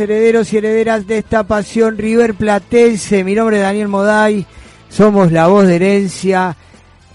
[0.00, 3.22] herederos y herederas de esta pasión River Platense.
[3.22, 4.46] Mi nombre es Daniel Moday,
[4.88, 6.56] somos la voz de herencia,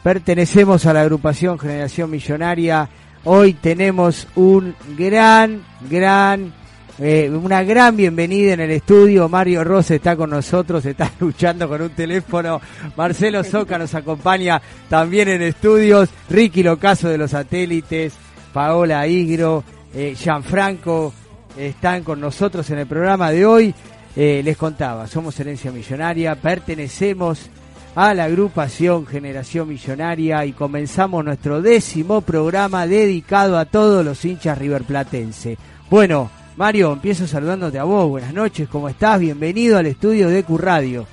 [0.04, 2.88] pertenecemos a la agrupación Generación Millonaria.
[3.24, 6.54] Hoy tenemos un gran, gran,
[7.00, 9.28] eh, una gran bienvenida en el estudio.
[9.28, 12.62] Mario Rosa está con nosotros, está luchando con un teléfono.
[12.96, 16.10] Marcelo Soca nos acompaña también en estudios.
[16.30, 18.14] Ricky Locaso de los satélites,
[18.54, 21.14] Paola Igro, eh, Gianfranco
[21.58, 23.74] están con nosotros en el programa de hoy.
[24.16, 27.50] Eh, les contaba, somos Herencia Millonaria, pertenecemos
[27.96, 34.58] a la agrupación Generación Millonaria y comenzamos nuestro décimo programa dedicado a todos los hinchas
[34.58, 35.58] riverplatense.
[35.90, 38.10] Bueno, Mario, empiezo saludándote a vos.
[38.10, 39.20] Buenas noches, ¿cómo estás?
[39.20, 41.08] Bienvenido al estudio de Q Radio.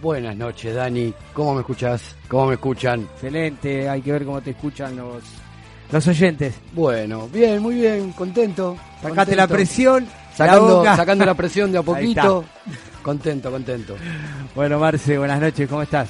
[0.00, 1.12] Buenas noches, Dani.
[1.32, 2.14] ¿Cómo me escuchas?
[2.28, 3.00] ¿Cómo me escuchan?
[3.14, 5.24] Excelente, hay que ver cómo te escuchan los,
[5.90, 6.54] los oyentes.
[6.72, 8.76] Bueno, bien, muy bien, contento.
[9.02, 10.06] Sacate la presión.
[10.34, 12.44] Sacando la, sacando la presión de a poquito.
[13.02, 13.96] Contento, contento.
[14.54, 16.08] Bueno, Marce, buenas noches, ¿cómo estás?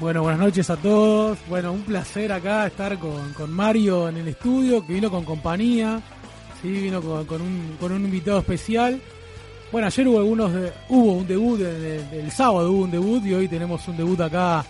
[0.00, 1.38] Bueno, buenas noches a todos.
[1.48, 6.00] Bueno, un placer acá estar con, con Mario en el estudio, que vino con compañía,
[6.60, 9.00] sí, vino con, con, un, con un invitado especial.
[9.72, 13.34] Bueno, ayer hubo algunos, de, hubo un debut, el, el, sábado hubo un debut y
[13.34, 14.64] hoy tenemos un debut acá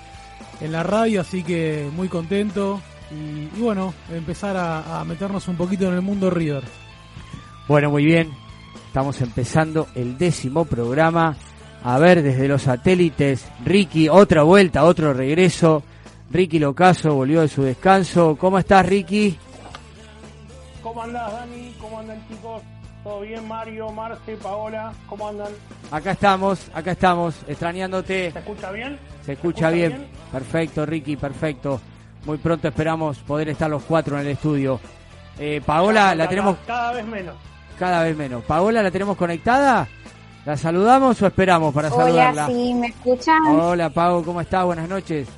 [0.60, 2.80] en la radio, así que muy contento
[3.10, 6.64] y, y bueno, empezar a, a meternos un poquito en el mundo River.
[7.66, 8.30] Bueno, muy bien.
[8.86, 11.36] Estamos empezando el décimo programa.
[11.84, 15.82] A ver, desde los satélites, Ricky, otra vuelta, otro regreso.
[16.30, 18.36] Ricky Locaso volvió de su descanso.
[18.38, 19.38] ¿Cómo estás, Ricky?
[20.82, 21.74] ¿Cómo andás, Dani?
[21.80, 22.62] ¿Cómo andan, chicos?
[23.04, 24.92] ¿Todo bien, Mario, Marce, Paola?
[25.06, 25.52] ¿Cómo andan?
[25.90, 28.32] Acá estamos, acá estamos, extrañándote.
[28.32, 28.98] ¿Se escucha bien?
[29.24, 29.90] Se escucha, bien?
[29.90, 30.08] bien.
[30.32, 31.80] Perfecto, Ricky, perfecto.
[32.24, 34.80] Muy pronto esperamos poder estar los cuatro en el estudio.
[35.38, 36.56] Eh, Paola, cada, la tenemos.
[36.66, 37.34] Cada vez menos.
[37.78, 38.44] Cada vez menos.
[38.44, 39.88] Paola, ¿la tenemos conectada?
[40.44, 42.46] ¿La saludamos o esperamos para Hola, saludarla?
[42.46, 43.38] sí, ¿me escuchan?
[43.46, 44.64] Hola, Pau, ¿cómo estás?
[44.64, 45.28] Buenas noches.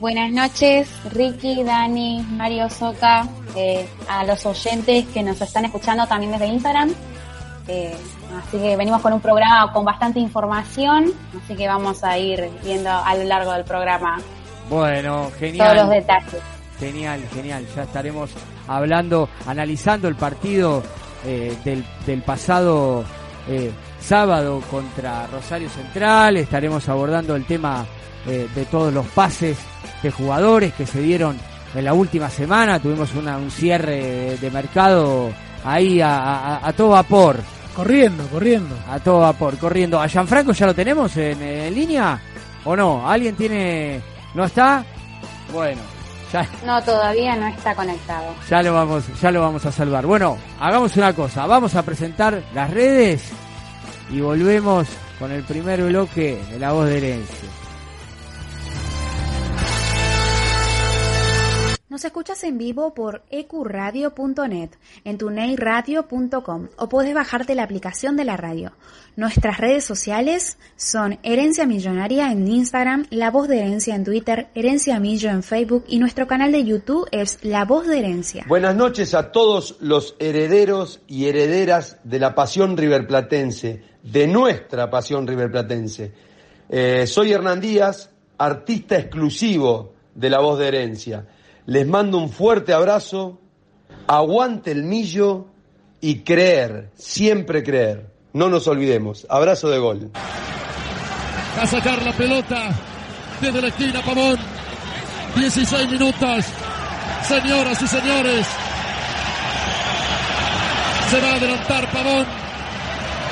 [0.00, 6.32] Buenas noches, Ricky, Dani, Mario Soca, eh, a los oyentes que nos están escuchando también
[6.32, 6.92] desde Instagram.
[7.68, 7.96] Eh,
[8.38, 11.12] así que venimos con un programa con bastante información,
[11.42, 14.18] así que vamos a ir viendo a lo largo del programa
[14.68, 15.74] Bueno, genial.
[15.74, 16.42] todos los detalles.
[16.78, 17.66] Genial, genial.
[17.74, 18.30] Ya estaremos
[18.66, 20.82] hablando, analizando el partido
[21.24, 23.04] eh, del, del, pasado
[23.48, 23.70] eh,
[24.00, 26.36] sábado contra Rosario Central.
[26.36, 27.86] Estaremos abordando el tema
[28.26, 29.58] eh, de todos los pases
[30.02, 31.38] de jugadores que se dieron
[31.74, 32.80] en la última semana.
[32.80, 35.30] Tuvimos una, un cierre de, mercado
[35.64, 37.36] ahí a, a, a, todo vapor.
[37.74, 38.76] Corriendo, corriendo.
[38.90, 40.00] A todo vapor, corriendo.
[40.00, 42.20] ¿A Gianfranco ya lo tenemos en, en línea?
[42.64, 43.08] ¿O no?
[43.08, 44.13] ¿Alguien tiene...
[44.34, 44.84] ¿No está?
[45.52, 45.80] Bueno,
[46.32, 48.34] ya, No, todavía no está conectado.
[48.50, 50.04] ya lo vamos, ya lo vamos a salvar.
[50.06, 53.30] Bueno, hagamos una cosa, vamos a presentar las redes
[54.10, 54.88] y volvemos
[55.18, 57.48] con el primer bloque de la voz de herencia.
[61.94, 64.70] Nos escuchas en vivo por ecuradio.net,
[65.04, 68.72] en tuneiradio.com o puedes bajarte la aplicación de la radio.
[69.14, 74.98] Nuestras redes sociales son Herencia Millonaria en Instagram, La Voz de Herencia en Twitter, Herencia
[74.98, 78.44] Millo en Facebook y nuestro canal de YouTube es La Voz de Herencia.
[78.48, 85.28] Buenas noches a todos los herederos y herederas de la pasión riverplatense, de nuestra pasión
[85.28, 86.12] riverplatense.
[86.68, 91.28] Eh, soy Hernán Díaz, artista exclusivo de La Voz de Herencia.
[91.66, 93.40] Les mando un fuerte abrazo,
[94.06, 95.46] aguante el millo
[96.00, 98.12] y creer, siempre creer.
[98.34, 99.26] No nos olvidemos.
[99.30, 100.10] Abrazo de gol.
[101.58, 102.70] A sacar la pelota
[103.40, 104.36] desde la esquina Pavón.
[105.36, 106.44] 16 minutos.
[107.26, 108.46] Señoras y señores.
[111.10, 112.26] Se va a adelantar Pavón.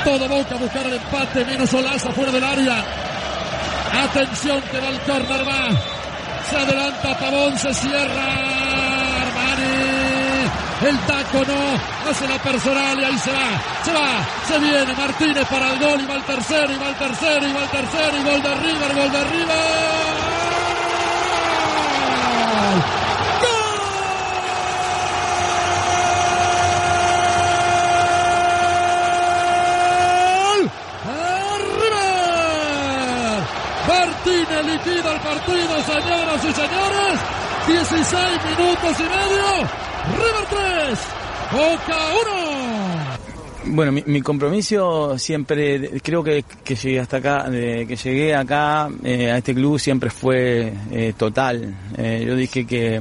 [0.04, 1.44] Todo Boca a buscar el empate.
[1.44, 2.84] Menos Olaza fuera del área.
[4.04, 5.91] Atención que va el córner va.
[6.50, 8.24] Se adelanta Pavón, se cierra.
[9.22, 10.02] Armani.
[10.82, 15.46] El taco no, hace la personal y ahí se va, se va, se viene Martínez
[15.48, 16.00] para el gol.
[16.00, 18.54] Y va el tercero, y va el tercero, y va el tercero, y gol de
[18.56, 20.02] River, gol de River.
[30.42, 30.70] ¡Gol!
[33.86, 34.11] ¡River!
[34.24, 37.20] Martínez liquida el partido, señoras y señores.
[37.66, 39.68] 16 minutos y medio.
[40.16, 40.98] River 3,
[41.52, 41.96] Boca
[43.64, 43.74] 1.
[43.74, 49.30] Bueno, mi, mi, compromiso siempre, creo que, que llegué hasta acá, que llegué acá eh,
[49.30, 51.74] a este club siempre fue eh, total.
[51.96, 53.00] Eh, yo dije que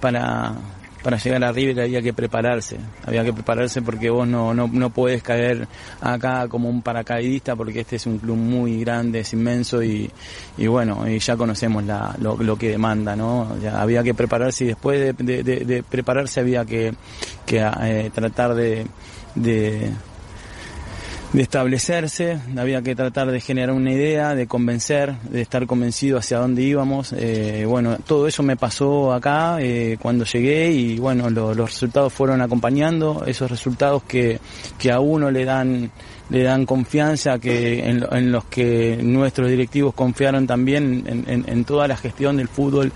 [0.00, 0.54] para,
[1.06, 4.90] para llegar a River había que prepararse, había que prepararse porque vos no, no, no
[4.90, 5.68] puedes caer
[6.00, 10.10] acá como un paracaidista porque este es un club muy grande, es inmenso y,
[10.58, 13.56] y bueno, y ya conocemos la, lo, que demanda, ¿no?
[13.72, 16.92] Había que prepararse y después de, de, de, prepararse había que,
[17.46, 18.84] que eh, tratar de,
[21.36, 26.38] de establecerse, había que tratar de generar una idea, de convencer, de estar convencido hacia
[26.38, 27.12] dónde íbamos.
[27.12, 32.40] Eh, bueno, todo eso me pasó acá eh, cuando llegué y bueno, los resultados fueron
[32.40, 34.40] acompañando, esos resultados que,
[34.78, 35.90] que a uno le dan
[36.28, 41.96] le dan confianza que en, los que nuestros directivos confiaron también en, en, toda la
[41.96, 42.90] gestión del fútbol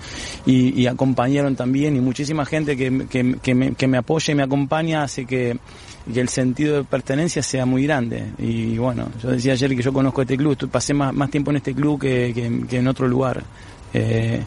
[0.47, 4.35] y, y acompañaron también y muchísima gente que, que, que, me, que me apoya y
[4.35, 5.59] me acompaña hace que
[6.07, 8.33] y que el sentido de pertenencia sea muy grande.
[8.39, 11.59] Y bueno, yo decía ayer que yo conozco este club, pasé más, más tiempo en
[11.59, 12.33] este club que,
[12.69, 13.43] que, en otro lugar.
[13.93, 14.43] Eh,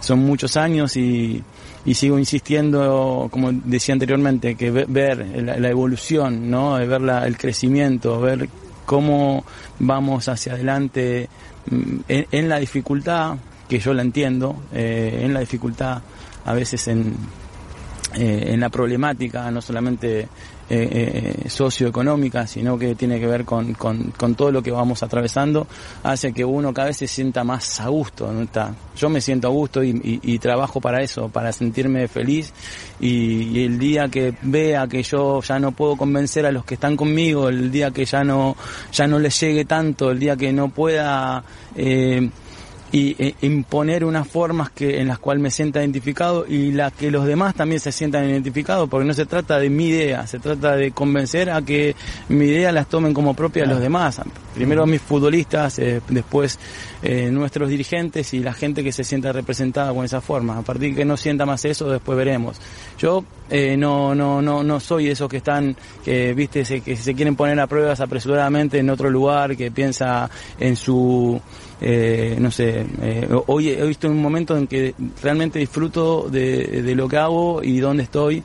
[0.00, 1.42] son muchos años y,
[1.84, 6.74] y, sigo insistiendo, como decía anteriormente, que ver la, evolución, ¿no?
[6.74, 8.48] ver la, el crecimiento, ver
[8.86, 9.44] cómo
[9.78, 11.28] vamos hacia adelante
[11.70, 13.36] mm, en, la dificultad,
[13.68, 16.02] que yo la entiendo, eh, en la dificultad
[16.44, 17.14] a veces en,
[18.14, 20.26] eh, en la problemática, no solamente
[20.72, 25.66] eh, eh, socioeconómica, sino que tiene que ver con, con, todo lo que vamos atravesando,
[26.04, 28.32] hace que uno cada vez se sienta más a gusto.
[28.32, 28.42] ¿no?
[28.42, 32.52] Está, yo me siento a gusto y, y, trabajo para eso, para sentirme feliz
[33.00, 36.96] y, el día que vea que yo ya no puedo convencer a los que están
[36.96, 38.56] conmigo, el día que ya no,
[38.92, 41.42] ya no les llegue tanto, el día que no pueda...
[41.74, 42.30] Eh,
[42.92, 47.10] y e, imponer unas formas que en las cuales me sienta identificado y la que
[47.10, 50.76] los demás también se sientan identificados porque no se trata de mi idea se trata
[50.76, 51.94] de convencer a que
[52.28, 54.20] mi idea las tomen como propia los demás.
[54.54, 56.58] Primero mis futbolistas eh, después
[57.02, 60.90] eh, nuestros dirigentes y la gente que se sienta representada con esa forma a partir
[60.90, 62.60] de que no sienta más eso después veremos.
[62.98, 67.14] Yo eh, no no no no soy esos que están que viste se, que se
[67.14, 71.40] quieren poner a pruebas apresuradamente en otro lugar que piensa en su
[71.80, 77.08] eh, no sé, eh, hoy he visto un momento en que realmente disfruto de, lo
[77.08, 78.42] que hago y dónde estoy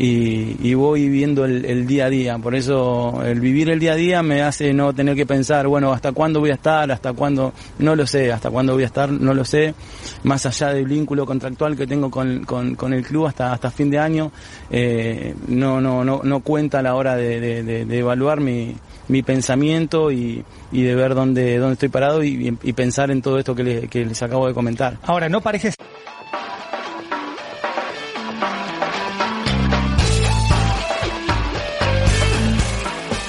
[0.00, 2.38] y, voy viviendo el, el, día a día.
[2.38, 5.92] Por eso el vivir el día a día me hace no tener que pensar, bueno,
[5.92, 9.10] hasta cuándo voy a estar, hasta cuándo, no lo sé, hasta cuándo voy a estar,
[9.10, 9.74] no lo sé.
[10.22, 14.30] Más allá del vínculo contractual que tengo con, el club hasta, hasta fin de año,
[14.70, 18.76] eh, no, no, no, no cuenta a la hora de evaluar mi,
[19.08, 23.38] mi pensamiento y, y de ver dónde, dónde estoy parado y, y pensar en todo
[23.38, 24.98] esto que, le, que les acabo de comentar.
[25.02, 25.72] Ahora, no parece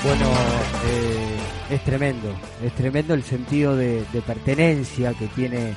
[0.03, 0.25] Bueno,
[0.85, 2.33] eh, es tremendo,
[2.63, 5.75] es tremendo el sentido de, de, pertenencia que tiene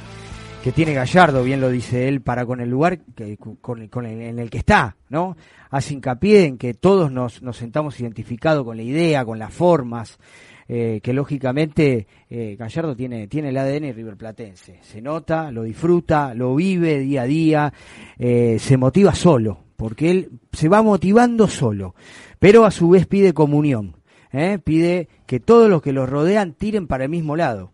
[0.62, 3.00] que tiene Gallardo, bien lo dice él, para con el lugar
[3.60, 5.36] con, el, en el que está, ¿no?
[5.70, 10.20] Hace hincapié en que todos nos, nos sentamos identificados con la idea, con las formas,
[10.68, 14.78] eh, que lógicamente eh, Gallardo tiene, tiene el ADN riverplatense.
[14.82, 17.72] Se nota, lo disfruta, lo vive día a día,
[18.16, 21.96] eh, se motiva solo, porque él se va motivando solo,
[22.38, 23.96] pero a su vez pide comunión,
[24.62, 27.72] pide que todos los que lo rodean tiren para el mismo lado.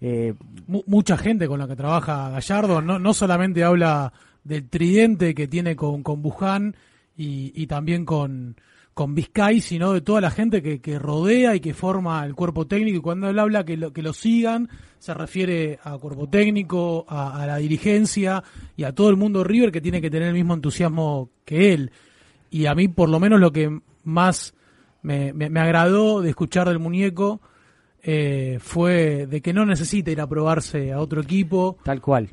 [0.00, 0.34] Eh,
[0.66, 4.12] mucha gente con la que trabaja Gallardo no, no solamente habla
[4.44, 6.76] del tridente que tiene con, con Buján
[7.16, 8.56] y, y también con,
[8.94, 12.66] con Vizcay, sino de toda la gente que, que, rodea y que forma el cuerpo
[12.66, 12.98] técnico.
[12.98, 17.44] Y cuando él habla que lo, que lo sigan, se refiere a cuerpo técnico, a,
[17.46, 18.42] la dirigencia
[18.76, 21.92] y a todo el mundo River que tiene que tener el mismo entusiasmo que él.
[22.50, 24.54] Y a mí, por lo menos, lo que más
[25.02, 27.40] me, me, me agradó de escuchar del muñeco
[28.02, 31.78] eh, fue de que no necesita ir a probarse a otro equipo.
[31.82, 32.30] Tal cual,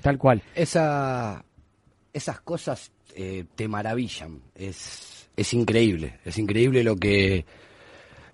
[0.00, 0.42] tal cual.
[0.54, 1.44] Esa,
[2.12, 7.44] esas cosas eh, te maravillan, es, es increíble, es increíble lo que,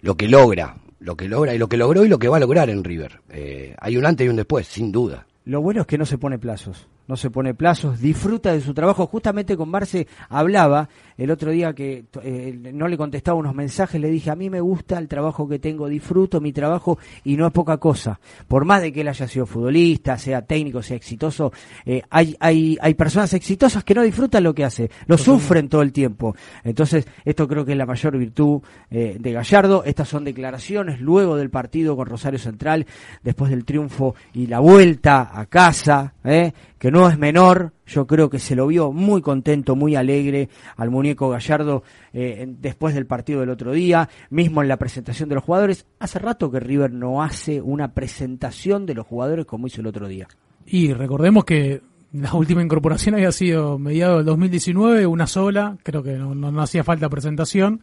[0.02, 2.40] lo que logra, lo que logra y lo que logró y lo que va a
[2.40, 3.20] lograr en River.
[3.30, 5.26] Eh, hay un antes y un después, sin duda.
[5.44, 8.74] Lo bueno es que no se pone plazos no se pone plazos, disfruta de su
[8.74, 9.06] trabajo.
[9.06, 14.08] Justamente con Marce hablaba el otro día que eh, no le contestaba unos mensajes, le
[14.08, 17.52] dije, a mí me gusta el trabajo que tengo, disfruto mi trabajo y no es
[17.52, 18.20] poca cosa.
[18.46, 21.52] Por más de que él haya sido futbolista, sea técnico, sea exitoso,
[21.84, 25.82] eh, hay, hay, hay personas exitosas que no disfrutan lo que hace, lo sufren todo
[25.82, 26.36] el tiempo.
[26.62, 28.60] Entonces, esto creo que es la mayor virtud
[28.90, 29.82] eh, de Gallardo.
[29.84, 32.86] Estas son declaraciones luego del partido con Rosario Central,
[33.22, 38.30] después del triunfo y la vuelta a casa, eh, que no es menor, yo creo
[38.30, 41.82] que se lo vio muy contento, muy alegre al muñeco Gallardo
[42.12, 45.86] eh, después del partido del otro día, mismo en la presentación de los jugadores.
[45.98, 50.08] Hace rato que River no hace una presentación de los jugadores como hizo el otro
[50.08, 50.28] día.
[50.66, 51.82] Y recordemos que
[52.12, 56.62] la última incorporación había sido mediado del 2019, una sola, creo que no, no, no
[56.62, 57.82] hacía falta presentación.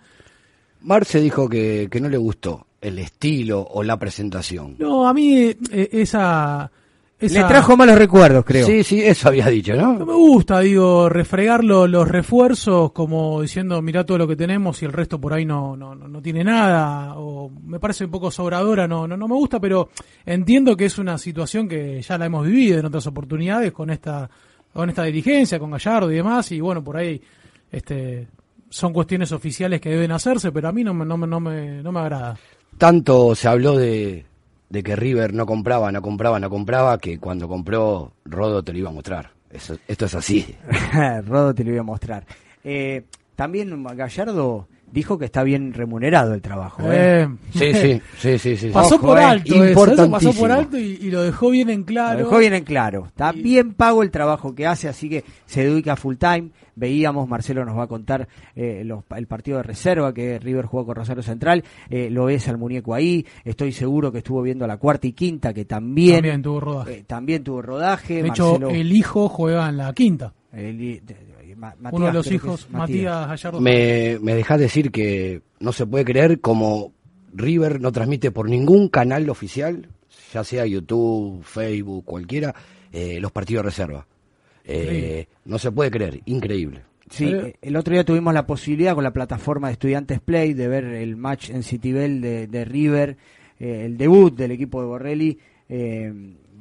[0.82, 4.76] Marce dijo que, que no le gustó el estilo o la presentación.
[4.78, 6.72] No, a mí eh, esa,
[7.20, 7.42] esa...
[7.42, 8.66] Le trajo malos recuerdos, creo.
[8.66, 9.94] Sí, sí, eso había dicho, ¿no?
[9.94, 14.82] No me gusta, digo, refregar lo- los refuerzos como diciendo, mirá todo lo que tenemos
[14.82, 18.12] y el resto por ahí no, no, no no tiene nada, o me parece un
[18.12, 19.90] poco sobradora, no, no, no me gusta, pero
[20.26, 24.30] entiendo que es una situación que ya la hemos vivido en otras oportunidades con esta,
[24.74, 27.22] con esta dirigencia, con Gallardo y demás, y bueno, por ahí
[27.72, 28.28] este,
[28.70, 31.82] son cuestiones oficiales que deben hacerse, pero a mí no me, no me, no me,
[31.82, 32.38] no me agrada.
[32.78, 34.26] Tanto se habló de,
[34.70, 38.80] de que River no compraba, no compraba, no compraba, que cuando compró Rodo te lo
[38.80, 39.32] iba a mostrar.
[39.50, 40.56] Eso, esto es así.
[41.26, 42.26] Rodo te lo voy a mostrar.
[42.64, 43.04] Eh,
[43.36, 46.82] también Gallardo dijo que está bien remunerado el trabajo.
[46.92, 47.22] ¿eh?
[47.24, 48.70] Eh, Sí, sí, sí, sí, sí.
[48.70, 51.70] Pasó Ojo, por eh, alto eso, eso pasó por alto y, y lo dejó bien
[51.70, 52.18] en claro.
[52.20, 53.06] Lo dejó bien en claro.
[53.08, 56.50] Está bien pago el trabajo que hace, así que se dedica full time.
[56.78, 60.86] Veíamos, Marcelo nos va a contar eh, los- el partido de reserva que River jugó
[60.88, 61.64] con Rosario Central.
[61.90, 63.26] Eh, lo ves al muñeco ahí.
[63.46, 66.94] Estoy seguro que estuvo viendo la cuarta y quinta, que también, También tuvo rodaje.
[66.98, 68.24] eh, también tuvo rodaje.
[68.24, 70.34] De hecho, Marcelo- el hijo juega en la quinta.
[70.52, 73.60] el- de- de- Ma- Matías, Uno de los hijos, Matías Gallardo.
[73.62, 76.94] Me, me dejás decir que no se puede creer como
[77.34, 79.88] River no transmite por ningún canal oficial,
[80.34, 82.56] ya sea YouTube, Facebook, cualquiera,
[82.92, 84.08] eh, los partidos de reserva.
[84.64, 86.82] Eh, no se puede creer, increíble.
[87.10, 90.68] Sí, Eh, el otro día tuvimos la posibilidad con la plataforma de Estudiantes Play de
[90.68, 93.18] ver el match en Citibel de, de River,
[93.60, 95.38] eh, el debut del equipo de Borrelli
[95.70, 96.12] eh,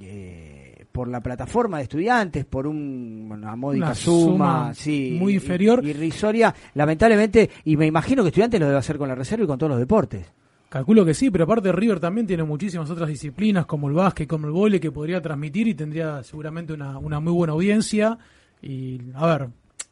[0.01, 0.54] eh,
[0.95, 5.85] por la plataforma de Estudiantes, por un- una módica Una suma, suma sí, muy inferior.
[5.85, 9.59] irrisoria, lamentablemente, y me imagino que Estudiantes lo debe hacer con la reserva y con
[9.59, 10.25] todos los deportes.
[10.69, 14.47] Calculo que sí, pero aparte River también tiene muchísimas otras disciplinas como el básquet, como
[14.47, 18.17] el vóley que podría transmitir y tendría seguramente una, una muy buena audiencia.
[18.63, 19.49] Y a ver,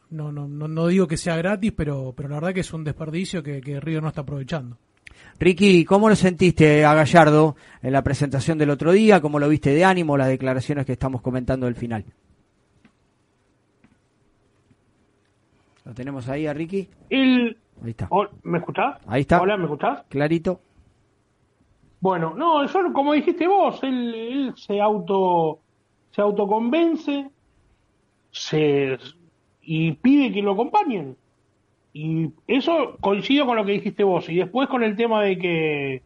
[0.09, 2.85] no, no, no, no digo que sea gratis, pero, pero la verdad que es un
[2.85, 4.77] desperdicio que, que River no está aprovechando.
[5.39, 9.21] Ricky, ¿cómo lo sentiste a Gallardo en la presentación del otro día?
[9.21, 12.05] ¿Cómo lo viste de ánimo, las declaraciones que estamos comentando del final?
[15.85, 16.87] ¿Lo tenemos ahí a Ricky?
[17.09, 17.57] El...
[17.83, 18.07] Ahí está.
[18.43, 18.97] ¿Me escuchás?
[19.07, 19.41] Ahí está.
[19.41, 20.03] Hola, ¿me escuchás?
[20.07, 20.61] Clarito.
[21.99, 25.59] Bueno, no, yo como dijiste vos, él, él se auto
[26.13, 27.29] se autoconvence
[28.31, 28.97] se,
[29.61, 31.17] y pide que lo acompañen.
[31.93, 34.27] Y eso coincido con lo que dijiste vos.
[34.27, 36.01] Y después con el tema de que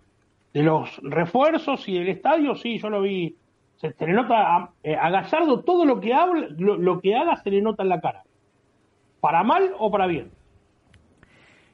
[0.54, 3.36] de los refuerzos y del estadio, sí, yo lo vi.
[3.78, 7.52] Se, le nota a, eh, a Gallardo todo lo que habla, lo, que haga se
[7.52, 8.24] le nota en la cara.
[9.22, 10.32] Para mal o para bien.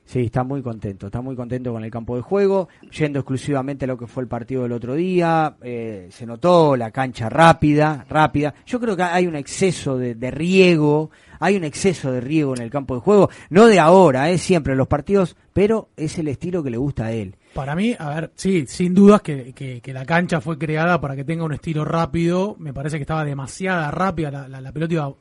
[0.06, 3.88] Sí, está muy contento, está muy contento con el campo de juego, yendo exclusivamente a
[3.88, 8.54] lo que fue el partido del otro día, eh, se notó la cancha rápida, rápida.
[8.66, 11.10] Yo creo que hay un exceso de riego,
[11.44, 14.74] hay un exceso de riego en el campo de juego, no de ahora, es siempre
[14.74, 17.36] en los partidos, pero es el estilo que le gusta a él.
[17.54, 21.24] Para mí, a ver, sí, sin dudas que, que, la cancha fue creada para que
[21.24, 22.56] tenga un estilo rápido.
[22.58, 25.14] Me parece que estaba demasiada rápida, la pelota iba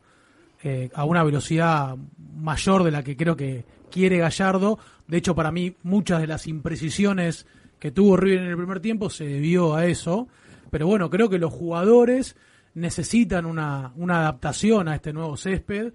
[0.64, 1.96] eh, a una velocidad
[2.36, 4.78] mayor de la que creo que quiere Gallardo.
[5.08, 7.46] De hecho, para mí, muchas de las imprecisiones
[7.80, 10.28] que tuvo River en el primer tiempo se debió a eso.
[10.70, 12.36] Pero bueno, creo que los jugadores
[12.74, 15.92] necesitan una, una adaptación a este nuevo césped.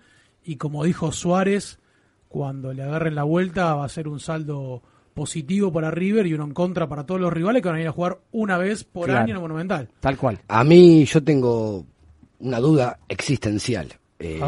[0.47, 1.77] Y como dijo Suárez,
[2.29, 4.81] cuando le agarren la vuelta va a ser un saldo
[5.13, 7.87] positivo para River y uno en contra para todos los rivales que van a ir
[7.87, 9.21] a jugar una vez por Claro.
[9.23, 9.89] año en el Monumental.
[9.99, 10.39] Tal cual.
[10.47, 11.85] A mí yo tengo
[12.39, 13.89] una duda existencial.
[14.19, 14.39] Eh.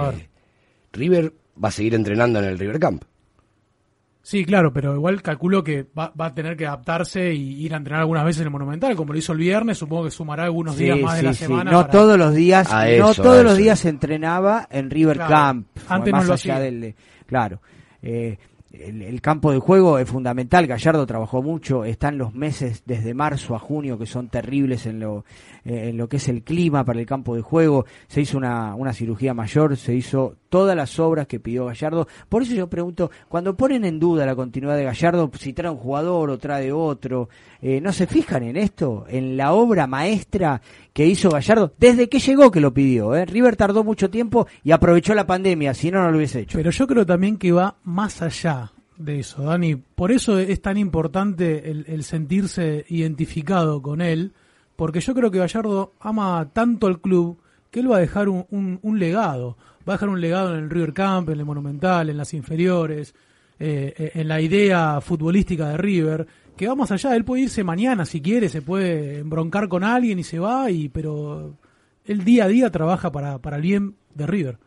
[0.93, 3.03] River va a seguir entrenando en el River Camp.
[4.21, 7.77] Sí, claro, pero igual calculo que va, va a tener que adaptarse y ir a
[7.77, 10.75] entrenar algunas veces en el Monumental, como lo hizo el viernes, supongo que sumará algunos
[10.75, 11.45] Sí, días más de la sí.
[11.45, 11.71] semana.
[11.71, 14.89] No para- todos los días, A no eso, todos a los días se entrenaba en
[14.89, 15.31] River Claro.
[15.33, 16.59] Camp, Antes más no lo allá hacía.
[16.59, 16.95] del, de-
[17.25, 17.61] claro.
[18.03, 18.37] Eh,
[18.71, 20.67] el, el campo de juego es fundamental.
[20.67, 21.83] Gallardo trabajó mucho.
[21.85, 25.25] Están los meses desde marzo a junio que son terribles en lo,
[25.69, 27.85] eh, en lo que es el clima para el campo de juego.
[28.07, 32.07] Se hizo una, una cirugía mayor, se hizo todas las obras que pidió Gallardo.
[32.27, 35.77] Por eso yo pregunto, cuando ponen en duda la continuidad de Gallardo, si trae un
[35.77, 37.29] jugador o trae otro,
[37.61, 39.05] eh, ¿no se fijan en esto?
[39.07, 40.59] En la obra maestra
[40.91, 43.15] que hizo Gallardo desde que llegó que lo pidió.
[43.15, 43.25] ¿eh?
[43.25, 46.57] River tardó mucho tiempo y aprovechó la pandemia, si no, no lo hubiese hecho.
[46.57, 49.75] Pero yo creo también que va más allá de eso, Dani.
[49.75, 54.33] Por eso es tan importante el sentirse identificado con él,
[54.79, 57.37] porque yo creo que Gallardo ama tanto al club
[57.69, 59.57] que él va a dejar un, legado.
[59.79, 63.13] Va a dejar un legado en el River Camp, en el Monumental, en las inferiores,
[63.59, 67.13] eh, eh, en la idea futbolística de River, que va más allá.
[67.17, 70.87] Él puede irse mañana si quiere, se puede embroncar con alguien y se va, y
[70.87, 71.57] pero
[72.05, 74.59] él día a día trabaja para, para el bien de River.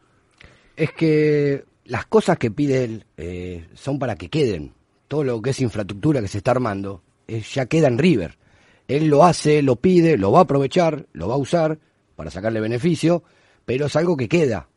[0.76, 4.74] Es que las cosas que pide él eh, son para que queden.
[5.08, 8.41] Todo lo que es infraestructura que se está armando ya queda en River.
[8.88, 11.78] Él lo hace, lo pide, lo va a aprovechar, lo va a usar
[12.16, 13.22] para sacarle beneficio,
[13.64, 14.68] pero es algo que queda.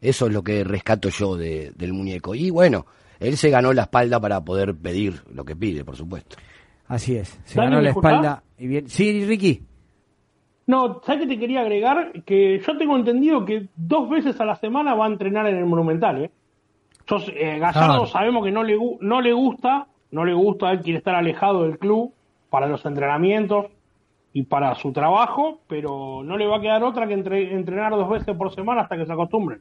[0.00, 2.34] Eso es lo que rescato yo de- del muñeco.
[2.34, 2.84] Y bueno,
[3.20, 6.36] él se ganó la espalda para poder pedir lo que pide, por supuesto.
[6.88, 7.38] Así es.
[7.44, 8.42] Se ganó ¿me la espalda.
[8.58, 8.88] Y bien.
[8.88, 9.62] Sí, Ricky.
[10.66, 12.22] No, ¿sabes qué te quería agregar?
[12.24, 15.66] Que yo tengo entendido que dos veces a la semana va a entrenar en el
[15.66, 16.30] Monumental, ¿eh?
[17.06, 18.06] Yo, eh, Gallardo Claro.
[18.06, 21.78] sabemos que no le, no le gusta, no le gusta, él quiere estar alejado del
[21.78, 22.13] club
[22.54, 23.66] para los entrenamientos
[24.32, 28.08] y para su trabajo, pero no le va a quedar otra que entre- entrenar dos
[28.08, 29.60] veces por semana hasta que se acostumbren.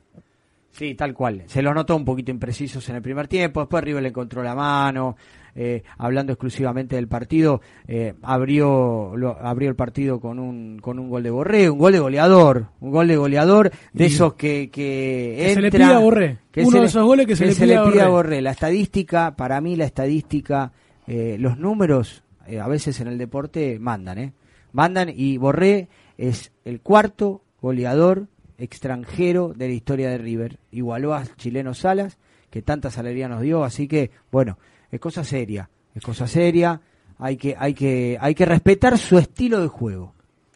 [0.70, 1.42] Sí, tal cual.
[1.48, 3.62] Se los notó un poquito imprecisos en el primer tiempo.
[3.62, 5.16] Después River le encontró la mano.
[5.56, 11.10] eh, hablando exclusivamente del partido, eh, abrió lo- abrió el partido con un con un
[11.12, 14.72] gol de Borré, un gol de goleador, un gol de goleador de Y- esos que
[14.72, 16.38] que, Que se le pide a Borré.
[16.52, 18.30] que Uno de le- esos goles que se le pide a pide a Borré.
[18.30, 18.42] Borré.
[18.42, 20.72] La estadística, para mí la estadística,
[21.06, 24.34] eh, los números eh, a veces en el deporte mandan, ¿eh?
[24.72, 28.28] Mandan y Borré es el cuarto goleador
[28.58, 30.60] extranjero de la historia de River.
[30.72, 32.18] Igualó a Chileno Salas,
[32.50, 34.58] que tantas alegrías nos dio, así que, bueno,
[34.92, 36.82] es cosa seria, es cosa seria,
[37.18, 40.14] hay que, hay que, hay que respetar su estilo de juego.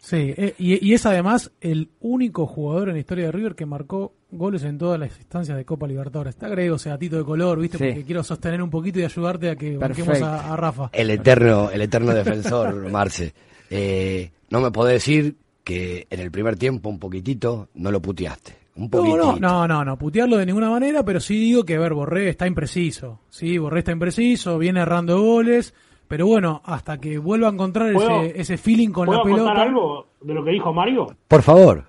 [0.08, 3.66] Sí, eh, y, y es además el único jugador en la historia de River que
[3.66, 6.34] marcó goles en todas las instancias de Copa Libertadores.
[6.36, 7.76] Te agrego ese gatito de color, ¿viste?
[7.76, 7.84] Sí.
[7.84, 10.88] Porque quiero sostener un poquito y ayudarte a que banquemos a, a Rafa.
[10.94, 13.34] El eterno, el eterno defensor, Marce.
[13.68, 18.56] Eh, no me podés decir que en el primer tiempo un poquitito no lo puteaste.
[18.76, 19.36] Un No, poquitito.
[19.38, 22.30] no, no, no, no, putearlo de ninguna manera, pero sí digo que, a ver, Borré
[22.30, 23.20] está impreciso.
[23.28, 25.74] Sí, Borré está impreciso, viene errando goles,
[26.08, 29.44] pero bueno, hasta que vuelva a encontrar ¿Puedo- ese, ese feeling con ¿Puedo la pelota.
[29.44, 31.06] contar algo de lo que dijo Mario?
[31.28, 31.84] Por favor.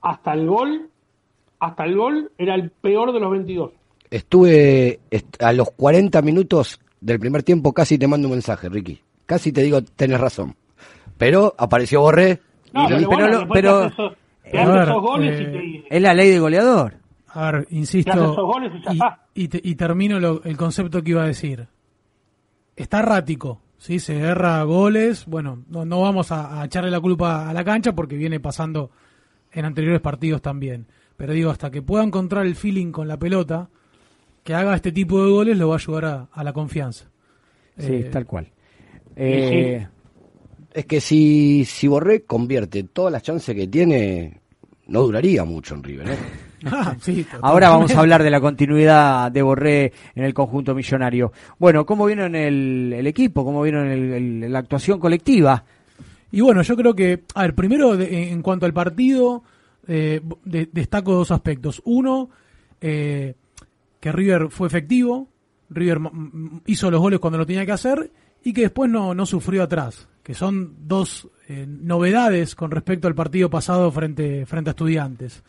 [0.00, 0.90] Hasta el gol,
[1.60, 3.70] hasta el gol era el peor de los 22.
[4.10, 9.00] Estuve est- a los 40 minutos del primer tiempo casi te mando un mensaje, Ricky.
[9.26, 10.54] Casi te digo, tenés razón.
[11.16, 12.40] Pero apareció Borré.
[12.72, 13.86] No, y lo- pero, pero bueno, lo- después pero-
[14.44, 16.94] eh, y te- Es la ley de goleador.
[17.28, 18.36] A ver, Te hace insisto,
[18.90, 21.66] y ya y, y te- y termino lo- el concepto que iba a decir.
[22.76, 23.98] Está errático, ¿sí?
[23.98, 25.26] Se erra goles.
[25.26, 28.90] Bueno, no, no vamos a, a echarle la culpa a la cancha porque viene pasando
[29.52, 30.86] en anteriores partidos también.
[31.16, 33.68] Pero digo, hasta que pueda encontrar el feeling con la pelota,
[34.42, 37.04] que haga este tipo de goles lo va a ayudar a, a la confianza.
[37.78, 38.48] Sí, Eh, tal cual.
[39.14, 39.86] Eh,
[40.72, 44.40] Es que si, si Borré convierte todas las chances que tiene,
[44.86, 46.10] no duraría mucho en River.
[46.12, 46.16] ¿eh?
[46.66, 51.32] Ah, sí, Ahora vamos a hablar de la continuidad de Borré en el conjunto millonario.
[51.58, 53.44] Bueno, ¿cómo vieron el, el equipo?
[53.44, 54.12] ¿Cómo vieron el-
[54.44, 55.64] el- la actuación colectiva?
[56.30, 59.42] Y bueno, yo creo que, a ver, primero de- en cuanto al partido,
[59.86, 61.82] eh, de- destaco dos aspectos.
[61.84, 62.30] Uno,
[62.80, 63.34] eh,
[64.00, 65.28] que River fue efectivo,
[65.70, 65.98] River
[66.66, 68.10] hizo los goles cuando lo tenía que hacer
[68.44, 73.14] y que después no, no sufrió atrás, que son dos eh, novedades con respecto al
[73.14, 75.42] partido pasado frente, frente a estudiantes.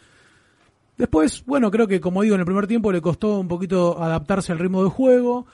[0.97, 4.51] Después, bueno, creo que como digo, en el primer tiempo le costó un poquito adaptarse
[4.51, 5.45] al ritmo de juego.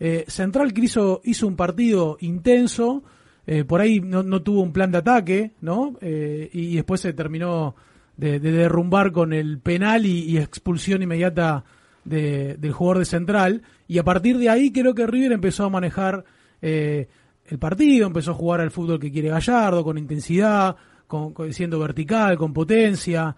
[0.00, 3.02] Eh, Central hizo, hizo un partido intenso,
[3.46, 5.94] eh, por ahí no, no tuvo un plan de ataque, ¿no?
[6.00, 7.74] Eh, y después se terminó
[8.16, 11.64] de, de derrumbar con el penal y, expulsión inmediata
[12.04, 13.62] de- del jugador de Central.
[13.88, 16.24] Y a partir de ahí creo que River empezó a manejar
[16.62, 20.74] el partido, empezó a jugar al fútbol que quiere Gallardo, con intensidad,
[21.06, 23.36] con- siendo vertical, con potencia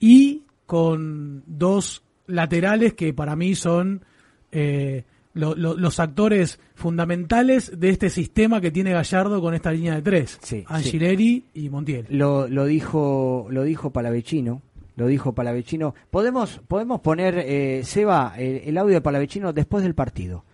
[0.00, 4.04] y con dos laterales que para mí son
[4.52, 9.94] eh, lo- lo- los actores fundamentales de este sistema que tiene Gallardo con esta línea
[9.96, 12.06] de tres, Sí, Angileri y Montiel.
[12.10, 14.62] Lo, lo dijo lo dijo Palavecino.
[14.96, 15.92] Lo dijo Palavecino.
[16.10, 20.44] Podemos podemos poner eh, Seba el, el audio de Palavecino después del partido.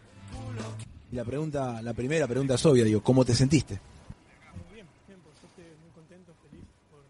[1.12, 3.80] La pregunta, la primera pregunta es obvia, digo, ¿cómo te sentiste?
[4.72, 7.00] Bien, bien, por suerte muy contento, feliz por,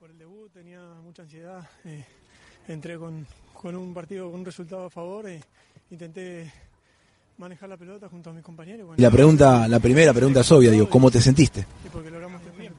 [0.00, 2.04] por el debut, tenía mucha ansiedad, eh,
[2.68, 5.40] entré con, con un partido, con un resultado a favor, e
[5.90, 6.52] intenté
[7.38, 8.86] manejar la pelota junto a mis compañeros.
[8.86, 11.66] bueno, La pregunta, la primera pregunta es obvia, digo, ¿cómo te sentiste?
[11.84, 12.72] y porque logramos bien,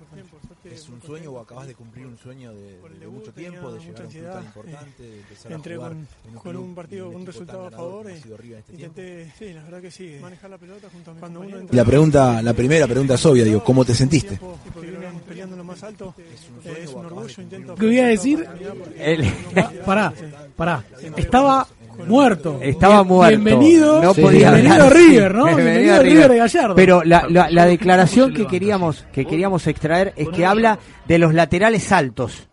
[0.67, 0.75] suerte.
[0.75, 3.79] ¿Es un sueño o acabas de cumplir un sueño de, de debut mucho tiempo, de
[3.79, 6.07] mucha llegar a un club tan ansiedad, importante, de empezar Entré a jugar con, en
[6.29, 8.07] un con club un partido, un resultado a favor.
[8.07, 11.19] e en este intenté, sí, la verdad que sí, manejar la pelota junto a mis
[11.19, 14.39] Cuando uno La pregunta, la primera pregunta es obvia, digo, ¿cómo te sentiste?
[15.27, 16.13] Peleando lo más alto,
[16.63, 17.75] eh, es un orgullo, intento...
[17.75, 18.47] ¿Qué voy a decir?
[19.85, 20.13] Pará,
[20.55, 20.83] pará.
[21.15, 21.67] Estaba
[22.05, 22.59] muerto.
[22.61, 23.35] Estaba Bien- muerto.
[23.43, 24.21] Bienvenido, no Sí.
[24.21, 25.35] podía bienvenido hablar, River.
[25.35, 25.45] ¿no?
[25.55, 26.75] Bienvenido a River de Gallardo.
[26.75, 31.33] Pero la, la- la declaración que queríamos, que queríamos extraer es que habla de los
[31.33, 32.43] laterales altos.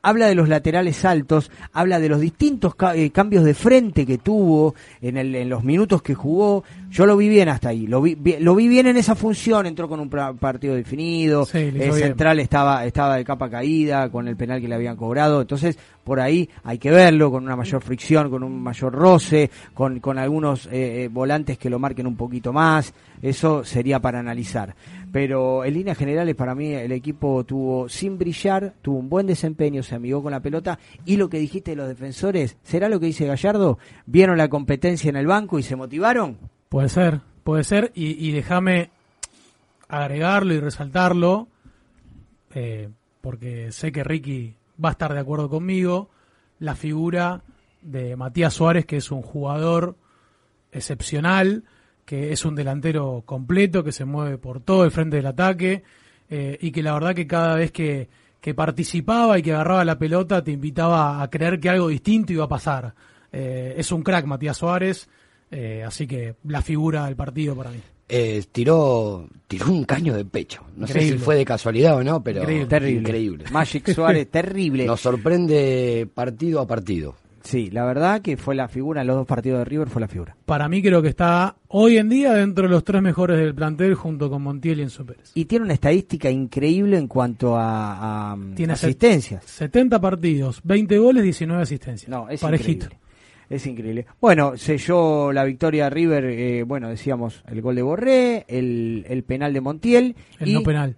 [0.00, 4.16] Habla de los laterales altos, habla de los distintos ca- eh, cambios de frente que
[4.18, 6.62] tuvo en, el- en los minutos que jugó.
[6.88, 9.66] Yo lo vi bien hasta ahí, lo vi, bien- lo vi bien en esa función,
[9.66, 11.92] entró con un partido definido, Sí, bien.
[11.92, 15.76] central estaba, estaba de capa caída con el penal que le habían cobrado, entonces
[16.08, 20.16] por ahí hay que verlo con una mayor fricción, con un mayor roce, con, con
[20.16, 24.74] algunos eh, eh, volantes que lo marquen un poquito más, eso sería para analizar.
[25.12, 29.82] Pero en líneas generales para mí el equipo tuvo sin brillar, tuvo un buen desempeño,
[29.82, 33.06] se amigó con la pelota y lo que dijiste de los defensores, ¿será lo que
[33.06, 33.78] dice Gallardo?
[34.06, 36.38] ¿Vieron la competencia en el banco y se motivaron?
[36.70, 38.90] Puede ser, puede ser, y, y déjame
[39.88, 41.48] agregarlo y resaltarlo,
[42.54, 42.88] eh,
[43.20, 46.10] porque sé que Ricky va a estar de acuerdo conmigo,
[46.58, 47.42] la figura
[47.82, 49.96] de Matías Suárez, que es un jugador
[50.72, 51.64] excepcional,
[52.04, 55.82] que es un delantero completo, que se mueve por todo el frente del ataque,
[56.30, 58.08] eh, y que la verdad que cada vez que,
[58.40, 62.44] que participaba y que agarraba la pelota te invitaba a creer que algo distinto iba
[62.44, 62.94] a pasar.
[63.32, 65.08] Eh, es un crack Matías Suárez,
[65.50, 67.80] eh, así que la figura del partido para mí.
[68.08, 70.62] Eh, tiró, tiró un caño de pecho.
[70.76, 72.66] No sé si fue de casualidad o no, pero Increíble.
[72.66, 73.00] Terrible.
[73.00, 73.44] increíble.
[73.52, 74.86] Magic Suárez, terrible.
[74.86, 77.14] Nos sorprende partido a partido.
[77.42, 80.08] Sí, la verdad que fue la figura en los dos partidos de River, fue la
[80.08, 80.36] figura.
[80.44, 83.94] Para mí creo que está hoy en día dentro de los tres mejores del plantel
[83.94, 85.30] junto con Montiel y Enzo Pérez.
[85.34, 89.44] Y tiene una estadística increíble en cuanto a, a, Tiene asistencias.
[89.44, 92.08] 70 partidos, 20 goles, 19 asistencias.
[92.10, 92.86] No, es Parejito.
[92.86, 92.98] increíble.
[93.50, 94.06] Es increíble.
[94.20, 99.22] Bueno, selló la victoria de River, eh, bueno, decíamos, el gol de Borré, el, el
[99.24, 100.16] penal de Montiel.
[100.38, 100.96] El y no penal,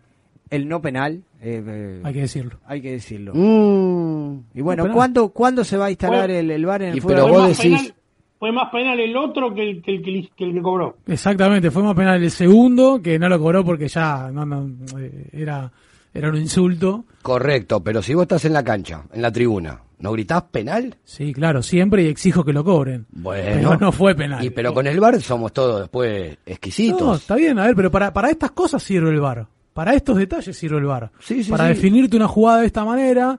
[0.51, 1.23] El no penal.
[1.41, 2.59] eh, eh, hay que decirlo.
[2.67, 3.33] hay que decirlo.
[3.35, 4.41] Mm.
[4.55, 4.93] Y bueno, No.
[4.93, 7.15] ¿cuándo, ¿cuándo se va a instalar el, el VAR en el Y fútbol?
[7.15, 7.95] pero fue, vos más decís- penal,
[8.41, 10.97] fue más penal el otro que el que, el, que, el- que el que cobró.
[11.07, 15.29] Exactamente, fue más penal el segundo, que no lo cobró porque ya no, no, eh,
[15.33, 15.71] era,
[16.13, 17.05] era un insulto.
[17.23, 20.97] Correcto, pero si vos estás en la cancha, en la tribuna, ¿no gritás penal?
[21.05, 23.07] Sí, claro, siempre y exijo que lo cobren.
[23.11, 23.45] Bueno.
[23.55, 24.45] Pero no fue penal.
[24.45, 27.21] Y pero con el bar somos todos después No, exquisitos.
[27.21, 29.47] está bien, a ver, pero para, para estas cosas sirve el VAR.
[29.73, 31.11] Para estos detalles sirve el VAR.
[31.21, 31.75] Sí, sí, para sí.
[31.75, 33.39] definirte una jugada de esta manera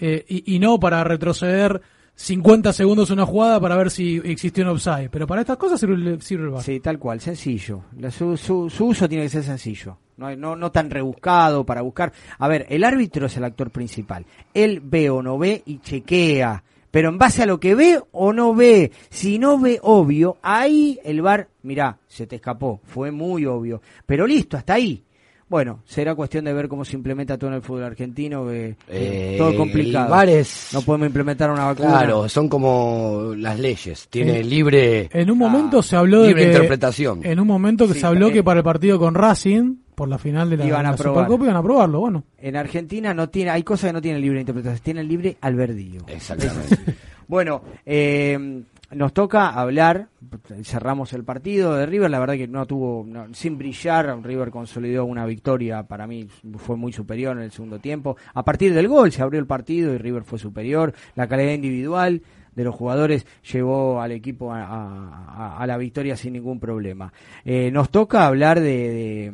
[0.00, 1.80] eh, y, y no para retroceder
[2.14, 5.08] 50 segundos una jugada para ver si existió un offside.
[5.10, 6.62] Pero para estas cosas sirve, el- sirve el VAR.
[6.64, 7.84] Sí, tal cual, sencillo.
[8.10, 8.36] Su,
[8.68, 12.12] su uso tiene que ser sencillo, no, hay- no, no tan rebuscado para buscar.
[12.38, 14.26] A ver, el árbitro es el actor principal.
[14.52, 16.62] Él ve o no ve y chequea.
[16.90, 20.98] Pero en base a lo que ve o no ve, si no ve obvio, ahí
[21.04, 23.80] el VAR, mirá, se te escapó, fue muy obvio.
[24.06, 25.02] Pero listo, hasta ahí.
[25.50, 29.34] Bueno, será cuestión de ver cómo se implementa todo en el fútbol argentino, que Eh,
[29.38, 30.06] todo complicado.
[30.06, 31.88] el VAR es- No podemos implementar una vacuna.
[31.90, 36.48] Claro, son como las leyes, tiene libre En un momento se habló de libre que,
[36.52, 37.20] interpretación.
[37.24, 40.16] En un momento que Sí, se habló que para el partido con Racing, por la
[40.16, 40.96] final de la, Iban a la.
[40.96, 42.00] Supercopa, iban a probarlo.
[42.00, 46.02] Bueno, En Argentina no tiene, hay cosas que no tienen libre interpretación, tienen libre albedrío.
[46.06, 46.76] Exactamente.
[47.28, 50.08] Bueno, eh, nos toca hablar,
[50.62, 55.04] cerramos el partido de River, la verdad que no tuvo, no, sin brillar, River consolidó
[55.04, 58.16] una victoria, para mí fue muy superior en el segundo tiempo.
[58.32, 62.22] A partir del gol se abrió el partido y River fue superior, la calidad individual
[62.54, 67.12] de los jugadores llevó al equipo a, a- a la victoria sin ningún problema.
[67.44, 69.32] Eh, nos toca hablar de, de,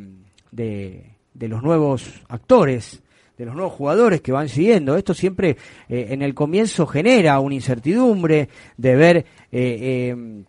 [0.55, 1.11] de-
[1.47, 3.01] los nuevos actores
[3.37, 4.95] de los nuevos jugadores que van siguiendo.
[4.95, 5.57] Esto siempre
[5.89, 10.43] eh, en el comienzo genera una incertidumbre de ver eh, eh,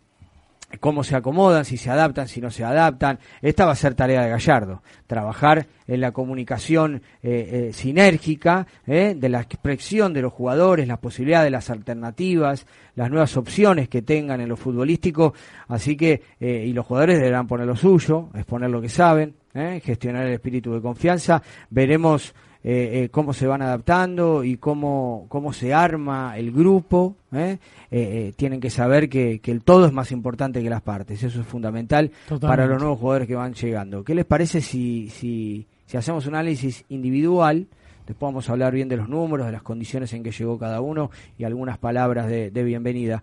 [0.78, 3.18] cómo se acomodan, si se adaptan, si no se adaptan.
[3.42, 9.40] Esta va a ser tarea de Gallardo, trabajar en la comunicación eh, sinérgica, de la
[9.40, 14.56] expresión de los jugadores, las posibilidades, las alternativas, las nuevas opciones que tengan en lo
[14.56, 15.34] futbolístico.
[15.66, 20.26] Así que, y los jugadores deberán poner lo suyo, exponer lo que saben, eh, gestionar
[20.26, 21.42] el espíritu de confianza.
[21.70, 27.16] Veremos eh, eh, cómo se van adaptando y cómo, cómo se arma el grupo.
[27.32, 27.58] ¿eh?
[27.90, 31.22] Eh, eh, tienen que saber que, que el todo es más importante que las partes.
[31.22, 32.46] Eso es fundamental Totalmente.
[32.46, 34.02] para los nuevos jugadores que van llegando.
[34.04, 37.66] ¿Qué les parece si, si, si hacemos un análisis individual?
[38.06, 40.80] Después vamos a hablar bien de los números, de las condiciones en que llegó cada
[40.80, 43.22] uno y algunas palabras de, de bienvenida.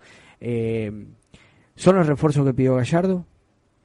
[1.76, 3.26] ¿Son los refuerzos que pidió Gallardo?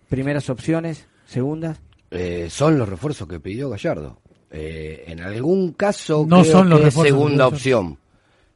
[0.08, 1.06] ¿Primeras opciones?
[1.24, 1.80] ¿Segundas?
[2.10, 4.20] Eh, son los refuerzos que pidió Gallardo.
[4.50, 7.98] Eh, en algún caso No creo son los que es segunda opción.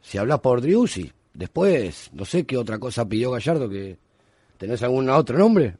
[0.01, 3.99] Si hablas por Driussi, después no sé qué otra cosa pidió Gallardo que
[4.57, 5.77] tenés algún otro nombre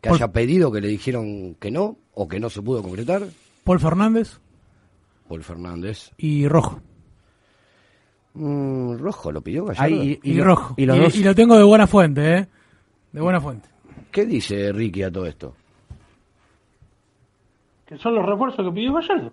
[0.00, 3.22] que haya pedido que le dijeron que no o que no se pudo concretar.
[3.64, 4.38] Paul Fernández
[5.28, 6.10] Paul Fernández.
[6.18, 6.80] y Rojo.
[8.34, 10.02] Mm, rojo, lo pidió Gallardo.
[10.04, 10.74] Y, rojo.
[10.76, 12.46] y los y, dos- y lo tengo de buena fuente, ¿eh?
[13.12, 13.68] De buena fuente.
[14.10, 15.54] ¿Qué dice Ricky a todo esto?
[17.86, 19.32] Que son los refuerzos que pidió Gallardo.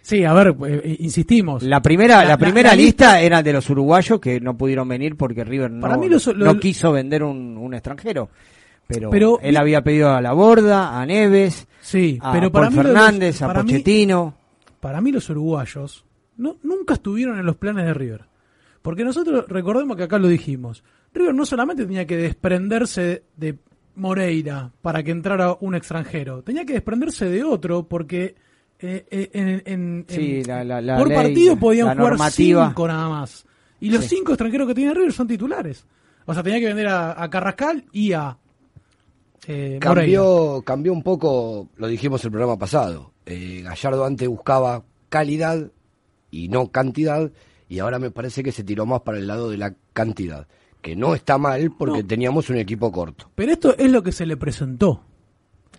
[0.00, 1.62] Sí, a ver, eh, insistimos.
[1.62, 4.88] La primera, la, La- primera la- la lista, era de los uruguayos que no pudieron
[4.88, 8.30] venir porque River no, Para mí los- no los- quiso vender un, un extranjero.
[8.86, 12.74] Pero, Pero- él había pedido a La Borda, a Neves, Sí, a pero Paul los-
[12.74, 14.34] Fernández, a mí- Pochettino.
[14.80, 16.04] para mí los uruguayos
[16.38, 18.24] no, nunca estuvieron en los planes de River.
[18.80, 23.58] Porque nosotros, recordemos que acá lo dijimos, River no solamente tenía que desprenderse de
[23.98, 28.34] Moreira para que entrara un extranjero, tenía que desprenderse de otro porque
[28.80, 32.68] eh, eh, en, en- Sí, en- la- la- la por ley, partido podían jugar normativa.
[32.68, 33.44] cinco nada más.
[33.80, 34.16] Y los Sí.
[34.16, 35.84] cinco extranjeros que tiene River son titulares.
[36.26, 38.36] O sea, tenía que vender a, a Carrascal y a
[39.46, 39.94] eh, Moreira.
[39.94, 43.12] Cambió, cambió un poco, lo dijimos el programa pasado.
[43.26, 45.70] Eh, Gallardo antes buscaba calidad
[46.30, 47.30] y no cantidad,
[47.68, 50.46] y ahora me parece que se tiró más para el lado de la cantidad.
[50.80, 52.06] Que no está mal porque No.
[52.06, 53.30] teníamos un equipo corto.
[53.34, 55.02] Pero esto es lo que se le presentó.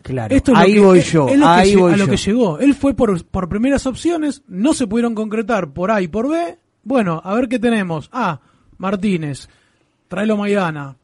[0.02, 1.98] Claro, Esto es lo ahí que- voy es- yo, es lo que ahí voy a
[1.98, 2.12] lo yo.
[2.12, 2.60] que llegó.
[2.60, 6.58] Él fue por, por primeras opciones, no se pudieron concretar por A y por B.
[6.84, 8.10] Bueno, a ver qué tenemos.
[8.14, 8.40] A,
[8.78, 9.50] Martínez,
[10.08, 10.96] tráelo Maidana,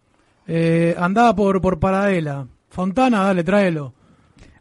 [0.48, 3.94] eh, andaba por, por Paradela, Fontana, dale, tráelo.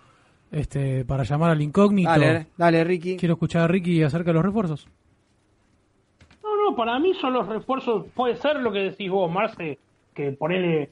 [0.51, 3.15] este, para llamar al incógnito, Dale, dale, Ricky.
[3.17, 4.87] quiero escuchar a Ricky acerca de los refuerzos.
[6.43, 9.77] No, no, para mí son los refuerzos, puede ser lo que decís vos, Marce,
[10.13, 10.89] que ponele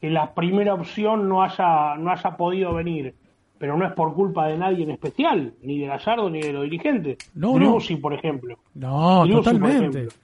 [0.00, 3.14] que la primera opción no haya, no haya podido venir,
[3.58, 6.64] pero no es por culpa de nadie en especial, ni de Gallardo ni de los
[6.64, 7.16] dirigentes.
[7.34, 8.58] No, Driussi, por ejemplo.
[8.74, 9.98] No, Driussi, por totalmente.
[10.00, 10.18] ejemplo.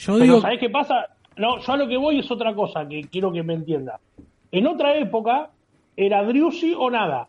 [0.00, 1.06] Yo Pero digo, ¿sabés qué pasa?
[1.36, 3.98] No, yo a lo que voy es otra cosa que quiero que me entienda.
[4.52, 5.50] En otra época
[5.96, 7.28] era Driussi o nada.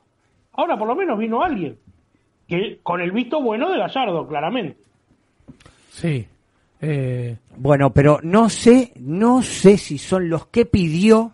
[0.54, 1.78] Ahora por lo menos vino alguien.
[2.48, 4.78] Que con el visto bueno de Gallardo, claramente.
[5.90, 6.26] sí.
[6.84, 11.34] Eh, Bueno, pero no sé, no sé si son los que pidió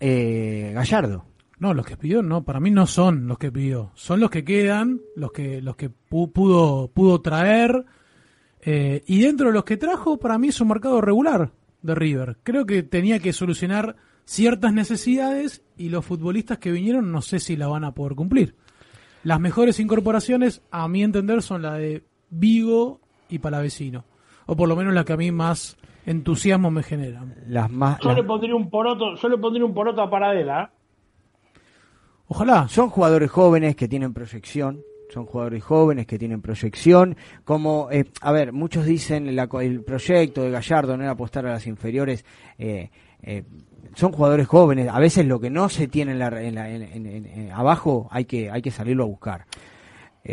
[0.00, 1.24] eh, Gallardo.
[1.60, 3.92] no, los que pidió, no, para mí no son los que pidió.
[3.94, 7.84] Son los que quedan, los que, los que pu- pudo, pudo traer.
[8.62, 11.50] Eh, y dentro de los que trajo, para mí es un mercado regular
[11.82, 12.38] de River.
[12.42, 17.56] Creo que tenía que solucionar ciertas necesidades y los futbolistas que vinieron no sé si
[17.56, 18.54] la van a poder cumplir.
[19.24, 24.04] Las mejores incorporaciones, a mi entender, son la de Vigo y Palavecino.
[24.46, 27.34] O por lo menos la que a mí más entusiasmo me generan.
[27.48, 30.62] Las más, Yo las- le pondría un poroto, yo le pondría un poroto a Paradela.
[30.64, 31.58] ¿eh?
[32.28, 32.66] Ojalá.
[32.68, 34.80] son jugadores jóvenes que tienen proyección.
[35.12, 37.16] Son jugadores jóvenes que tienen proyección.
[37.44, 41.66] Como, eh, a ver, muchos dicen el proyecto de Gallardo no era apostar a las
[41.66, 42.24] inferiores.
[42.58, 42.90] eh,
[43.22, 43.44] eh,
[43.94, 44.88] son jugadores jóvenes.
[44.88, 48.50] A veces lo que no se tiene en la, en la- en- abajo hay que,
[48.50, 49.44] hay que salirlo a buscar.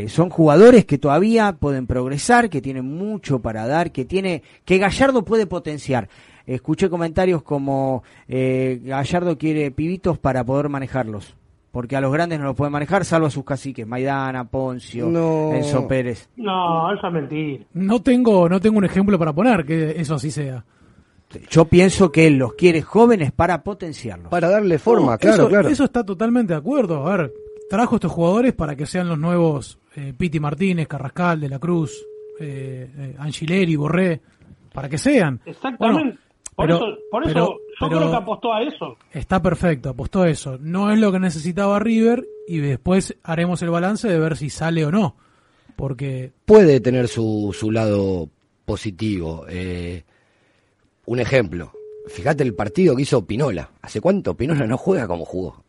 [0.08, 5.26] son jugadores que todavía pueden progresar, que tienen mucho para dar, que tiene, que Gallardo
[5.26, 6.08] puede potenciar.
[6.46, 11.36] Escuché comentarios como Gallardo quiere pibitos para poder manejarlos,
[11.72, 15.54] porque a los grandes no los puede manejar, salvo a sus caciques, Maidana, Poncio, No.
[15.54, 16.30] Enzo Pérez.
[16.36, 17.66] No, eso es mentira.
[17.74, 20.66] No tengo, no tengo un ejemplo para poner que eso así sea.
[21.52, 24.30] Yo pienso que él los quiere jóvenes para potenciarlos.
[24.30, 25.70] Para darle forma, No, claro, eso, claro.
[25.70, 27.06] Eso está totalmente de acuerdo.
[27.08, 27.34] A ver,
[27.70, 32.04] trajo estos jugadores para que sean los nuevos eh, Piti Martínez, Carrascal, De la Cruz,
[32.40, 34.20] eh, eh, Angileri, Borré,
[34.74, 35.40] para que sean.
[35.46, 36.04] Exactamente.
[36.04, 36.18] Bueno,
[36.60, 38.98] por pero- eso, por pero- eso yo pero- creo que apostó a eso.
[39.14, 40.58] Está perfecto, apostó eso.
[40.60, 44.86] No es lo que necesitaba River y después haremos el balance de ver si sale
[44.86, 45.16] o no.
[45.78, 48.28] Porque puede tener su, su lado
[48.66, 49.46] positivo.
[49.50, 50.04] Eh,
[51.06, 51.72] un ejemplo,
[52.08, 53.72] fíjate el partido que hizo Pinola.
[53.82, 55.64] ¿Hace cuánto Pinola no juega como jugó?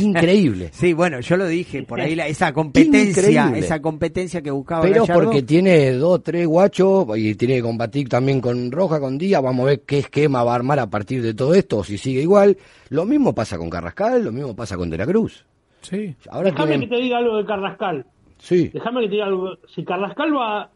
[0.00, 0.70] Increíble.
[0.72, 3.58] Sí, bueno, yo lo dije, por ahí la- esa competencia, Increíble.
[3.58, 5.22] esa competencia que buscaba Pero Gallardo.
[5.24, 9.42] porque tiene dos, tres guachos y tiene que combatir también con Roja, con Díaz.
[9.42, 11.98] Vamos a ver qué esquema va a armar a partir de todo esto, o si
[11.98, 12.56] sigue igual.
[12.88, 15.44] Lo mismo pasa con Carrascal, lo mismo pasa con De la Cruz.
[15.82, 16.14] Sí.
[16.30, 18.06] Ahora Déjame tienen- que te diga algo de Carrascal.
[18.38, 18.70] Sí.
[18.72, 19.56] Déjame que te diga algo.
[19.74, 20.70] Si Carrascal va,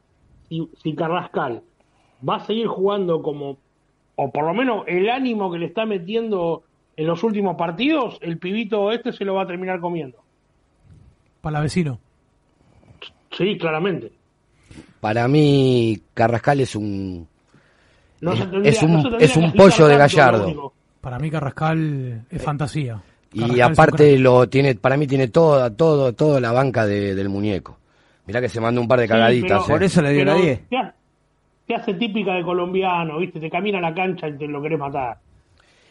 [0.49, 1.63] si, si Carrascal
[2.29, 3.59] va a seguir jugando como,
[4.17, 6.63] o por lo menos el ánimo que le está metiendo
[6.97, 10.19] en los últimos partidos, el pibito este se lo va a terminar comiendo.
[11.41, 11.99] para la vecino.
[13.31, 14.11] Sí, claramente.
[15.01, 17.29] Para mí, Carrascal es un.
[18.21, 20.73] No es, se tendría- es un, no es un pollo de Gallardo.
[21.01, 23.01] Para mí Carrascal es fantasía.
[23.33, 27.29] Y Carrascal aparte lo tiene, para mí tiene toda, todo, toda la banca de- del
[27.29, 27.77] muñeco.
[28.27, 29.49] Mirá que se mandó un par de Sí, cagaditas.
[29.51, 29.69] pero- eh.
[29.69, 30.61] Por eso le dio la pero 10.
[30.69, 30.93] Se hace,
[31.69, 33.39] se hace típica de colombiano, ¿viste?
[33.39, 35.19] Te camina a la cancha y te lo querés matar.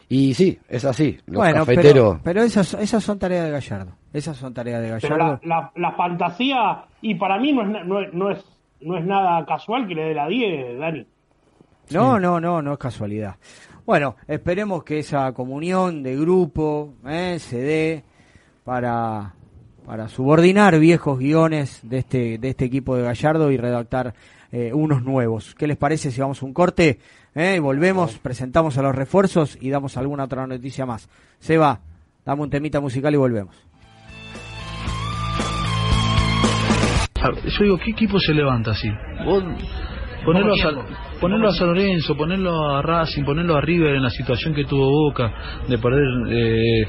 [0.08, 1.18] Y sí, es así.
[1.26, 2.18] Los bueno, cafeteros.
[2.18, 3.92] pero, pero esas, esas son tareas de Gallardo.
[4.12, 5.40] Esas son tareas de Pero Gallardo.
[5.42, 8.44] la, la, la fantasía, y para mí no es, no, es, no, es,
[8.80, 11.06] no es nada casual que le dé la 10, Dani.
[11.90, 13.36] No, no, no, no es casualidad.
[13.84, 18.04] Bueno, esperemos que esa comunión de grupo eh, se dé
[18.64, 19.34] para,
[19.84, 24.14] para subordinar viejos guiones de este, de este equipo de Gallardo y redactar
[24.50, 25.54] eh, unos nuevos.
[25.54, 26.98] ¿Qué les parece si vamos a un corte?
[27.36, 31.06] Eh, y volvemos, presentamos a los refuerzos y damos alguna otra noticia más.
[31.38, 31.80] Se va,
[32.24, 33.54] dame un temita musical y volvemos.
[37.20, 38.88] A- Yo digo, ¿qué equipo se levanta así?
[40.24, 40.54] Ponerlo
[41.48, 45.32] a, San, Lorenzo, ponerlo a Racing, ponerlo a River en la situación que tuvo Boca
[45.68, 46.82] de perder eh,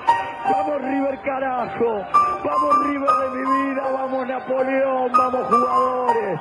[0.52, 2.00] Vamos River carajo.
[2.44, 3.90] Vamos River de mi vida.
[3.90, 5.10] Vamos Napoleón.
[5.10, 6.40] Vamos jugadores.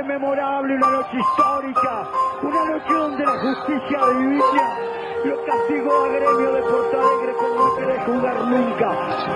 [0.00, 2.08] Memorable, una noche histórica.
[2.42, 4.76] Una noche donde la justicia divina
[5.24, 8.90] lo castigó a gremio de Porto Alegre por no querer jugar nunca.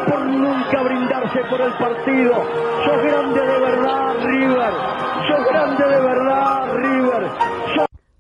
[0.07, 2.35] Por nunca brindarse por el partido.
[2.85, 4.73] Sos grande de verdad, River.
[5.29, 7.31] Sos grande de verdad, River.
[7.75, 7.95] Sos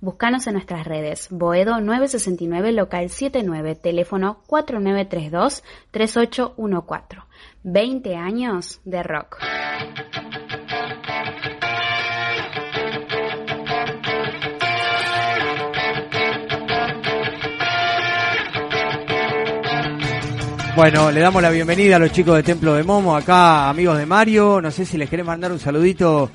[0.00, 1.28] Búscanos en nuestras redes.
[1.30, 7.22] Boedo 969 local 79, teléfono 4932 3814.
[7.62, 9.38] 20 años de rock.
[20.76, 24.06] Bueno, le damos la bienvenida a los chicos de Templo de Momo, acá amigos de
[24.06, 24.62] Mario.
[24.62, 26.30] No sé si les querés mandar un saludito.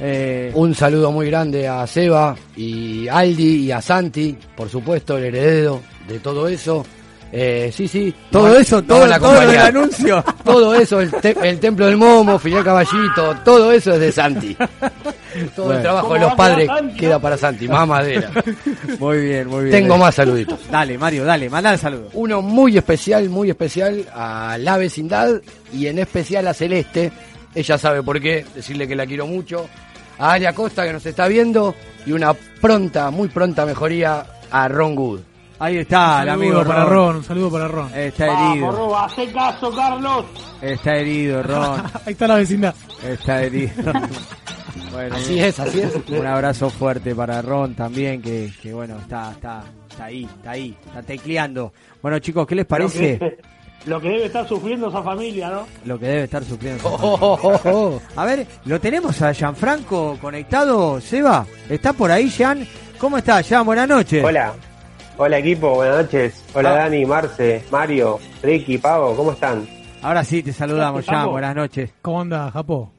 [0.00, 5.24] Eh, Un saludo muy grande a Seba y Aldi y a Santi, por supuesto, el
[5.24, 6.84] heredero de todo eso.
[7.32, 8.12] Eh, sí, sí.
[8.28, 10.24] Todo eso, todo- van a todo el anuncio.
[10.44, 14.56] Todo eso, el, te- el templo del Momo, Filial Caballito, todo eso es de Santi.
[15.54, 15.74] Todo Bueno.
[15.76, 18.32] el trabajo ¿Cómo de los padres Santi, queda para Santi, más madera.
[18.98, 19.76] Muy bien, muy bien.
[19.82, 20.58] Tengo más saluditos.
[20.72, 22.08] Dale, Mario, dale, manda el saludo.
[22.14, 25.40] Uno muy especial, muy especial a la vecindad
[25.72, 27.12] y en especial a Celeste.
[27.54, 29.68] Ella sabe por qué, decirle que la quiero mucho.
[30.20, 31.74] A Aria Costa que nos está viendo
[32.06, 35.20] y una pronta, muy pronta mejoría a Ron Good.
[35.58, 36.92] Ahí está, el amigo para Ron.
[36.92, 37.90] Ron, un saludo para Ron.
[37.94, 40.24] Está Vamos, herido, Roba, hace caso, Carlos.
[40.60, 41.80] está herido, Ron.
[42.06, 42.74] Ahí está la vecindad.
[43.02, 43.72] Está herido.
[44.92, 45.94] Bueno, Así es, así es.
[46.08, 50.76] Un abrazo fuerte para Ron también, que, que bueno, está, está, está ahí, está ahí,
[50.86, 51.72] está tecleando.
[52.02, 53.38] Bueno chicos, ¿qué les parece?
[53.86, 55.66] Lo que, debe estar sufriendo esa familia, ¿no?
[55.86, 56.82] Lo que debe estar sufriendo.
[56.86, 58.00] Oh, oh, oh, oh.
[58.14, 61.46] A ver, ¿lo tenemos a Gianfranco conectado, Seba?
[61.68, 62.66] ¿Está por ahí, Jean?
[62.98, 63.64] ¿Cómo está, Jean?
[63.64, 64.22] Buenas noches.
[64.22, 64.52] Hola,
[65.16, 66.44] hola equipo, buenas noches.
[66.52, 66.76] Hola Ah.
[66.76, 69.66] Dani, Marce, Mario, Ricky, Pavo, ¿cómo están?
[70.02, 71.06] Ahora sí, te saludamos.
[71.06, 71.30] Paco.
[71.30, 71.90] Buenas noches.
[72.02, 72.90] ¿Cómo anda, Japó?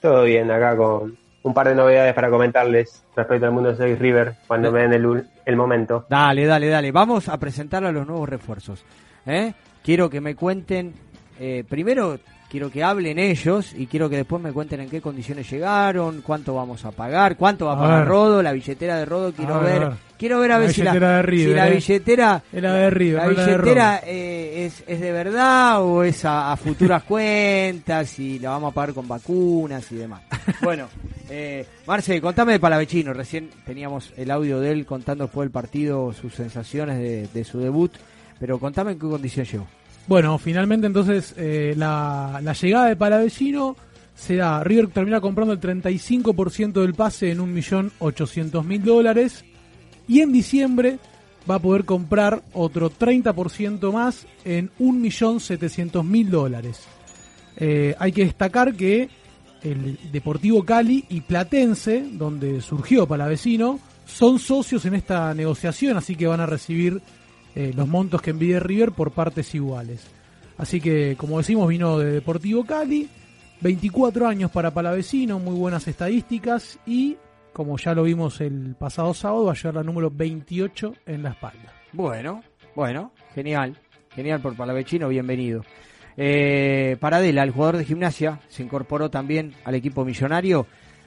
[0.00, 4.36] Todo bien acá con un par de novedades para comentarles respecto al mundo 6 River
[4.46, 6.06] cuando me den el, el momento.
[6.08, 6.92] Dale, dale, dale.
[6.92, 8.84] Vamos a presentar a los nuevos refuerzos.
[9.26, 9.52] ¿eh?
[9.82, 10.94] Quiero que me cuenten,
[11.38, 12.18] eh, primero
[12.52, 16.54] quiero que hablen ellos y quiero que después me cuenten en qué condiciones llegaron, cuánto
[16.54, 18.08] vamos a pagar, cuánto va a A pagar ver.
[18.08, 21.16] Rodo, la billetera de Rodo, quiero A ver, quiero ver a ver si la, billetera
[21.16, 21.74] de River, si la eh.
[21.74, 25.82] billetera, Es la de River, la no la de billetera eh, es, es de verdad
[25.82, 30.20] o es a, a futuras cuentas y la vamos a pagar con vacunas y demás.
[30.60, 30.88] Bueno,
[31.30, 33.14] eh, Marce, contame de Palavecino.
[33.14, 37.58] Recién teníamos el audio de él contando después del partido sus sensaciones de, de su
[37.58, 37.92] debut,
[38.42, 39.68] pero contame en qué condición llegó.
[40.08, 43.76] Bueno, finalmente entonces eh, la, la llegada de Palavecino
[44.16, 44.64] se da.
[44.64, 49.44] River termina comprando el 35% del pase en 1.800.000 dólares
[50.08, 50.98] y en diciembre
[51.48, 56.80] va a poder comprar otro 30% más en 1.700.000 dólares.
[57.58, 59.08] Eh, hay que destacar que
[59.62, 66.26] el Deportivo Cali y Platense, donde surgió Palavecino, son socios en esta negociación, así que
[66.26, 67.00] van a recibir
[67.54, 70.06] eh, los montos que envíe River por partes iguales.
[70.58, 73.08] Así que, como decimos, vino de Deportivo Cali,
[73.60, 77.16] 24 años para Palavecino, muy buenas estadísticas y,
[77.52, 81.30] como ya lo vimos el pasado sábado, va a llegar la número 28 en la
[81.30, 81.72] espalda.
[81.92, 82.42] Bueno,
[82.74, 83.76] bueno, genial,
[84.14, 85.62] genial por Palavecino, bienvenido.
[86.16, 90.66] Eh, Paradela, el jugador de gimnasia, se incorporó también al equipo millonario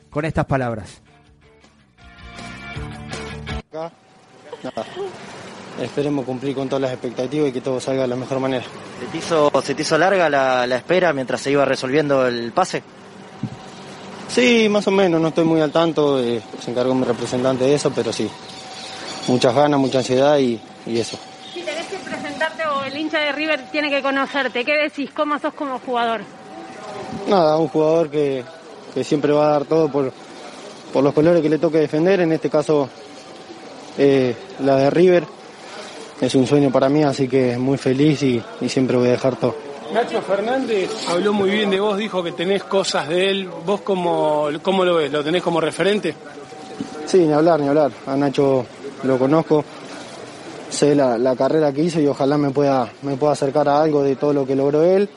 [0.10, 1.02] con estas palabras.
[3.70, 3.92] Acá,
[4.64, 4.86] nada.
[5.82, 8.64] Esperemos cumplir con todas las expectativas y que todo salga de la mejor manera.
[9.00, 12.54] ¿Se te hizo, se te hizo larga la, la espera mientras se iba resolviendo el
[12.54, 12.82] pase?
[14.30, 17.76] Sí, más o menos, no estoy muy al tanto, eh, se encargó mi representante de
[17.76, 18.30] eso, pero sí.
[19.28, 21.18] Muchas ganas, mucha ansiedad y, y eso.
[21.54, 25.12] Si tenés que presentarte o el hincha de River tiene que conocerte, ¿qué decís?
[25.16, 26.22] ¿Cómo sos como jugador?
[27.28, 28.44] Nada, un jugador que,
[28.94, 30.12] que siempre va a dar todo por,
[30.94, 32.90] por los colores que le toque defender, en este caso
[33.98, 35.26] eh, la de River.
[36.22, 39.36] Es un sueño para mí, así que muy feliz y, y siempre voy a dejar
[39.36, 39.56] todo.
[39.94, 43.50] Nacho Fernández habló muy bien de vos, dijo que tenés cosas de él.
[43.66, 45.12] ¿Vos cómo, cómo lo ves?
[45.12, 46.16] ¿Lo tenés como referente?
[47.06, 47.92] Sí, ni hablar, ni hablar.
[48.08, 48.66] A Nacho
[49.04, 49.64] lo conozco,
[50.70, 54.04] sé la, la carrera que hizo y ojalá me pueda, me pueda acercar a algo
[54.04, 55.08] de todo lo que logró él.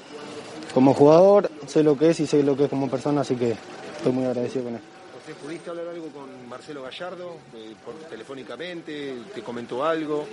[0.74, 3.56] Como jugador, sé lo que es y sé lo que es como persona, así que
[3.96, 4.80] estoy muy agradecido con él.
[5.28, 9.14] José, ¿Pudiste hablar algo con Marcelo Gallardo eh, por, telefónicamente?
[9.34, 10.26] ¿Te comentó algo?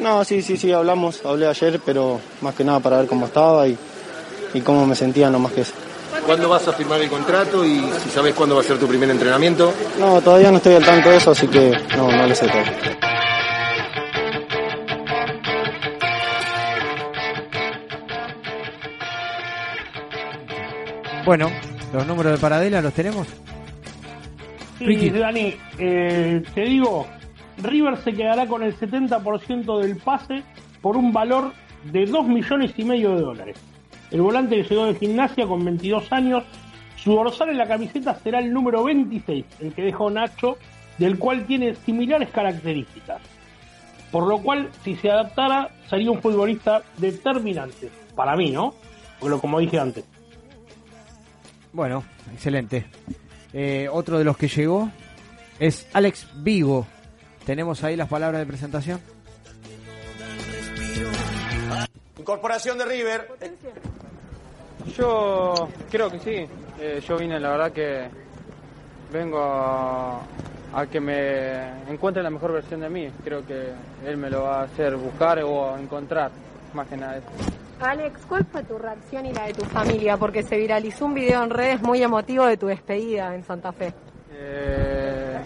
[0.00, 3.66] No, sí, sí, sí, hablamos, hablé ayer, pero más que nada para ver cómo estaba
[3.66, 3.76] y,
[4.54, 5.72] y cómo me sentía, no más que eso.
[6.26, 9.08] ¿Cuándo vas a firmar el contrato y si sabes cuándo va a ser tu primer
[9.10, 9.72] entrenamiento?
[9.98, 12.98] No, todavía no estoy al tanto de eso, así que no, no lo sé todavía.
[21.24, 21.50] Bueno,
[21.92, 23.26] los números de Paradela los tenemos.
[24.78, 25.10] Sí.
[25.10, 27.06] Dani, eh, te digo,
[27.62, 30.42] River se quedará con el 70% del pase
[30.80, 31.52] por un valor
[31.84, 33.56] de 2 millones y medio de dólares.
[34.10, 36.44] El volante que llegó de gimnasia con 22 años,
[36.96, 40.56] su dorsal en la camiseta será el número 26, el que dejó Nacho,
[40.96, 43.20] del cual tiene similares características.
[44.10, 47.90] Por lo cual, si se adaptara, sería un futbolista determinante.
[48.14, 48.74] Para mí, ¿no?
[49.20, 50.04] Porque, como dije antes.
[51.72, 52.02] Bueno,
[52.32, 52.86] excelente.
[53.52, 54.90] Eh, otro de los que llegó
[55.58, 56.86] es Alex Vigo.
[57.44, 59.00] ¿Tenemos ahí las palabras de presentación?
[62.18, 63.28] Incorporación de River.
[64.96, 66.46] Yo creo que sí.
[66.80, 68.08] Eh, yo vine, la verdad que
[69.12, 70.20] vengo a,
[70.74, 73.10] a que me encuentre la mejor versión de mí.
[73.24, 73.72] Creo que
[74.06, 76.30] él me lo va a hacer buscar o encontrar,
[76.74, 77.16] más que nada.
[77.18, 77.26] eso.
[77.80, 80.16] Alex, ¿cuál fue tu reacción y la de tu familia?
[80.16, 83.94] Porque se viralizó un video en redes muy emotivo de tu despedida en Santa Fe.
[84.32, 85.38] Eh,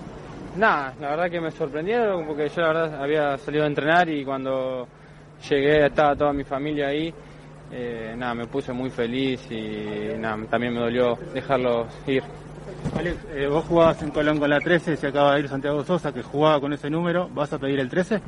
[0.57, 4.25] nada, la verdad que me sorprendieron porque yo la verdad había salido a entrenar y
[4.25, 4.89] cuando
[5.49, 7.13] llegué estaba toda mi familia ahí.
[7.71, 12.23] Eh, nada, me puse muy feliz y nada, también me dolió dejarlos ir.
[12.97, 16.13] Alex, eh, vos jugabas en Colón con la 13, se acaba de ir Santiago Sosa,
[16.13, 17.29] que jugaba con ese número.
[17.29, 18.21] ¿Vas a pedir el 13?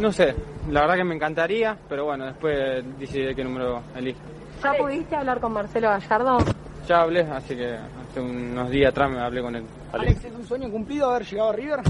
[0.00, 0.34] No sé,
[0.70, 4.18] la verdad que me encantaría, pero bueno, después decidiré qué número elijo.
[4.64, 6.38] ¿Ya pudiste hablar con Marcelo Gallardo?
[6.88, 9.64] Ya hablé, así que hace unos días atrás me hablé con él.
[9.92, 11.80] Alex, ¿es un sueño cumplido haber llegado a River?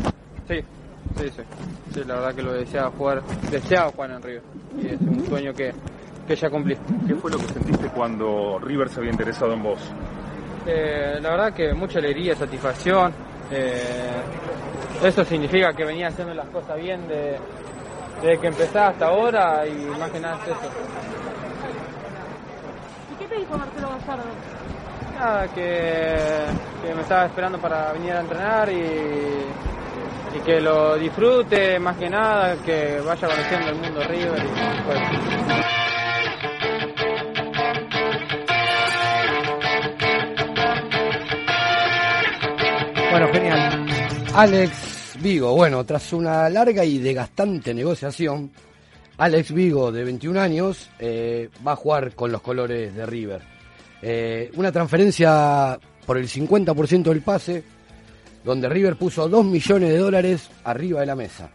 [0.48, 0.60] Sí,
[1.18, 1.42] sí, sí.
[1.94, 4.42] Sí, la verdad que lo deseaba jugar, deseaba jugar en River.
[4.82, 5.72] Y es un sueño que,
[6.26, 6.76] que ya cumplí.
[7.06, 9.80] ¿Qué fue lo que sentiste cuando River se había interesado en vos?
[10.66, 13.12] Eh, la verdad que mucha alegría, satisfacción.
[13.52, 14.20] Eh,
[15.04, 17.38] eso significa que venía haciendo las cosas bien de,
[18.22, 20.70] desde que empecé hasta ahora y más que nada es eso.
[23.12, 24.24] ¿Y qué te dijo Marcelo Gallardo?
[25.18, 26.16] Nada, que,
[26.82, 29.46] que me estaba esperando para venir a entrenar y,
[30.36, 35.00] y que lo disfrute más que nada, que vaya conociendo el mundo River y pues,
[43.10, 43.86] Bueno, genial.
[44.34, 48.50] Alex Vigo, bueno, tras una larga y desgastante negociación,
[49.18, 53.42] Alex Vigo, de 21 años, eh, va a jugar con los colores de River.
[54.00, 57.62] Eh, una transferencia por el 50% del pase,
[58.42, 61.50] donde River puso 2 millones de dólares arriba de la mesa.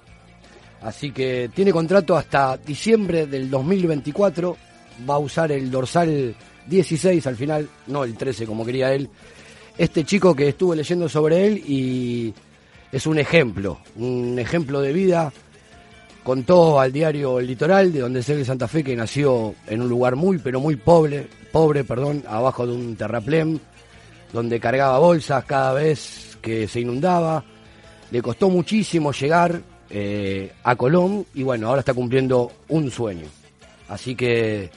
[0.84, 4.58] Así que tiene contrato hasta diciembre del 2024,
[5.10, 6.36] va a usar el dorsal
[6.68, 9.10] 16 al final, no el 13 como quería él.
[9.76, 12.34] Este chico que estuve leyendo sobre él y
[12.96, 15.34] es un ejemplo, un ejemplo de vida.
[16.24, 19.90] Contó al diario El Litoral, de donde es de Santa Fe, que nació en un
[19.90, 23.60] lugar muy, pero muy pobre, pobre, perdón, abajo de un terraplén,
[24.32, 27.44] donde cargaba bolsas cada vez que se inundaba.
[28.12, 33.28] Le costó muchísimo llegar eh, a Colón y bueno, ahora está cumpliendo un sueño.
[33.90, 34.70] Así que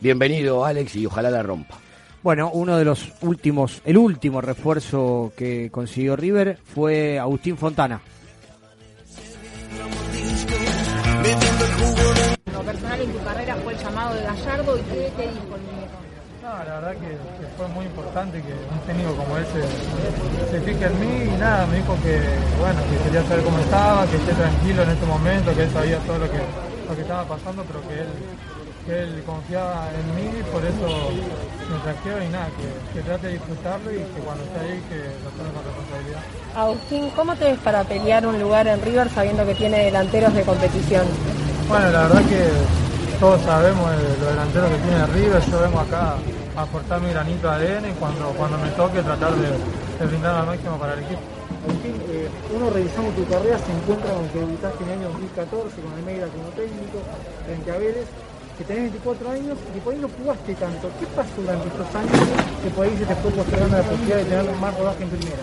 [0.00, 1.78] bienvenido Alex y ojalá la rompa.
[2.22, 8.02] Bueno, uno de los últimos, el último refuerzo que consiguió River fue Agustín Fontana.
[12.52, 15.62] Lo personal en tu carrera fue el llamado de Gallardo y qué te dijo el
[15.62, 15.96] muñeco.
[16.42, 19.62] No, la verdad que, que fue muy importante que un técnico como ese
[20.50, 22.20] se fije en mí y nada, me dijo que
[22.58, 25.98] bueno, que quería saber cómo estaba, que esté tranquilo en este momento, que él sabía
[26.00, 26.38] todo lo que,
[26.88, 28.08] lo que estaba pasando, pero que él,
[28.86, 31.10] que él confiaba en mí, por eso
[31.70, 34.96] me trajeron y nada, que, que trate de disfrutarlo y que cuando esté ahí que
[35.24, 36.20] lo tome con responsabilidad.
[36.56, 40.42] Agustín, ¿cómo te ves para pelear un lugar en River sabiendo que tiene delanteros de
[40.42, 41.06] competición?
[41.68, 42.48] Bueno, la verdad que
[43.20, 46.16] todos sabemos los delanteros que tiene River, yo vengo acá
[46.56, 49.48] aportar mi granito de ADN y cuando, cuando me toque tratar de,
[50.00, 51.20] de brindar al máximo para el equipo.
[51.62, 55.80] Agustín, eh, uno revisando tu carrera se encuentra con que debutaste en el año 2014
[55.82, 56.98] con Almeida como técnico
[57.44, 58.08] frente a Vélez,
[58.60, 60.90] que tenés 24 años y por ahí no jugaste tanto.
[61.00, 62.12] ¿Qué pasó durante estos años
[62.62, 65.42] que por ahí se te fue postergando la posibilidad de tener más rodaje en primera?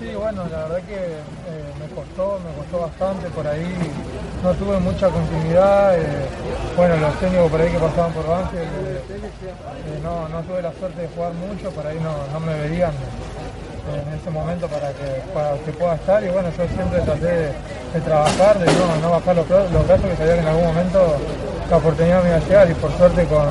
[0.00, 3.70] Sí, bueno, la verdad que eh, me costó, me costó bastante, por ahí
[4.42, 6.26] no tuve mucha continuidad, eh,
[6.76, 11.02] bueno, los técnicos por ahí que pasaban por Banfield, eh, no, no tuve la suerte
[11.02, 15.22] de jugar mucho, por ahí no, no me verían eh, en ese momento para que,
[15.32, 16.22] para que pueda estar.
[16.24, 20.16] Y bueno, yo siempre traté de, trabajar, de no, no bajar los, los brazos, que
[20.16, 21.16] sabía en algún momento
[21.70, 22.70] la oportunidad me iba llegar.
[22.70, 23.48] Y por suerte con,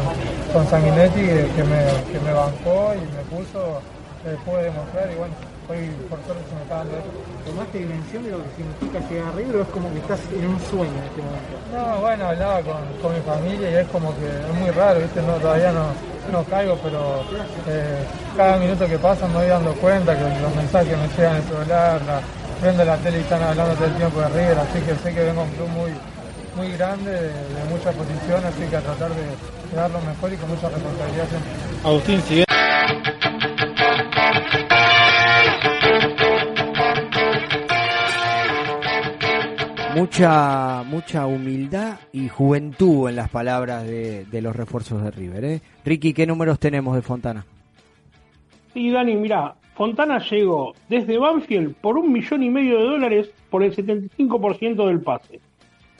[0.53, 3.81] con Sanguinetti que me, que me bancó y me puso,
[4.25, 5.33] eh, pude demostrar y bueno,
[5.69, 7.11] hoy por suerte se me está dando eso.
[7.45, 10.47] ¿Tomaste dimensión de lo que significa llegar a River o es como que estás en
[10.47, 11.53] un sueño en este momento?
[11.73, 15.21] No, bueno, hablaba con, con mi familia y es como que es muy raro, ¿viste?
[15.21, 15.85] No, todavía no,
[16.31, 17.23] no caigo, pero
[17.67, 18.03] eh,
[18.37, 21.47] cada minuto que pasa me voy dando cuenta que los mensajes me llegan en el
[21.47, 22.21] celular, la,
[22.61, 25.23] prendo la tele y están hablando todo el tiempo de River, así que sé que
[25.23, 25.91] vengo a un club muy,
[26.55, 30.33] muy grande, de, de mucha posición, así que a tratar de, de dar lo mejor
[30.33, 31.51] y con mucha responsabilidad siempre.
[31.83, 32.45] Agustín, si
[39.95, 45.45] Mucha, mucha humildad y juventud en las palabras de, los refuerzos de River.
[45.45, 45.61] ¿eh?
[45.85, 47.45] Ricky, ¿qué números tenemos de Fontana?
[48.73, 53.63] Sí, Dani, mira, Fontana llegó desde Banfield por un millón y medio de dólares por
[53.63, 55.39] el 75% del pase.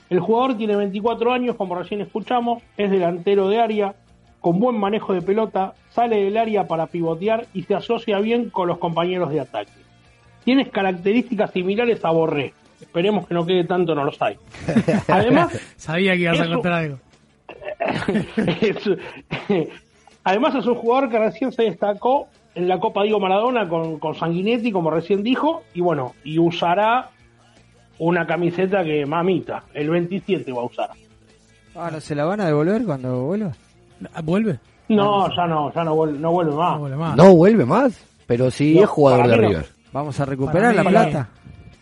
[0.09, 3.95] El jugador tiene 24 años, como recién escuchamos, es delantero de área,
[4.41, 8.67] con buen manejo de pelota, sale del área para pivotear y se asocia bien con
[8.67, 9.71] los compañeros de ataque.
[10.43, 12.53] Tienes características similares a Borré.
[12.85, 14.37] Esperemos que no quede tanto, no los hay.
[15.07, 16.99] Además, Sabía que ibas a contar algo.
[18.61, 18.89] es-
[20.23, 24.15] Además es un jugador que recién se destacó en la Copa Diego Maradona con, con
[24.15, 27.09] Sanguinetti, como recién dijo, y bueno, y usará
[27.99, 30.89] una camiseta que mamita, el 27 va a usar.
[31.75, 33.51] Ah, ¿no se la van a devolver cuando vuelva?
[34.23, 34.59] ¿Vuelve?
[34.87, 37.15] No, ya no, ya no vuelve, no vuelve más.
[37.15, 39.47] No vuelve más, pero sí No, es jugador de no.
[39.49, 39.65] River.
[39.93, 41.29] Vamos a recuperar la plata.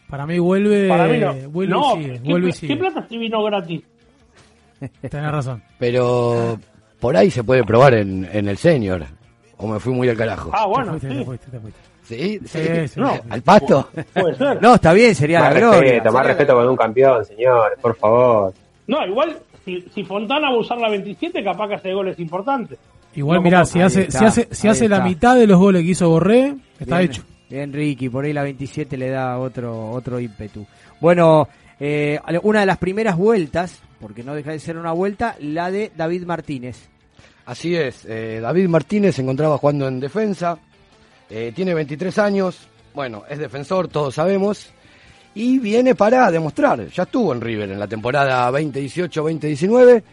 [0.09, 1.33] Para mí vuelve, Para mí no.
[1.49, 2.13] vuelve No, y sigue.
[2.21, 2.73] ¿qué, Vuelve y pla- sigue.
[2.73, 3.81] ¿qué plata si vino gratis?
[5.09, 5.63] Tenés razón.
[5.79, 6.59] Pero
[6.99, 9.05] por ahí se puede probar en, en el senior.
[9.57, 10.51] O me fui muy al carajo.
[10.53, 11.23] Ah, bueno, Te sí.
[11.23, 11.79] fuiste, te fuiste.
[12.03, 12.39] ¿Sí?
[12.45, 12.87] Sí, ¿Sí?
[12.89, 13.13] sí, No.
[13.29, 13.89] ¿Al pasto?
[14.13, 14.61] Puede ser.
[14.61, 15.79] No, está bien, sería Más la gloria.
[15.93, 18.53] respeto, más respeto con un campeón, señor, por favor.
[18.87, 22.77] No, igual, si, si Fontana va a usar la 27, capaz que hace goles importantes.
[23.15, 25.57] Igual, No mirá, como- si hace, está, si hace, si hace la mitad de los
[25.59, 27.23] goles que hizo Borré, está Bien, hecho.
[27.71, 30.65] Ricky, por ahí la 27 le da otro, otro ímpetu.
[30.99, 31.47] Bueno,
[31.79, 35.91] eh, una de las primeras vueltas, porque no deja de ser una vuelta, la de
[35.95, 36.89] David Martínez.
[37.45, 40.57] Así es, eh, David Martínez se encontraba jugando en defensa,
[41.29, 44.71] eh, tiene 23 años, bueno, es defensor, todos sabemos,
[45.35, 50.03] y viene para demostrar, ya estuvo en River en la temporada 2018-2019,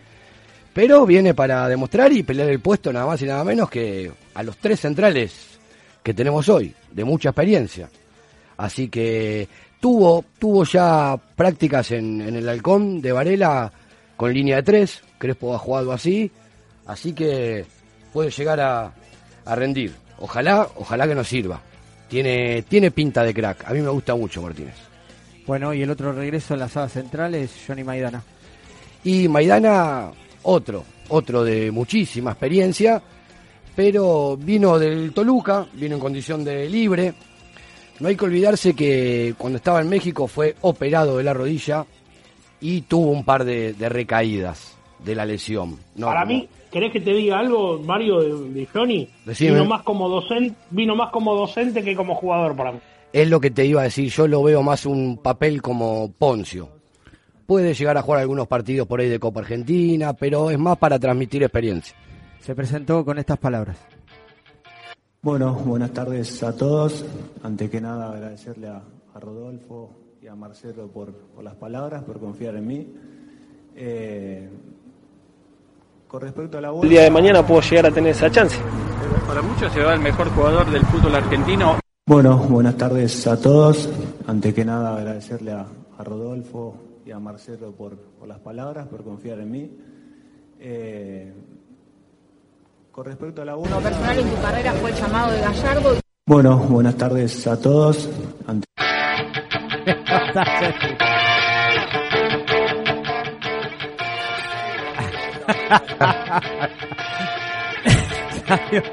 [0.75, 4.43] pero viene para demostrar y pelear el puesto nada más y nada menos que a
[4.43, 5.50] los tres centrales
[6.03, 7.89] que tenemos hoy, de mucha experiencia.
[8.57, 9.49] Así que
[9.81, 13.73] tuvo, tuvo ya prácticas en, en el halcón de Varela
[14.17, 16.31] con línea de tres, Crespo ha jugado así,
[16.87, 17.65] así que
[18.13, 18.93] puede llegar a,
[19.45, 19.95] a rendir.
[20.19, 21.61] Ojalá, ojalá que nos sirva.
[22.09, 23.67] Tiene, tiene pinta de crack.
[23.67, 24.75] A mí me gusta mucho Martínez.
[25.47, 28.23] Bueno, y el otro regreso en la sala central es Johnny Maidana.
[29.05, 30.11] Y Maidana,
[30.43, 33.01] otro, otro de muchísima experiencia,
[33.81, 37.15] pero vino del Toluca, vino en condición de libre.
[37.99, 41.87] No hay que olvidarse que cuando estaba en México fue operado de la rodilla
[42.61, 45.79] y tuvo un par de, de recaídas de la lesión.
[45.97, 49.09] No, Para como- mí, ¿querés que te diga algo, Mario, de, de Johnny?
[49.25, 49.53] Decime.
[49.53, 52.81] Vino más como docente, vino más como docente que como jugador para mí.
[53.15, 56.69] Es lo que te iba a decir, yo lo veo más un papel como Poncio.
[57.47, 60.99] Puede llegar a jugar algunos partidos por ahí de Copa Argentina, pero es más para
[60.99, 61.97] transmitir experiencia.
[62.41, 63.77] Se presentó con estas palabras.
[65.23, 67.05] Bueno, buenas tardes a todos.
[67.43, 68.83] Ante que nada agradecerle a,
[69.15, 69.91] a Rodolfo
[70.23, 72.89] y a Marcelo por, por las palabras, por confiar en mí.
[73.77, 74.49] Eh,
[76.09, 78.57] con respecto a la El día de mañana puedo llegar a tener esa chance.
[79.27, 81.79] Para muchos se va el mejor jugador del fútbol argentino.
[82.07, 83.89] Bueno, buenas tardes a todos.
[84.27, 85.67] Ante que nada agradecerle a,
[85.99, 86.75] a Rodolfo
[87.05, 89.71] y a Marcelo por, por las palabras, por confiar en mí.
[90.59, 91.33] Eh,
[93.01, 95.97] con respecto a la Lo personal en tu carrera fue el llamado de Gallardo.
[96.27, 98.11] Bueno, buenas tardes a todos.
[98.47, 98.67] Ante-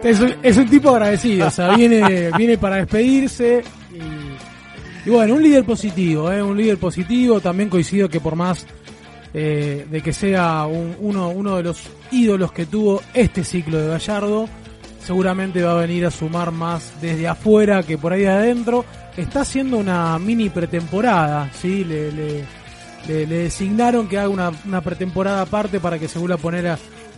[0.03, 3.61] es, un, es un tipo agradecido, o sea, viene, viene para despedirse.
[3.93, 6.41] Y, y bueno, un líder positivo, ¿eh?
[6.41, 7.41] un líder positivo.
[7.41, 8.65] También coincido que por más
[9.33, 13.87] eh, de que sea un- uno, uno de los ídolos que tuvo este ciclo de
[13.89, 14.47] Gallardo,
[15.03, 18.85] seguramente va a venir a sumar más desde afuera que por ahí de adentro.
[19.15, 21.83] Está haciendo una mini pretemporada, ¿sí?
[21.83, 22.43] Le, le,
[23.07, 26.67] le- le designaron que haga una, una pretemporada aparte para que se vuelva a poner
[26.67, 26.77] a,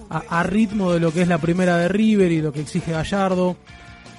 [0.10, 2.92] a- a ritmo de lo que es la primera de River y lo que exige
[2.92, 3.58] Gallardo.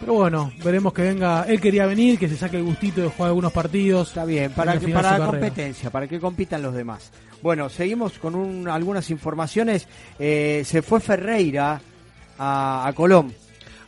[0.00, 1.44] Pero bueno, veremos que venga.
[1.46, 4.08] Él quería venir, que se saque el gustito de jugar algunos partidos.
[4.08, 7.10] Está bien, para, que, para la competencia, para que compitan los demás.
[7.42, 9.86] Bueno, seguimos con un- algunas informaciones.
[10.18, 11.80] Eh, se fue Ferreira
[12.38, 13.32] a, Colón.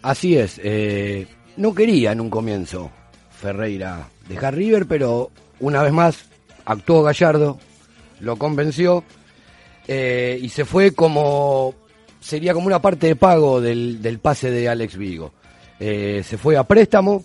[0.03, 1.27] Así es, eh,
[1.57, 2.91] no quería en un comienzo
[3.31, 5.31] Ferreira dejar River, pero
[5.61, 6.25] una vez más
[6.65, 7.59] actuó Gallardo,
[8.21, 9.05] lo convenció
[9.87, 11.75] eh, y se fue como
[12.21, 15.33] sería como una parte de pago del, pase de Alex Vigo.
[15.79, 17.25] Se fue a préstamo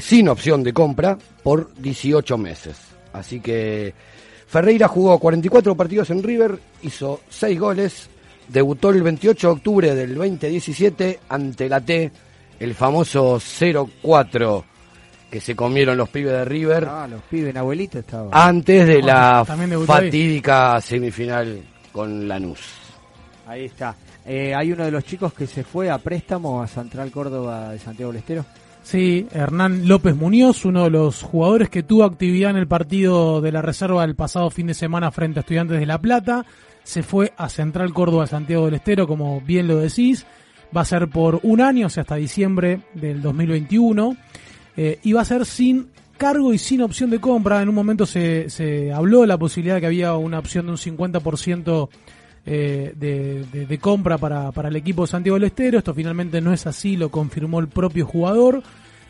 [0.00, 2.76] sin opción de compra por 18 meses.
[3.14, 3.94] Así que
[4.48, 8.08] Ferreira jugó 44 partidos en River, hizo 6 goles,
[8.48, 12.10] debutó el 28 de octubre del 2017 ante la T,
[12.58, 14.64] el famoso 0-4
[15.30, 18.30] que se comieron los pibes de River Ah, los pibes, abuelito estaba.
[18.32, 19.84] antes de la ahí.
[19.86, 21.60] fatídica semifinal
[21.92, 22.60] con Lanús.
[23.46, 23.94] Ahí está.
[24.24, 27.78] Eh, hay uno de los chicos que se fue a préstamo a Central Córdoba de
[27.78, 28.44] Santiago del Estero.
[28.88, 33.52] Sí, Hernán López Muñoz, uno de los jugadores que tuvo actividad en el partido de
[33.52, 36.46] la reserva el pasado fin de semana frente a Estudiantes de La Plata,
[36.84, 40.24] se fue a Central Córdoba Santiago del Estero, como bien lo decís,
[40.74, 44.16] va a ser por un año, o sea, hasta diciembre del 2021,
[44.78, 47.60] eh, y va a ser sin cargo y sin opción de compra.
[47.60, 50.72] En un momento se, se habló de la posibilidad de que había una opción de
[50.72, 51.90] un 50%
[52.50, 55.76] eh, de, compra para, para el equipo Santiago del Estero.
[55.76, 58.62] Esto finalmente no es así, lo confirmó el propio jugador.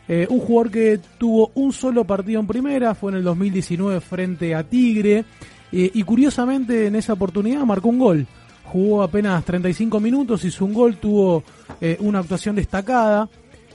[0.08, 4.56] Eh, un jugador que tuvo un solo partido en primera, fue en el 2019 frente
[4.56, 5.24] a Tigre.
[5.70, 8.26] eh, y curiosamente en esa oportunidad marcó un gol.
[8.64, 11.44] Jugó apenas 35 minutos, hizo un gol, tuvo
[12.00, 13.28] una actuación destacada.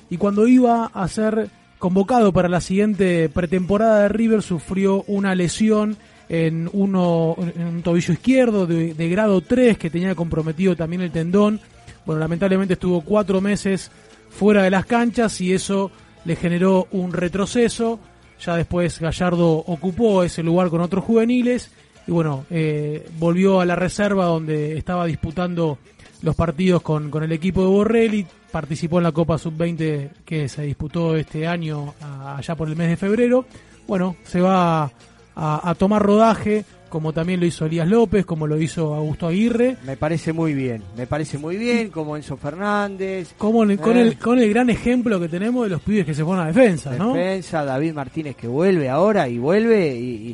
[0.10, 1.50] Y cuando iba a ser
[1.80, 5.96] convocado para la siguiente pretemporada de River, sufrió una lesión
[6.30, 11.60] en, uno, en un tobillo izquierdo de, grado 3 que tenía comprometido también el tendón.
[12.06, 13.92] Bueno, lamentablemente estuvo cuatro meses
[14.30, 15.92] fuera de las canchas y eso
[16.26, 18.00] le generó un retroceso.
[18.44, 21.72] Ya después Gallardo ocupó ese lugar con otros juveniles
[22.08, 25.78] y bueno, eh, volvió a la reserva donde estaba disputando
[26.22, 28.26] los partidos con, con el equipo de Borrelli.
[28.52, 32.98] Participó en la Copa Sub-20 que se disputó este año allá por el mes de
[32.98, 33.46] febrero.
[33.88, 34.92] Bueno, se va
[35.36, 39.78] a, a tomar rodaje como también lo hizo Elías López, como lo hizo Augusto Aguirre.
[39.84, 43.34] Me parece muy bien, me parece muy bien, como Enzo Fernández.
[43.38, 44.02] Como el- con, Eh.
[44.02, 46.96] el, con el gran ejemplo que tenemos de los pibes que se ponen a defensa,
[46.96, 47.14] ¿no?
[47.14, 50.32] Defensa, David Martínez que vuelve ahora y vuelve y, y,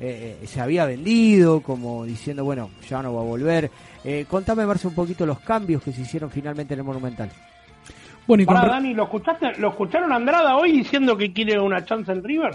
[0.00, 3.70] eh, eh, se había vendido como diciendo, bueno, ya no va a volver.
[4.04, 7.30] Eh, contame, Marce, un poquito los cambios que se hicieron finalmente en el Monumental.
[8.26, 9.52] Bueno, y re- Dani, ¿lo escuchaste?
[9.58, 12.54] ¿Lo escucharon a Andrada hoy diciendo que quiere una chance en River?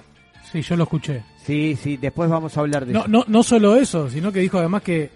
[0.51, 1.23] Sí, yo lo escuché.
[1.45, 3.07] Sí, sí, después vamos a hablar de No, eso.
[3.09, 5.09] no, no solo eso, sino que dijo además que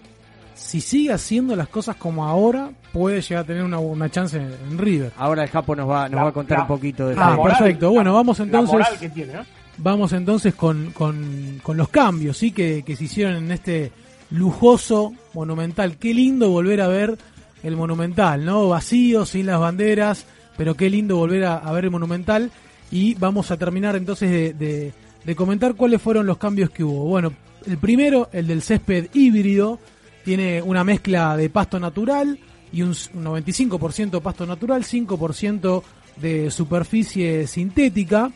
[0.54, 4.52] si sigue haciendo las cosas como ahora, puede llegar a tener una, una chance en,
[4.70, 5.12] en River.
[5.16, 7.90] Ahora el Capo nos va, nos va a contar un poquito de Ah, perfecto.
[7.90, 8.72] Bueno, vamos entonces.
[8.72, 9.42] La moral que tiene, ¿eh?
[9.78, 12.52] Vamos entonces con, con, con los cambios, ¿sí?
[12.52, 13.90] Que, que se hicieron en este
[14.30, 15.96] lujoso monumental.
[15.96, 17.16] Qué lindo volver a ver
[17.62, 18.68] el monumental, ¿no?
[18.68, 20.26] Vacío, sin las banderas,
[20.56, 22.50] pero qué lindo volver a, a ver el monumental.
[22.90, 24.92] Y vamos a terminar entonces de, de-
[25.24, 27.04] de comentar cuáles fueron los cambios que hubo.
[27.04, 27.32] Bueno,
[27.66, 29.78] el primero, el del césped híbrido,
[30.24, 32.38] tiene una mezcla de pasto natural
[32.72, 35.82] y un s- un 95% pasto natural, 5%
[36.16, 38.30] de superficie sintética.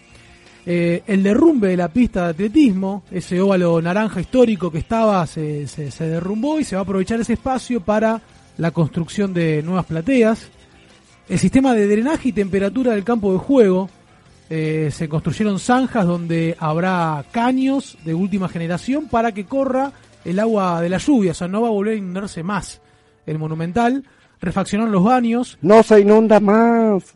[0.68, 5.68] Eh, el derrumbe de la pista de atletismo, ese óvalo naranja histórico que estaba, se-
[5.68, 8.20] se derrumbó y se va a aprovechar ese espacio para
[8.59, 10.49] la construcción de nuevas plateas.
[11.28, 13.89] El sistema de drenaje y temperatura del campo de juego,
[14.49, 19.92] eh, se construyeron zanjas donde habrá caños de última generación para que corra
[20.24, 22.80] el agua de la lluvia, o sea, no va a volver a inundarse más
[23.26, 24.05] el monumental.
[24.40, 27.14] Refaccionaron los baños, No se inunda más.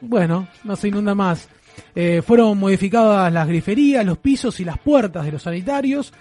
[0.00, 1.48] bueno, no se inunda más.
[1.94, 6.12] Eh, fueron modificadas las griferías, los pisos y las puertas de los sanitarios.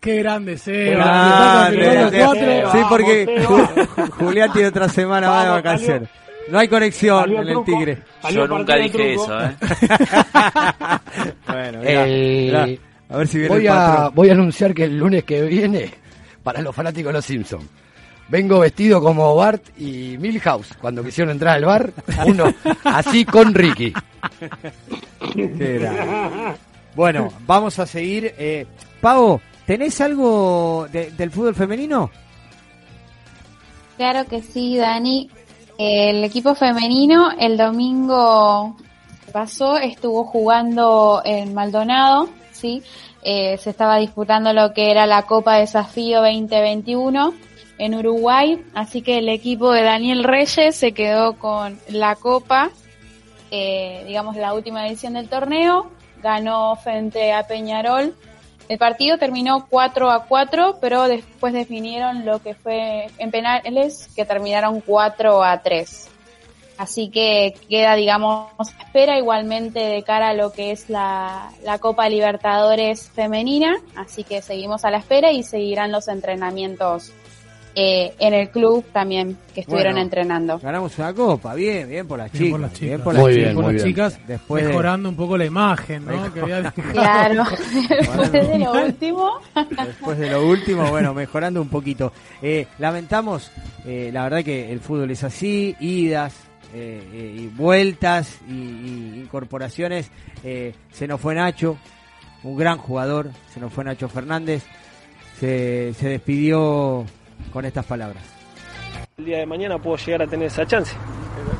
[0.00, 1.70] Qué grande, Seba.
[1.70, 2.68] Grande, nos está confirmando Seba.
[2.68, 2.72] cuatro.
[2.72, 6.08] Sí, porque Ju- Julián tiene otra semana más de vacaciones.
[6.50, 7.64] No hay conexión en el.
[7.64, 8.02] Tigre.
[8.30, 9.24] Yo nunca dije truco.
[9.24, 9.56] eso, ¿eh?
[11.48, 12.68] bueno, mirá, Eh, mirá.
[13.08, 15.90] a ver si viene voy el a, voy a anunciar que el lunes que viene,
[16.42, 17.64] para los fanáticos de los Simpsons,
[18.28, 21.90] vengo vestido como Bart y Milhouse cuando quisieron entrar al bar,
[22.26, 22.44] uno
[22.84, 23.92] así con Ricky.
[26.94, 28.34] Bueno, vamos a seguir.
[28.38, 28.66] Eh,
[29.00, 32.10] Pavo, ¿tenés algo de- del fútbol femenino?
[33.96, 35.30] Claro que sí, Dani.
[35.78, 38.76] El equipo femenino el domingo
[39.32, 42.82] pasó estuvo jugando en Maldonado, ¿sí?
[43.22, 47.34] Eh, se estaba disputando lo que era la Copa Desafío 2021
[47.78, 52.70] en Uruguay, así que el equipo de Daniel Reyes se quedó con la Copa,
[53.50, 55.90] eh, digamos la última edición del torneo,
[56.22, 58.14] ganó frente a Peñarol
[58.68, 64.24] el partido terminó 4 a 4, pero después definieron lo que fue en penales, que
[64.24, 66.10] terminaron 4 a 3.
[66.76, 68.50] Así que queda, digamos,
[68.80, 73.76] espera igualmente de cara a lo que es la, la Copa Libertadores femenina.
[73.94, 77.12] Así que seguimos a la espera y seguirán los entrenamientos
[77.76, 80.58] eh, en el club también que estuvieron Bueno, entrenando.
[80.58, 82.52] Ganamos una copa, bien, bien por las Bien chicas.
[82.52, 82.88] por las chicas.
[82.88, 83.54] bien por Muy las bien, chicas.
[83.54, 83.94] Por muy las bien.
[83.94, 86.32] chicas, Después de- mejorando un poco la imagen, ¿no?
[86.34, 86.92] Que había dejado.
[86.92, 87.44] Claro,
[87.88, 89.30] después de lo último.
[89.86, 92.12] Después de lo último, bueno, mejorando un poquito.
[92.42, 93.50] Eh, lamentamos,
[93.84, 96.34] eh, la verdad que el fútbol es así, idas
[96.74, 100.10] eh, eh, y vueltas y, y incorporaciones.
[100.42, 101.76] Eh, se nos fue Nacho,
[102.42, 104.64] un gran jugador, se nos fue Nacho Fernández.
[105.40, 107.04] Se, se despidió
[107.52, 108.22] con estas palabras.
[109.16, 110.96] El día de mañana puedo llegar a tener esa chance.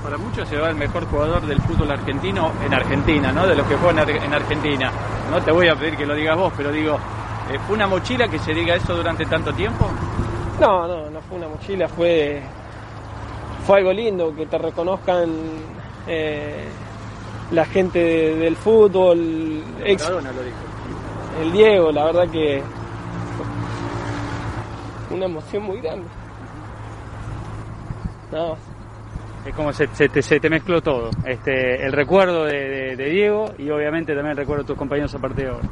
[0.03, 3.47] Para muchos se va el mejor jugador del fútbol argentino en Argentina, ¿no?
[3.47, 4.91] De los que juegan en Ar- en Argentina.
[5.31, 6.99] No te voy a pedir que lo digas vos, pero digo,
[7.51, 9.87] eh, ¿fue una mochila que se diga eso durante tanto tiempo?
[10.61, 12.43] No, no, no fue una mochila, fue,
[13.66, 15.31] fue algo lindo que te reconozcan
[16.07, 16.64] eh,
[17.53, 20.57] la gente de- del fútbol, ex, Maradona lo dijo.
[21.43, 22.62] el Diego, la verdad que
[25.14, 26.06] una emoción muy grande.
[28.32, 28.58] Nada más.
[29.46, 31.10] Es como se, se te, se te mezcló todo.
[31.26, 35.14] Este, el recuerdo de, de- de Diego y obviamente también el recuerdo de tus compañeros
[35.14, 35.68] a partir de ahora.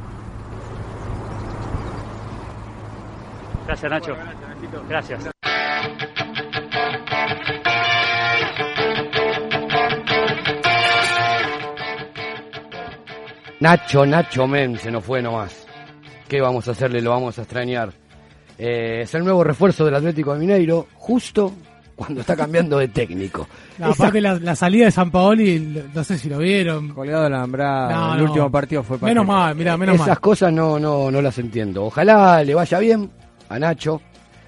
[3.65, 4.15] Gracias, Nacho.
[4.87, 5.29] Gracias.
[13.59, 15.65] Nacho, Nacho Men, se nos fue nomás.
[16.27, 17.01] ¿Qué vamos a hacerle?
[17.01, 17.93] Lo vamos a extrañar.
[18.57, 21.51] Eh, es el nuevo refuerzo del Atlético de Mineiro, justo
[21.95, 23.47] cuando está cambiando de técnico.
[23.79, 26.89] No, aparte la, la salida de San Paoli, no sé si lo vieron.
[26.89, 28.25] Colgado de la alambrada, No, el no.
[28.25, 29.31] último partido fue Menos patético.
[29.33, 30.19] mal, mira, menos Esas mal.
[30.19, 31.85] cosas no, no, no las entiendo.
[31.85, 33.09] Ojalá le vaya bien
[33.49, 33.99] a Nacho.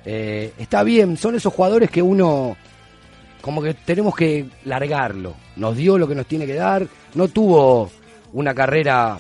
[0.06, 2.56] Eh, está bien, son esos jugadores que uno
[3.42, 5.34] como que tenemos que largarlo.
[5.56, 6.86] Nos dio lo que nos tiene que dar.
[7.16, 7.90] No tuvo
[8.34, 9.18] una carrera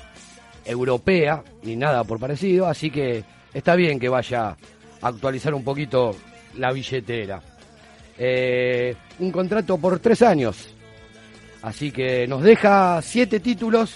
[0.65, 3.23] europea ni nada por parecido, así que
[3.55, 4.55] está bien que vaya
[5.07, 6.15] actualizar un poquito
[6.57, 7.41] la billetera.
[8.17, 10.73] Eh, un contrato por tres años,
[11.61, 13.95] así que nos deja siete títulos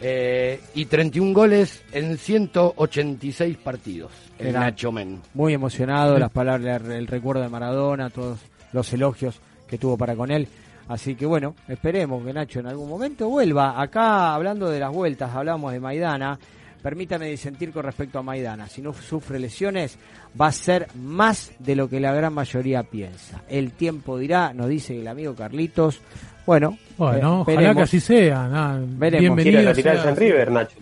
[0.00, 4.12] eh, y 31 goles en 186 partidos.
[4.38, 5.20] El Era Nacho Men.
[5.34, 8.38] Muy emocionado, las palabras, el recuerdo de Maradona, todos
[8.72, 10.48] los elogios que tuvo para con él.
[10.88, 13.80] Así que bueno, esperemos que Nacho en algún momento vuelva.
[13.80, 16.38] Acá hablando de las vueltas, hablamos de Maidana.
[16.82, 18.66] Permítame disentir con respecto a Maidana.
[18.68, 19.98] Si no sufre lesiones,
[20.40, 23.42] va a ser más de lo que la gran mayoría piensa.
[23.48, 26.00] El tiempo dirá, nos dice el amigo Carlitos.
[26.46, 27.76] Bueno, Bueno, eh, ojalá veremos.
[27.76, 28.78] que así sea.
[28.88, 30.10] bienvenido Quiere retirarse sea.
[30.10, 30.76] en River, Nacho.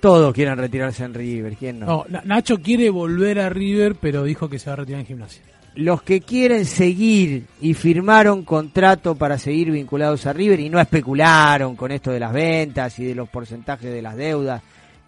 [0.00, 1.86] Todos quieren retirarse en River, ¿quién no?
[1.86, 5.06] No, Na- Nacho quiere volver a River, pero dijo que se va a retirar en
[5.06, 5.42] gimnasia.
[5.74, 11.76] los que quieren seguir y firmaron contrato para seguir vinculados a River y no especularon
[11.76, 14.60] con esto de las ventas y de los porcentajes de las deudas,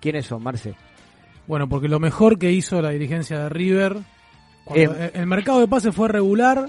[0.05, 0.75] ¿quiénes son, Marce?
[1.47, 3.97] Bueno, porque lo mejor que hizo la dirigencia de River,
[4.65, 5.11] cuando Eh.
[5.15, 6.69] el- mercado de pases fue regular,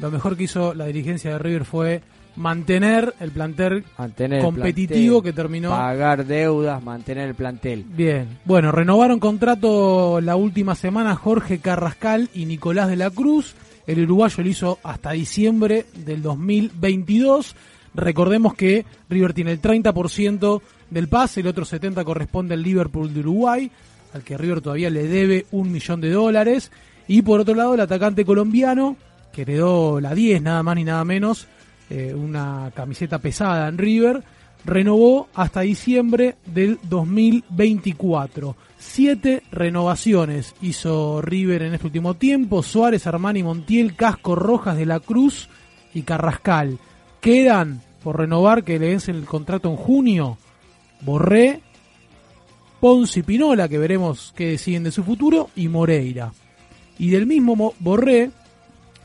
[0.00, 2.00] lo mejor que hizo la dirigencia de River fue
[2.36, 5.70] mantener el plantel Mantener el competitivo plantel, que terminó.
[5.70, 7.84] Pagar deudas, mantener el plantel.
[7.86, 13.54] Bien, bueno, renovaron contrato la última semana Jorge Carrascal y Nicolás de la Cruz.
[13.86, 17.54] El uruguayo lo hizo hasta diciembre del 2022.
[17.94, 20.60] Recordemos que River tiene el 30%
[20.90, 23.70] del pase, el otro 70% corresponde al Liverpool de Uruguay,
[24.12, 26.70] al que River todavía le debe un millón de dólares.
[27.08, 28.96] Y por otro lado, el atacante colombiano,
[29.32, 31.48] que heredó la 10, nada más ni nada menos,
[31.90, 34.22] eh, una camiseta pesada en River,
[34.64, 38.56] renovó hasta diciembre del 2024.
[38.78, 42.62] Siete renovaciones hizo River en este último tiempo.
[42.62, 45.48] Suárez, Armani, Montiel, Casco, Rojas de la Cruz
[45.92, 46.78] y Carrascal.
[47.20, 50.38] Quedan por renovar que le vencen el contrato en junio.
[51.04, 51.60] Borré,
[52.80, 56.32] Ponce y Pinola, que veremos qué deciden de su futuro, y Moreira.
[56.98, 58.30] Y del mismo Mo- Borré,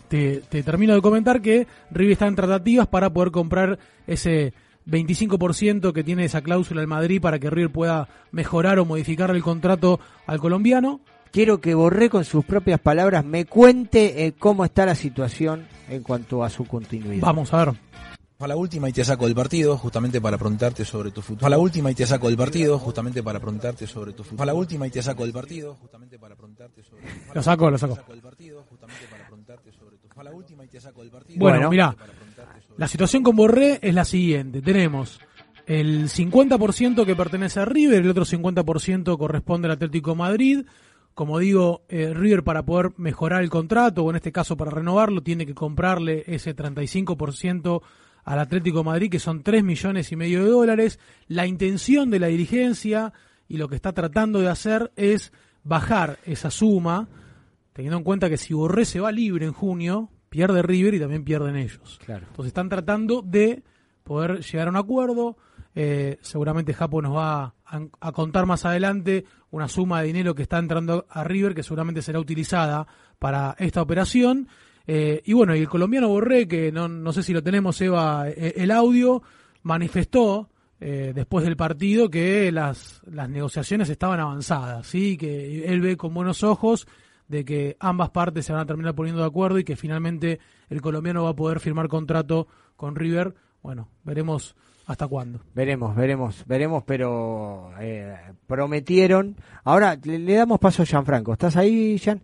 [0.10, 4.54] te, te termino de comentar que River está en tratativas para poder comprar ese
[4.88, 9.44] 25% que tiene esa cláusula en Madrid para que River pueda mejorar o modificar el
[9.44, 11.00] contrato al colombiano.
[11.32, 16.02] Quiero que Borré con sus propias palabras me cuente eh, cómo está la situación en
[16.02, 17.22] cuanto a su continuidad.
[17.22, 17.76] Vamos a ver.
[18.42, 21.46] A la última y te saco del partido justamente para preguntarte sobre tu futuro.
[21.46, 24.44] A la última y te saco del partido justamente para preguntarte sobre tu futuro.
[24.44, 27.34] A la última y te saco del partido justamente para preguntarte sobre tu futuro.
[27.36, 27.98] Lo saco, lo saco.
[30.16, 31.38] A la última y te saco del partido.
[31.38, 31.94] Bueno, mira,
[32.78, 34.62] la situación con Borré es la siguiente.
[34.62, 35.20] Tenemos
[35.66, 40.66] el 50% que pertenece a River, el otro 50% corresponde al Atlético de Madrid.
[41.14, 45.22] Como digo, eh, River para poder mejorar el contrato, o en este caso para renovarlo,
[45.22, 47.82] tiene que comprarle ese 35%
[48.24, 51.00] al Atlético de Madrid, que son 3 millones y medio de dólares.
[51.28, 53.14] La intención de la dirigencia
[53.48, 57.08] y lo que está tratando de hacer es bajar esa suma,
[57.74, 61.24] teniendo en cuenta que si Borré se va libre en junio, pierde River y también
[61.24, 62.00] pierden ellos.
[62.06, 62.28] Claro.
[62.28, 63.64] Entonces están tratando de
[64.04, 65.38] poder llegar a un acuerdo.
[65.76, 70.44] Eh, seguramente Japo nos va a, a contar más adelante una suma de dinero que
[70.44, 74.48] está entrando a River que seguramente será utilizada para esta operación.
[74.92, 78.28] Eh, y bueno, y el colombiano Borré, que no, no sé si lo tenemos, Eva,
[78.28, 79.22] eh, el audio,
[79.62, 85.16] manifestó eh, después del partido que las, las negociaciones estaban avanzadas, ¿sí?
[85.16, 86.88] que él ve con buenos ojos
[87.28, 90.82] de que ambas partes se van a terminar poniendo de acuerdo y que finalmente el
[90.82, 93.36] colombiano va a poder firmar contrato con River.
[93.62, 94.56] Bueno, veremos
[94.88, 95.42] hasta cuándo.
[95.54, 98.18] Veremos, veremos, veremos, pero eh,
[98.48, 99.36] prometieron.
[99.64, 101.32] Ahora le, le damos paso a Gianfranco.
[101.34, 102.24] ¿Estás ahí, Gian?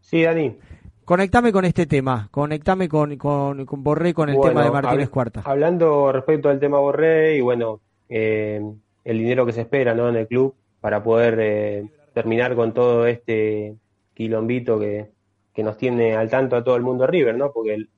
[0.00, 0.56] Sí, Dani.
[1.04, 5.08] Conectame con este tema, conectame con, con, con Borré con el Bueno, tema de Martínez
[5.10, 5.42] Cuarta.
[5.44, 8.60] Hablando respecto al tema Borré y bueno, eh,
[9.04, 10.08] el dinero que se espera ¿no?
[10.08, 13.74] en el club para poder eh, terminar con todo este
[14.14, 15.10] quilombito que,
[15.52, 17.50] que nos tiene al tanto a todo el mundo River, ¿no?
[17.52, 17.88] Porque el-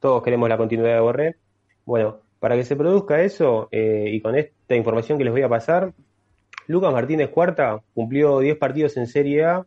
[0.00, 1.36] todos queremos la continuidad de Borré.
[1.84, 5.48] Bueno, para que se produzca eso eh, y con esta información que les voy a
[5.48, 5.92] pasar,
[6.66, 9.66] Lucas Martínez Cuarta cumplió 10 partidos en Serie A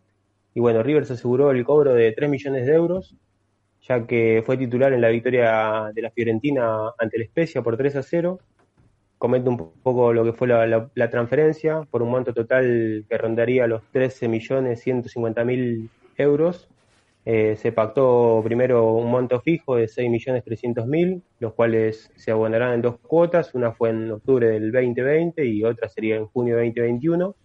[0.54, 3.16] Y bueno, River se aseguró el cobro de 3 millones de euros,
[3.88, 7.96] ya que fue titular en la victoria de la Fiorentina ante el Spezia por 3
[7.96, 8.40] a 0.
[9.18, 13.84] Comento un poco lo que fue la transferencia, por un monto total que rondaría los
[13.92, 16.68] 13 millones 150 mil euros.
[17.24, 22.32] Eh, se pactó primero un monto fijo de 6 millones 300 mil, los cuales se
[22.32, 23.54] abonarán en dos cuotas.
[23.54, 27.36] Una fue en octubre del 2020 y otra sería en junio de 2021.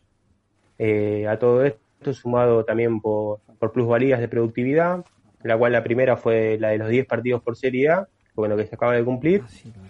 [0.78, 5.04] Eh, a todo esto sumado también por, por plusvalías de productividad,
[5.42, 8.56] la cual la primera fue la de los 10 partidos por Serie A, que, bueno,
[8.56, 9.42] que se acaba de cumplir,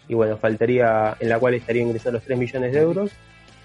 [0.08, 3.10] y bueno, faltaría, en la cual estaría ingresando los 3 millones de euros,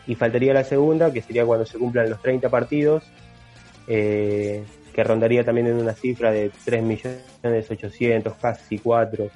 [0.07, 3.03] y faltaría la segunda, que sería cuando se cumplan los 30 partidos,
[3.87, 4.63] eh,
[4.93, 9.29] que rondaría también en una cifra de 3 millones 800, casi 4.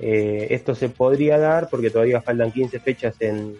[0.00, 3.56] Eh, esto se podría dar porque todavía faltan 15 fechas en,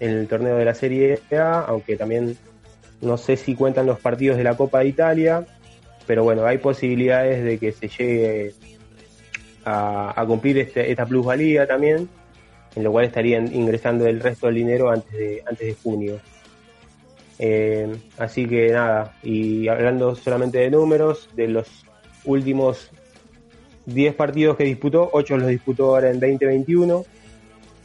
[0.00, 2.36] en el torneo de la Serie A, aunque también
[3.00, 5.46] no sé si cuentan los partidos de la Copa de Italia,
[6.06, 8.54] pero bueno, hay posibilidades de que se llegue
[9.64, 12.08] a, cumplir este- esta plusvalía también,
[12.74, 16.20] en lo cual estarían ingresando el resto del dinero antes de, antes de junio.
[17.38, 21.84] Eh, así que nada, y hablando solamente de números, de los
[22.24, 22.90] últimos
[23.86, 27.04] 10 partidos que disputó, 8 los disputó ahora en 2021,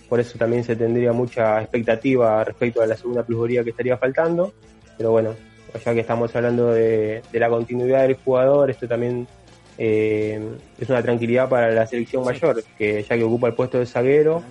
[0.07, 4.53] por eso también se tendría mucha expectativa respecto a la segunda plusvalía que estaría faltando,
[4.97, 5.35] pero bueno,
[5.83, 9.27] ya que estamos hablando de, la continuidad del jugador, esto también
[9.77, 10.39] eh,
[10.79, 14.43] es una tranquilidad para la selección mayor, que ya que ocupa el puesto de zaguero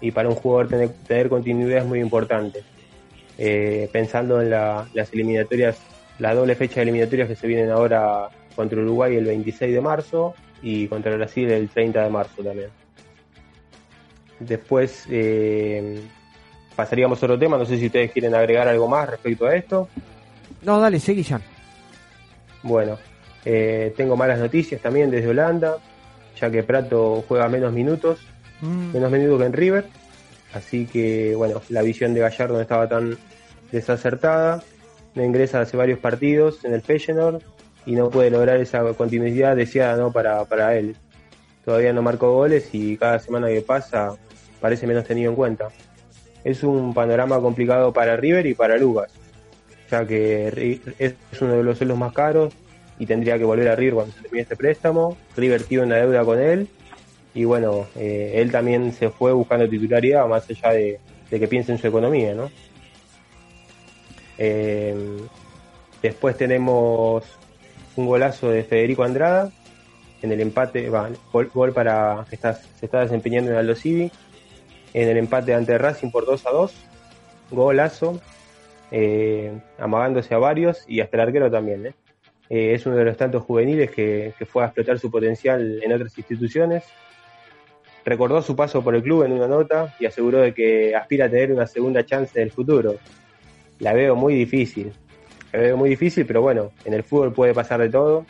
[0.00, 0.68] y para un jugador
[1.06, 2.62] tener, continuidad es muy importante.
[3.38, 5.78] Eh, pensando en la- las eliminatorias,
[6.18, 10.34] la doble fecha de eliminatorias que se vienen ahora contra Uruguay el 26 de marzo
[10.60, 12.70] y contra Brasil el 30 de marzo también.
[14.40, 16.00] Después eh,
[16.78, 19.88] pasaríamos a otro tema, no sé si ustedes quieren agregar algo más respecto a esto.
[20.62, 21.40] No, dale, seguí ya.
[22.62, 22.96] Bueno,
[23.44, 25.78] eh, tengo malas noticias también desde Holanda,
[26.40, 28.20] ya que Prato juega menos minutos,
[28.60, 28.92] Mm.
[28.92, 29.84] menos minutos que en River,
[30.54, 33.16] así que bueno, la visión de Gallardo no estaba tan
[33.72, 34.62] desacertada,
[35.16, 37.42] no ingresa hace varios partidos en el Feyenoord
[37.86, 40.12] y no puede lograr esa continuidad deseada ¿no?
[40.12, 40.94] para, para él.
[41.64, 44.14] Todavía no marcó goles y cada semana que pasa
[44.60, 45.68] parece menos tenido en cuenta.
[46.48, 49.12] Es un panorama complicado para River y para Lucas,
[49.90, 52.54] ya que es uno de los suelos más caros
[52.98, 55.18] y tendría que volver a River cuando se termine este préstamo.
[55.36, 56.66] River tiene una deuda con él
[57.34, 60.98] y bueno, eh, él también se fue buscando titularidad más allá de,
[61.30, 62.50] de que piense en su economía, ¿no?
[64.38, 65.18] Eh,
[66.00, 67.24] después tenemos
[67.94, 69.52] un golazo de Federico Andrada
[70.22, 74.10] en el empate, va, gol, gol para que está, se está desempeñando en Aldo Civi
[74.94, 76.74] en el empate ante Racing por 2 a 2,
[77.50, 78.20] golazo,
[78.90, 81.86] eh, amagándose a varios y hasta el arquero también.
[81.86, 81.94] ¿eh?
[82.50, 85.92] Eh, es uno de los tantos juveniles que, que fue a explotar su potencial en
[85.92, 86.84] otras instituciones.
[88.04, 91.30] Recordó su paso por el club en una nota y aseguró de que aspira a
[91.30, 92.96] tener una segunda chance en el futuro.
[93.80, 94.92] La veo muy difícil.
[95.52, 98.24] La veo muy difícil, pero bueno, en el fútbol puede pasar de todo.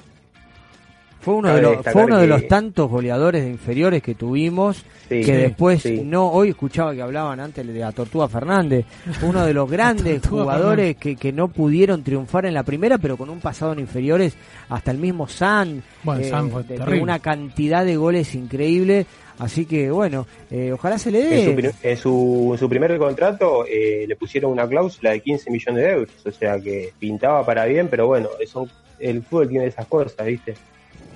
[1.21, 4.85] Fue uno, Cabe de los, fue uno de los tantos goleadores de inferiores que tuvimos,
[5.09, 6.03] Sí, que después sí.
[6.05, 8.85] no, hoy escuchaba que hablaban antes de la Tortuga Fernández,
[9.23, 13.31] uno de los grandes jugadores que, que no pudieron triunfar en la primera, pero con
[13.31, 14.37] un pasado en inferiores,
[14.69, 19.07] hasta el mismo San, Bueno, San fue de- una cantidad de goles increíble,
[19.39, 21.73] así que bueno, eh, ojalá se le En su, dé.
[21.83, 25.91] en su, en su primer contrato eh, le pusieron una cláusula de 15 millones de
[25.91, 28.69] euros, o sea que pintaba para bien, pero bueno, eso,
[29.01, 30.55] el fútbol tiene esas cosas, ¿viste?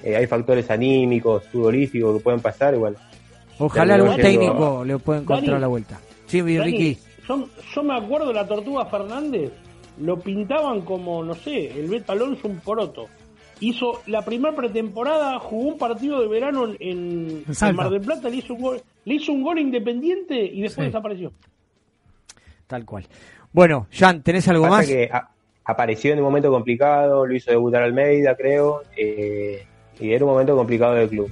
[0.02, 2.96] Eh, hay factores anímicos, futbolísticos que pueden pasar y bueno.
[3.58, 6.00] Ojalá algún técnico le pueda encontrar Dani, la vuelta.
[6.26, 6.98] Sí, Dani, Ricky.
[7.28, 9.52] Yo, yo me acuerdo de la Tortuga Fernández,
[10.00, 13.06] lo pintaban como, no sé, el Beto Alonso un poroto.
[13.60, 17.76] Hizo la primera pretemporada, jugó un partido de verano en, en- en.
[17.76, 20.90] Mar del Plata, le hizo un gol, le hizo un gol independiente y después Sí.
[20.90, 21.32] desapareció.
[22.66, 23.06] Tal cual.
[23.52, 24.86] Bueno, Jan, ¿tenés algo Pasa más?
[24.86, 25.28] que a-
[25.64, 29.64] apareció en un momento complicado, lo hizo debutar Almeida, creo, eh,
[30.02, 31.30] y era un momento complicado del club.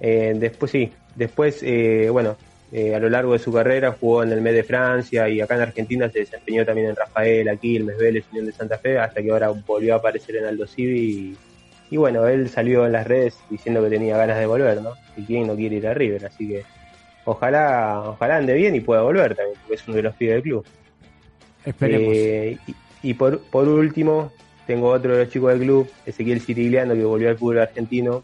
[0.00, 2.36] Eh, después sí, después, eh, bueno,
[2.72, 5.56] eh, a lo largo de su carrera jugó en el MED de Francia y acá
[5.56, 9.30] en Argentina se desempeñó también en Rafael, Quilmes, Vélez, Unión de Santa Fe, hasta que
[9.30, 11.36] ahora volvió a aparecer en Aldo Civi y,
[11.94, 14.94] y bueno, él salió en las redes diciendo que tenía ganas de volver, ¿no?
[15.16, 16.64] Y quién no quiere ir a River, así que
[17.24, 20.42] ojalá, ojalá ande bien y pueda volver también, porque es uno de los pibes del
[20.42, 20.66] club.
[21.64, 22.14] Esperemos.
[22.14, 22.58] Y
[23.06, 24.32] y por, por último,
[24.66, 28.22] tengo otro de los chicos del club, Ezequiel Cirigliano, que volvió al fútbol argentino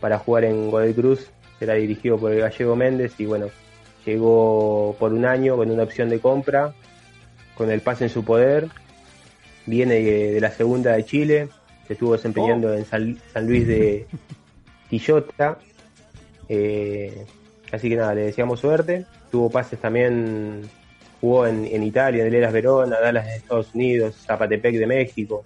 [0.00, 1.30] para jugar en Godoy Cruz.
[1.58, 3.46] Será dirigido por el gallego Méndez y bueno,
[4.04, 6.74] llegó por un año con una opción de compra,
[7.56, 8.68] con el pase en su poder.
[9.66, 11.48] viene de, de la segunda de Chile,
[11.86, 14.06] se estuvo desempeñando en San, San Luis de
[14.88, 15.58] Quillota.
[16.48, 17.24] Eh,
[17.70, 19.06] así que nada, le deseamos suerte.
[19.30, 20.62] Tuvo pases también,
[21.20, 25.44] jugó en, en Italia, en el Eras Verona, Dallas de Estados Unidos, Zapatepec de México.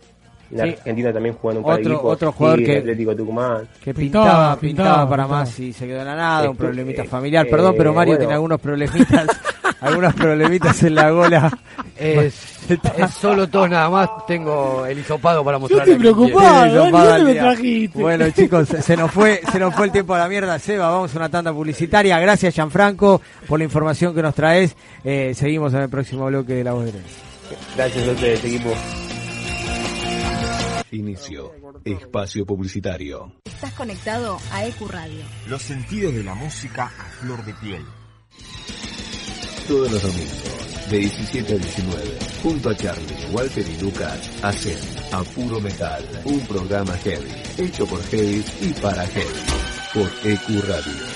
[0.53, 0.63] En Sí.
[0.79, 3.69] Argentina también jugó en un par de Otro- equipos, otro jugador que- Atlético Tucumán.
[3.83, 5.41] Que pintaba, pintaba, pintaba, para pintaba.
[5.41, 7.47] más y se quedó en la nada, un problemita eh, familiar.
[7.47, 8.19] eh, Perdón, pero Mario bueno.
[8.21, 9.27] tiene algunos problemitas,
[9.81, 11.59] algunos problemitas en la gola.
[11.97, 12.35] Es,
[12.97, 14.09] es solo tos nada más.
[14.29, 15.81] Tengo el hisopado para mostrar.
[15.81, 16.91] estoy preocupado.
[16.93, 18.01] ¿dónde me trajiste?
[18.01, 20.91] Bueno, chicos, se- nos fue, se nos fue el tiempo a la mierda, Seba.
[20.91, 22.19] Vamos a una tanda publicitaria.
[22.21, 24.77] Gracias, Gianfranco, por la información que nos traes.
[25.03, 26.93] Eh, seguimos en el próximo bloque de La Voz de.
[27.77, 28.71] Gracias a ustedes, equipo.
[30.93, 31.53] Inicio.
[31.85, 33.33] Espacio publicitario.
[33.45, 35.25] Estás conectado a EQ Radio.
[35.49, 37.85] Los sentidos de la música a flor de piel.
[39.67, 44.79] Todos los domingos, de 17 a 19, junto a Charlie, Walter y Lucas, hacen
[45.13, 49.41] A Puro Metal, un programa heavy, hecho por heavy y para heavy,
[49.93, 51.16] por EQ Radio.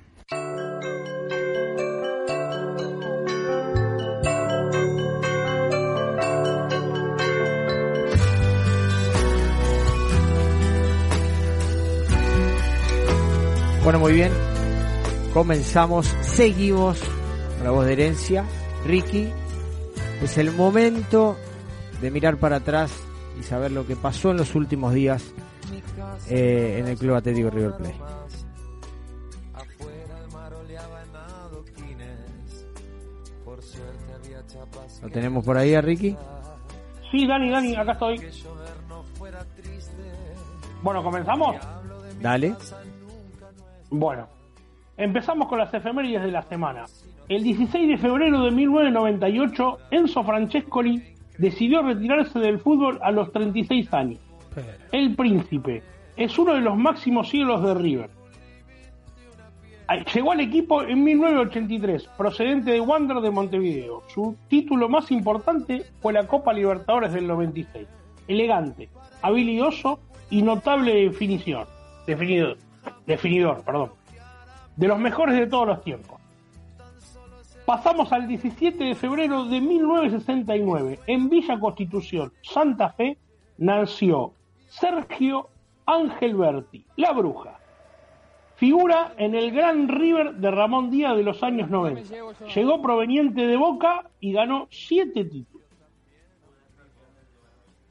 [13.83, 14.31] Bueno, muy bien.
[15.33, 16.99] Comenzamos, seguimos
[17.55, 18.45] con la voz de herencia.
[18.85, 19.27] Ricky,
[20.21, 21.35] es el momento
[21.99, 22.91] de mirar para atrás
[23.39, 25.33] y saber lo que pasó en los últimos días
[26.29, 27.95] eh, en el Club Atlético River Plate.
[35.01, 36.15] ¿Lo tenemos por ahí a Ricky?
[37.11, 38.21] Sí, Dani, Dani, acá estoy.
[40.83, 41.55] Bueno, ¿comenzamos?
[42.21, 42.55] Dale.
[43.91, 44.29] Bueno,
[44.95, 46.85] empezamos con las efemérides de la semana.
[47.27, 51.03] El 16 de febrero de 1998, Enzo Francescoli
[51.37, 54.19] decidió retirarse del fútbol a los 36 años.
[54.93, 55.83] El Príncipe
[56.15, 58.09] es uno de los máximos ídolos de River.
[60.13, 64.03] Llegó al equipo en 1983, procedente de Wander de Montevideo.
[64.07, 67.89] Su título más importante fue la Copa Libertadores del 96.
[68.29, 68.87] Elegante,
[69.21, 69.99] habilidoso
[70.29, 71.65] y notable definición.
[72.07, 72.57] Definidor,
[73.11, 73.91] definidor, perdón.
[74.75, 76.19] De los mejores de todos los tiempos.
[77.65, 80.99] Pasamos al 17 de febrero de 1969.
[81.07, 83.17] En Villa Constitución, Santa Fe,
[83.57, 84.33] nació
[84.67, 85.49] Sergio
[85.85, 87.59] Ángel Berti, la bruja.
[88.55, 92.13] Figura en el Gran River de Ramón Díaz de los años 90.
[92.53, 95.67] Llegó proveniente de Boca y ganó siete títulos.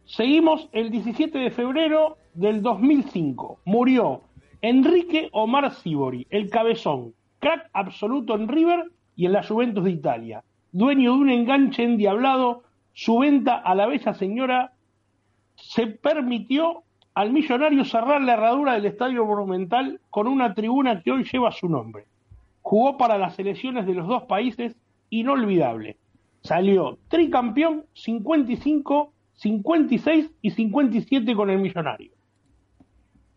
[0.04, 3.60] Seguimos el 17 de febrero del 2005.
[3.64, 4.22] Murió
[4.62, 10.44] Enrique Omar Sibori, el cabezón, crack absoluto en River y en la Juventus de Italia.
[10.72, 12.62] Dueño de un enganche endiablado,
[12.92, 14.72] su venta a la bella señora
[15.56, 16.82] se permitió
[17.14, 21.68] al millonario cerrar la herradura del Estadio Monumental con una tribuna que hoy lleva su
[21.68, 22.04] nombre.
[22.62, 24.76] Jugó para las selecciones de los dos países,
[25.08, 25.96] inolvidable.
[26.42, 32.12] Salió tricampeón 55, 56 y 57 con el millonario.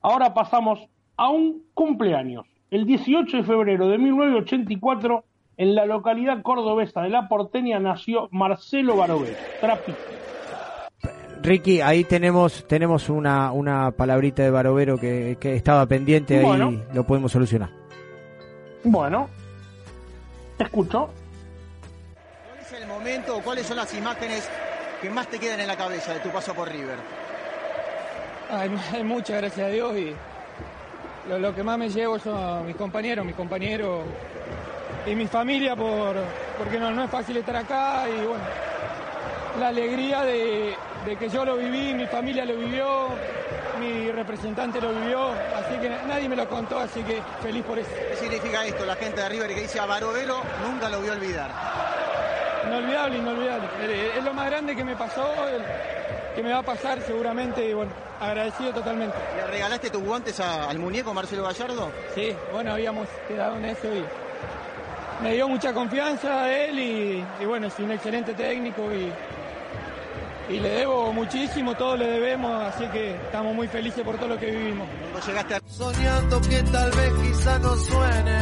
[0.01, 2.45] Ahora pasamos a un cumpleaños.
[2.71, 5.23] El 18 de febrero de 1984,
[5.57, 10.01] en la localidad cordobesa de La Porteña, nació Marcelo Barogué, trapista.
[11.43, 16.81] Ricky, ahí tenemos tenemos una, una palabrita de Barovero que, que estaba pendiente, ahí Bueno.
[16.93, 17.69] lo podemos solucionar.
[18.85, 19.29] Bueno,
[20.57, 21.09] te escucho.
[22.47, 24.49] ¿Cuál es el momento o cuáles son las imágenes
[25.01, 26.97] que más te quedan en la cabeza de tu paso por River?
[28.49, 28.69] Hay
[29.03, 30.13] muchas, gracias a Dios, y
[31.29, 34.01] lo, lo que más me llevo son mis compañeros, mis compañeros,
[35.05, 36.15] y mi familia por,
[36.57, 38.43] porque no, no es fácil estar acá y bueno,
[39.59, 40.75] la alegría de,
[41.05, 43.09] de que yo lo viví, mi familia lo vivió,
[43.79, 47.89] mi representante lo vivió, así que nadie me lo contó, así que feliz por eso.
[48.11, 48.85] ¿Qué significa esto?
[48.85, 51.49] La gente de River que dice a Barovero nunca lo vio olvidar.
[52.65, 53.67] Inolvidable, inolvidable.
[53.81, 55.27] Eh, Es lo más grande que me pasó,
[56.35, 59.15] que me va a pasar seguramente y bueno, agradecido totalmente.
[59.35, 61.91] ¿Le regalaste tus guantes a- al muñeco Marcelo Gallardo?
[62.15, 64.03] Sí, bueno, habíamos quedado en eso y
[65.23, 69.11] me dio mucha confianza a él y, y bueno, es un excelente técnico y,
[70.53, 74.37] y le debo muchísimo, todo le debemos, así que estamos muy felices por todo lo
[74.39, 74.87] que vivimos.
[75.25, 75.61] llegaste a...
[75.67, 78.37] Soñando que tal vez quizá no suene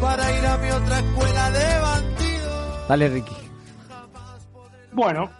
[0.00, 2.88] para ir a mi otra escuela de bandidos.
[2.88, 3.36] Dale, Ricky.
[4.92, 5.30] Bueno,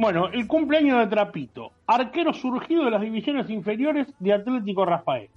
[0.00, 5.28] bueno, el cumpleaños de Trapito, arquero surgido de las divisiones inferiores de Atlético Rafael.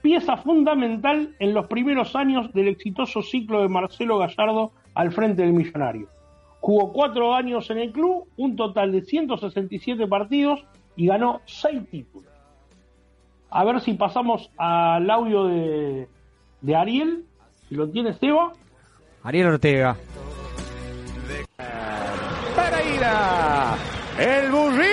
[0.00, 5.52] Pieza fundamental en los primeros años del exitoso ciclo de Marcelo Gallardo al frente del
[5.52, 6.08] Millonario.
[6.60, 10.64] Jugó cuatro años en el club, un total de 167 partidos
[10.96, 12.32] y ganó seis títulos.
[13.50, 16.08] A ver si pasamos al audio de,
[16.62, 17.24] de Ariel,
[17.68, 18.52] si lo tiene Seba.
[19.22, 19.96] Ariel Ortega.
[22.58, 23.76] Pereira,
[24.18, 24.88] el burrito.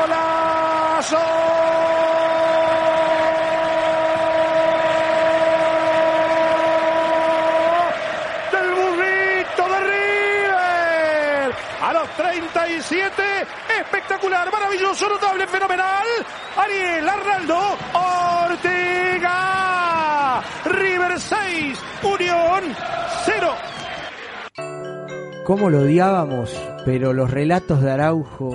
[0.00, 1.16] ¡Golazo!
[8.52, 11.54] Del burrito de River.
[11.82, 13.22] A los 37,
[13.78, 16.06] espectacular, maravilloso, notable, fenomenal.
[16.56, 19.59] Ariel Arnaldo Ortega.
[20.64, 22.74] River 6, Unión
[23.24, 23.48] 0.
[25.44, 26.54] ¿Cómo lo odiábamos?
[26.84, 28.54] Pero los relatos de Araujo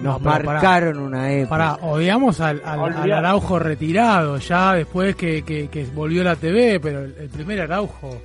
[0.00, 0.44] nos No, pará.
[0.44, 1.48] marcaron una época.
[1.50, 3.12] Pará, odiamos al, al- al Olvidate.
[3.14, 8.16] Araujo retirado, ya después que, que- que volvió la TV, pero el, el primer Araujo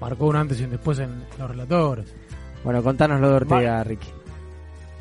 [0.00, 2.14] marcó un antes y un después en los relatores.
[2.62, 4.08] Bueno, contanos lo de Ortega, Ricky.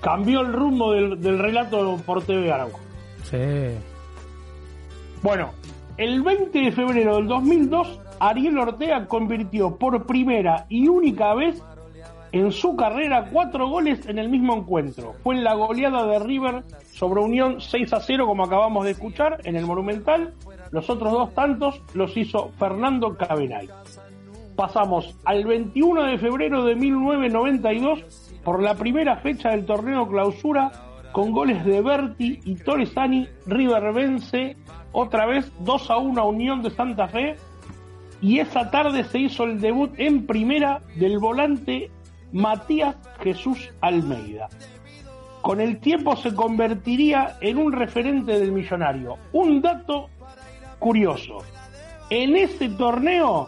[0.01, 2.79] Cambió el rumbo del, del relato por TV Araujo.
[3.29, 3.37] Sí.
[5.21, 5.51] Bueno,
[5.99, 11.61] el 20 de febrero del 2002, Ariel Ortega convirtió por primera y única vez
[12.31, 15.15] en su carrera cuatro goles en el mismo encuentro.
[15.21, 16.63] Fue en la goleada de River
[16.93, 20.33] sobre Unión 6 a 0, como acabamos de escuchar, en el Monumental.
[20.71, 23.67] Los otros dos tantos los hizo Fernando Cabenay.
[24.55, 30.71] Pasamos al 21 de febrero de 1992 por la primera fecha del torneo clausura
[31.11, 33.27] con goles de Berti y Torresani.
[33.47, 34.55] River vence
[34.91, 37.35] otra vez 2 a 1 a Unión de Santa Fe
[38.21, 41.89] y esa tarde se hizo el debut en primera del volante
[42.31, 44.49] Matías Jesús Almeida.
[45.41, 49.17] Con el tiempo se convertiría en un referente del millonario.
[49.31, 50.09] Un dato
[50.79, 51.37] curioso.
[52.09, 53.47] En ese torneo,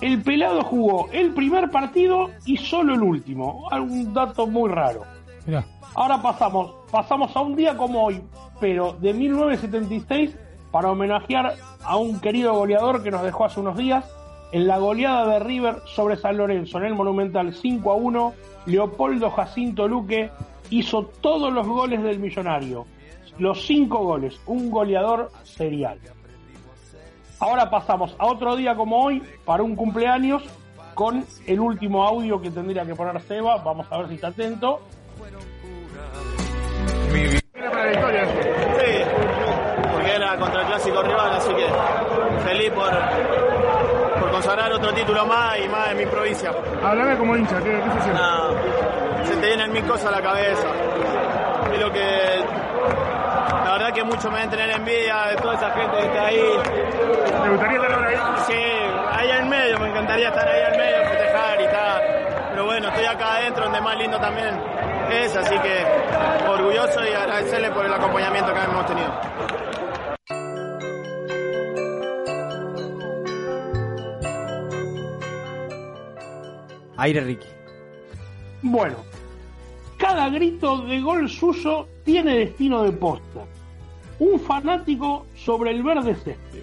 [0.00, 3.68] el pelado jugó el primer partido y solo el último.
[3.70, 5.02] Un dato muy raro.
[5.46, 5.64] Mirá.
[5.94, 8.20] Ahora pasamos, pasamos a un día como hoy,
[8.60, 10.36] pero de 1976,
[10.74, 14.04] para homenajear a un querido goleador que nos dejó hace unos días,
[14.50, 18.34] en la goleada de River sobre San Lorenzo en el Monumental 5 a 1,
[18.66, 20.32] Leopoldo Jacinto Luque
[20.70, 22.86] hizo todos los goles del millonario.
[23.38, 26.00] Los cinco goles, un goleador serial.
[27.38, 30.42] Ahora pasamos a otro día como hoy, para un cumpleaños,
[30.94, 33.58] con el último audio que tendría que poner Seba.
[33.58, 34.80] Vamos a ver si está atento.
[38.76, 39.23] Sí,
[40.04, 41.66] porque era contra el clásico rival, así que
[42.46, 42.90] feliz por,
[44.20, 46.52] por consagrar otro título más y más en mi provincia.
[46.84, 48.20] Háblame como hincha, ¿qué, qué se siente?
[48.20, 50.66] No, se te vienen mil cosas a la cabeza.
[51.74, 52.44] Y lo que.
[53.64, 56.52] La verdad que mucho me deben tener envidia de toda esa gente que está ahí.
[57.42, 58.16] ¿Te gustaría estar ahora ahí?
[58.46, 58.62] Sí,
[59.10, 62.02] ahí al medio, me encantaría estar ahí al medio, festejar y tal.
[62.50, 64.60] Pero bueno, estoy acá adentro, donde más lindo también
[65.10, 65.86] es, así que
[66.46, 69.63] orgulloso y agradecerle por el acompañamiento que hemos tenido.
[76.96, 77.46] Aire Ricky.
[78.62, 78.96] Bueno,
[79.98, 83.44] cada grito de gol suyo tiene destino de posta.
[84.18, 86.62] Un fanático sobre el verde césped.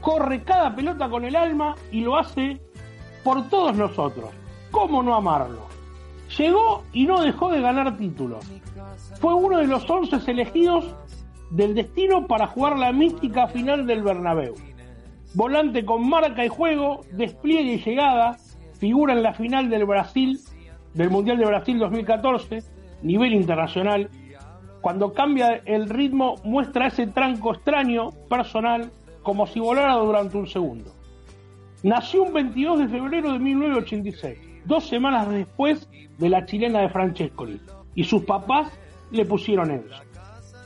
[0.00, 2.60] Corre cada pelota con el alma y lo hace
[3.22, 4.30] por todos nosotros.
[4.70, 5.66] ¿Cómo no amarlo?
[6.36, 8.44] Llegó y no dejó de ganar títulos.
[9.20, 10.94] Fue uno de los 11 elegidos
[11.50, 14.54] del destino para jugar la mística final del Bernabéu.
[15.34, 18.36] Volante con marca y juego, despliegue y llegada,
[18.78, 20.40] figura en la final del Brasil,
[20.94, 22.62] del Mundial de Brasil 2014,
[23.02, 24.10] nivel internacional,
[24.80, 28.90] Cuando cambia el ritmo, muestra ese tranco extraño, personal,
[29.22, 30.92] como si volara durante un segundo.
[31.82, 35.88] Nació un 22 de febrero de 1986, dos semanas después
[36.18, 37.60] de la chilena de Francescoli,
[37.94, 38.70] y sus papás
[39.10, 40.02] le pusieron Enzo.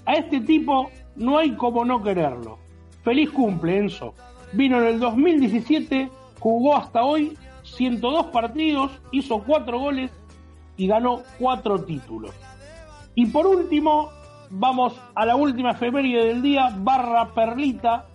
[0.05, 2.59] A este tipo no hay como no quererlo.
[3.05, 4.15] Feliz cumple, Enzo.
[4.53, 6.11] Vino en el 2017,
[6.41, 7.37] jugó hasta hoy
[7.77, 10.11] 102 partidos, hizo 4 goles
[10.77, 12.35] y ganó 4 títulos.
[13.15, 14.11] Y por último,
[14.51, 18.07] vamos a la última efeméride del día, barra Perlita,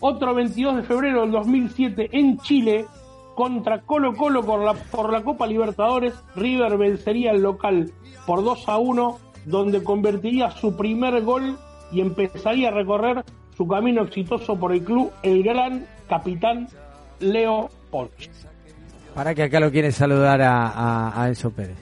[0.00, 2.86] otro 22 de febrero del 2007 en Chile,
[3.34, 7.90] contra Colo Colo por la, por la Copa Libertadores, River vencería al local
[8.26, 11.56] por 2 a 1, donde convertiría su primer gol
[11.90, 13.24] y empezaría a recorrer
[13.56, 16.68] su camino exitoso por el club el gran capitán
[17.20, 18.30] Leo Ponch.
[19.14, 21.76] Para que acá lo quiere saludar a, a, a Enzo Pérez.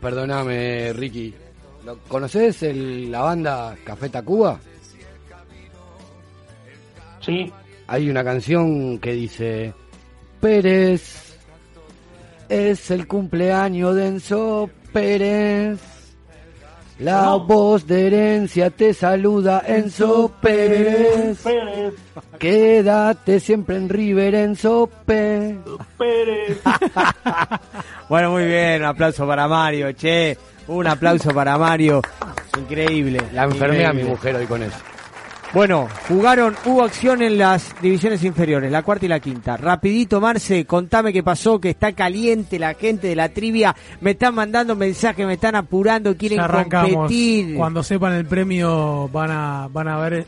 [0.00, 1.34] Perdóname, Ricky.
[1.84, 4.58] ¿Lo- ¿Conoces el- la banda Café Tacuba?
[7.20, 7.52] Sí.
[7.86, 9.74] Hay una canción que dice
[10.40, 11.36] Pérez
[12.48, 15.78] es el cumpleaños de Enzo Pérez.
[17.00, 21.42] La voz de herencia te saluda Enzo Pérez.
[21.42, 21.94] Pérez,
[22.38, 25.56] Quédate siempre en River Enzo Pérez.
[25.96, 26.60] Pérez.
[28.10, 30.36] Bueno, muy bien, un aplauso para Mario, che.
[30.66, 32.02] Un aplauso para Mario.
[32.58, 33.20] Increíble.
[33.32, 34.76] La enfermé a mi mujer hoy con eso.
[35.52, 39.56] Bueno, jugaron, hubo acción en las divisiones inferiores, la cuarta y la quinta.
[39.56, 43.74] Rapidito, Marce, contame qué pasó, que está caliente la gente de la trivia.
[44.00, 46.92] Me están mandando mensajes, me están apurando, quieren Ya arrancamos.
[46.92, 47.56] competir.
[47.56, 50.24] Cuando sepan el premio van a, van a haber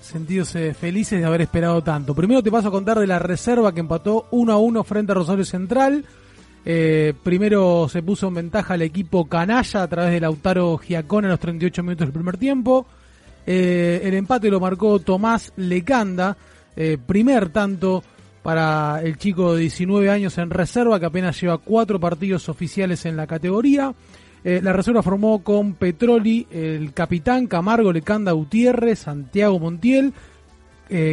[0.00, 2.12] sentirse felices de haber esperado tanto.
[2.12, 5.14] Primero te paso a contar de la reserva que empató 1 a 1 frente a
[5.14, 6.04] Rosario Central.
[6.64, 11.30] Eh, primero se puso en ventaja el equipo canalla a través de Lautaro Giacón en
[11.30, 12.86] los 38 minutos del primer tiempo.
[13.46, 16.36] Eh, el empate lo marcó Tomás Lecanda,
[16.76, 18.02] eh, primer tanto
[18.42, 23.16] para el chico de 19 años en reserva que apenas lleva cuatro partidos oficiales en
[23.16, 23.94] la categoría.
[24.42, 30.12] Eh, la reserva formó con Petroli, el capitán Camargo Lecanda Gutiérrez, Santiago Montiel,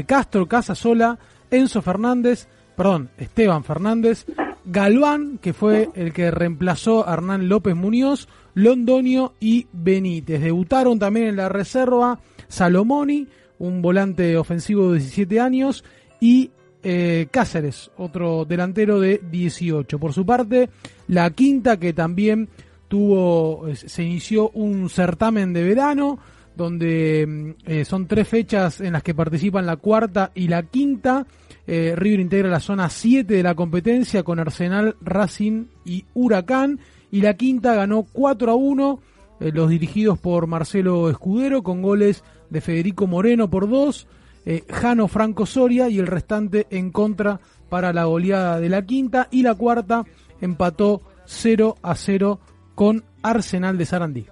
[0.05, 1.17] Castro Casasola,
[1.49, 4.25] Enzo Fernández, perdón, Esteban Fernández,
[4.65, 10.41] Galván, que fue el que reemplazó a Hernán López Muñoz, Londonio y Benítez.
[10.41, 13.27] Debutaron también en la reserva Salomoni,
[13.59, 15.83] un volante ofensivo de 17 años,
[16.19, 16.51] y
[16.83, 19.99] eh, Cáceres, otro delantero de 18.
[19.99, 20.69] Por su parte,
[21.07, 22.49] la quinta que también
[22.87, 26.19] tuvo, eh, se inició un certamen de verano
[26.55, 31.25] donde mm, eh, son tres fechas en las que participan la cuarta y la quinta.
[31.67, 36.79] Eh, River integra la zona 7 de la competencia con Arsenal, Racing y Huracán.
[37.11, 38.99] Y la quinta ganó 4 a 1,
[39.39, 44.07] eh, los dirigidos por Marcelo Escudero, con goles de Federico Moreno por dos,
[44.45, 47.39] eh, Jano Franco Soria y el restante en contra
[47.69, 49.27] para la goleada de la quinta.
[49.31, 50.03] Y la cuarta
[50.39, 52.39] empató 0 a 0
[52.75, 54.25] con Arsenal de Sarandí.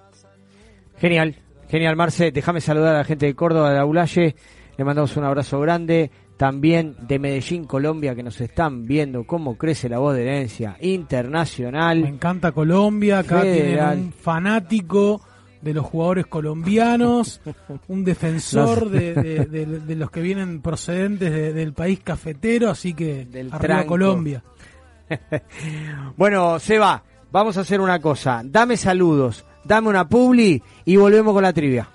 [0.97, 1.35] Genial,
[1.69, 2.31] genial, Marce.
[2.31, 4.35] Déjame saludar a la gente de Córdoba, de Aulaye.
[4.77, 6.11] Le mandamos un abrazo grande.
[6.39, 11.99] También de Medellín, Colombia, que nos están viendo cómo crece la voz de herencia internacional.
[11.99, 13.95] Me encanta Colombia, acá Federal.
[13.95, 15.21] tienen un fanático
[15.61, 17.41] de los jugadores colombianos,
[17.89, 22.93] un defensor de, de- de- de los que vienen procedentes de- del país cafetero, así
[22.93, 23.87] que arriba tranco.
[23.89, 24.41] Colombia.
[26.15, 27.03] Bueno, Seba,
[27.33, 28.41] vamos a hacer una cosa.
[28.45, 31.89] Dame saludos, dame una publi y volvemos con la trivia.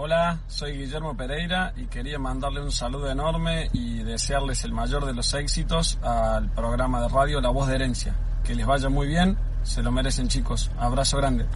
[0.00, 5.12] Hola, soy Guillermo Pereira y quería mandarle un saludo enorme y desearles el mayor de
[5.12, 8.14] los éxitos al programa de radio La Voz de Herencia.
[8.44, 10.70] Que les vaya muy bien, se lo merecen chicos.
[10.78, 11.46] Abrazo grande.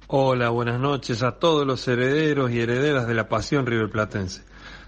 [0.08, 4.42] Hola, buenas noches a todos los herederos y herederas de la pasión riverplatense.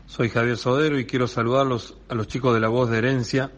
[0.04, 3.52] Soy Javier Sodero y quiero saludarlos a los chicos de la voz de herencia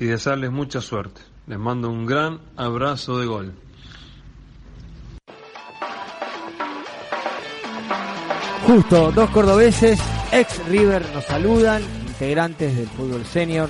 [0.00, 1.20] y desearles mucha suerte.
[1.46, 3.54] Les mando un gran abrazo de gol.
[8.66, 9.98] Justo, dos cordobeses,
[10.32, 13.68] ex River, nos saludan, integrantes del fútbol senior.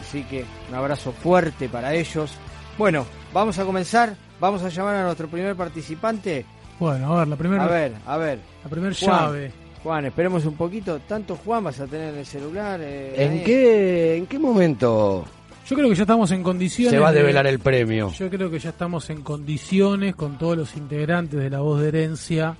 [0.00, 2.32] Así que un abrazo fuerte para ellos.
[2.78, 4.16] Bueno, vamos a comenzar.
[4.40, 6.46] Vamos a llamar a nuestro primer participante.
[6.78, 8.38] Bueno, a ver, la primera A ver, a ver.
[8.64, 9.52] la primer Juan, llave.
[9.82, 10.98] Juan, esperemos un poquito.
[11.00, 12.80] ¿Tanto Juan vas a tener en el celular?
[12.82, 13.44] eh, ¿En Daniel?
[13.44, 15.26] qué, ¿En qué momento
[15.70, 16.90] Yo creo que ya estamos en condiciones.
[16.92, 18.10] se va a de- develar el premio?
[18.12, 21.88] Yo creo que ya estamos en condiciones con todos los integrantes de la voz de
[21.88, 22.56] herencia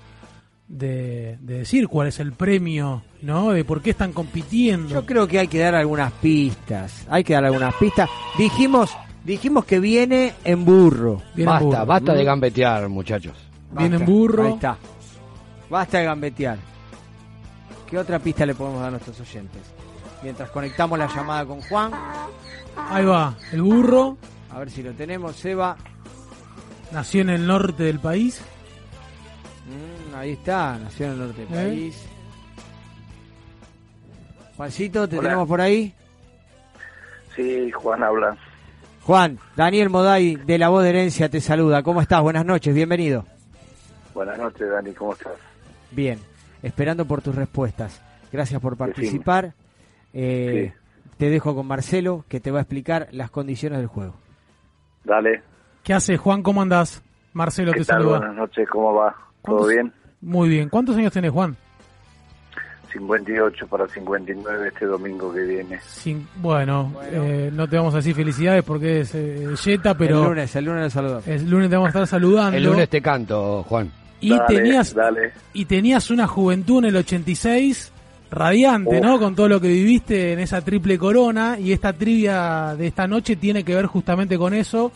[0.67, 3.51] de, de decir cuál es el premio, ¿no?
[3.51, 4.87] De por qué están compitiendo.
[4.89, 7.05] Yo creo que hay que dar algunas pistas.
[7.09, 8.09] Hay que dar algunas pistas.
[8.37, 8.91] Dijimos,
[9.25, 11.21] dijimos que viene en burro.
[11.35, 11.85] Viene en basta, burro.
[11.85, 13.35] basta de gambetear, muchachos.
[13.77, 14.45] Viene en burro.
[14.47, 14.77] Ahí está.
[15.69, 16.57] Basta de gambetear.
[17.89, 19.61] ¿Qué otra pista le podemos dar a nuestros oyentes?
[20.23, 21.91] Mientras conectamos la llamada con Juan,
[22.89, 24.17] Ahí va, el burro
[24.53, 25.35] a ver si lo tenemos.
[25.35, 25.77] Seba,
[26.91, 28.41] nació en el norte del país.
[29.65, 31.67] Mm, ahí está, nació en el norte del ¿Eh?
[31.67, 32.05] país.
[34.57, 35.29] Juancito, ¿te Hola.
[35.29, 35.93] tenemos por ahí?
[37.35, 38.37] Sí, Juan habla.
[39.03, 41.81] Juan, Daniel Moday de La Voz de Herencia te saluda.
[41.81, 42.21] ¿Cómo estás?
[42.21, 43.25] Buenas noches, bienvenido.
[44.13, 45.33] Buenas noches, Dani, ¿cómo estás?
[45.91, 46.19] Bien,
[46.61, 48.01] esperando por tus respuestas.
[48.31, 49.53] Gracias por participar.
[50.13, 50.73] Eh,
[51.21, 54.15] Te dejo con Marcelo, que te va a explicar las condiciones del juego.
[55.03, 55.43] Dale.
[55.83, 56.41] ¿Qué hace Juan?
[56.41, 57.03] ¿Cómo andás?
[57.33, 57.99] Marcelo ¿Qué te tal?
[57.99, 58.17] saluda.
[58.17, 59.11] Buenas noches, ¿cómo va?
[59.45, 59.93] ¿Todo ¿Cuántos- bien?
[60.21, 60.67] Muy bien.
[60.69, 61.55] ¿Cuántos años tenés, Juan?
[62.91, 65.79] 58 para 59 este domingo que viene.
[66.37, 70.55] Bueno, eh, no te vamos a decir felicidades porque es eh, Jetta, pero el lunes,
[70.55, 71.27] el lunes saludamos.
[71.27, 72.57] el lunes te vamos a estar saludando.
[72.57, 73.91] El lunes te canto, Juan.
[74.21, 75.33] y Dale, tenías Dale.
[75.53, 77.90] y tenías una juventud en el 86
[78.31, 79.01] radiante, Uf.
[79.03, 79.19] ¿no?
[79.19, 83.35] Con todo lo que viviste en esa triple corona y esta trivia de esta noche
[83.35, 84.91] tiene que ver justamente con eso,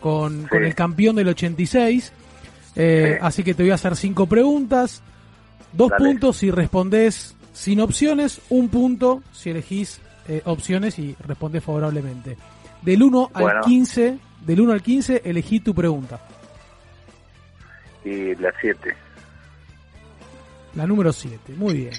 [0.00, 2.12] con, con el campeón del 86.
[2.76, 5.02] Eh, Así que te voy a hacer cinco preguntas,
[5.72, 6.04] dos Dale.
[6.04, 12.36] puntos si respondés sin opciones, un punto si elegís eh, opciones y respondés favorablemente.
[12.82, 13.60] Del 1 al Bueno.
[13.62, 16.20] 15, del 1 al 15 elegí tu pregunta.
[18.04, 18.94] Y las 7.
[20.76, 21.92] La número 7, muy bien.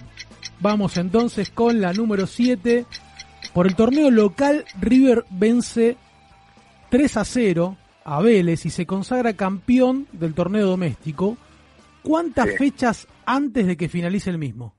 [0.62, 2.86] Vamos entonces con la número 7.
[3.54, 5.98] Por el torneo local, River vence
[6.90, 11.38] 3 a 0 a Vélez y se consagra campeón del torneo doméstico.
[12.04, 12.58] ¿Cuántas Sí.
[12.58, 14.76] fechas antes de que finalice el mismo?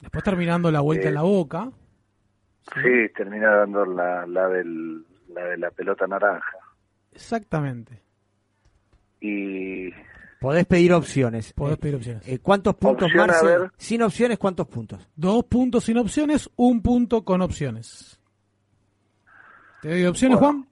[0.00, 1.70] Después terminando la vuelta Eh, en la boca.
[2.74, 6.56] Sí, termina dando la, la, del, la de la pelota naranja.
[7.12, 8.00] Exactamente.
[9.20, 9.90] Y
[10.44, 11.54] Podés pedir opciones.
[11.54, 12.28] Podés Eh, pedir opciones.
[12.28, 13.46] eh, ¿Cuántos puntos, Opción, a Marce?
[13.46, 13.70] ver.
[13.78, 15.08] Sin opciones, ¿cuántos puntos?
[15.16, 18.20] Dos puntos sin opciones, un punto con opciones.
[19.80, 20.66] ¿Te doy opciones, Juan?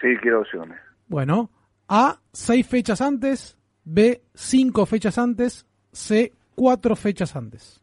[0.00, 0.80] sí, quiero opciones.
[1.08, 1.50] Bueno,
[1.88, 7.82] A, seis fechas antes, B, cinco fechas antes, C, cuatro fechas antes.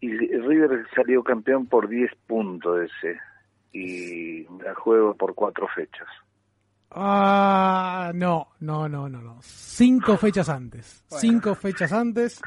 [0.00, 3.18] Y River salió campeón por 10 puntos ese.
[3.78, 6.06] Y me la juego por cuatro fechas.
[6.90, 9.38] Ah, no, no, no, no, no.
[9.42, 11.04] Cinco fechas antes.
[11.08, 12.40] Cinco fechas antes.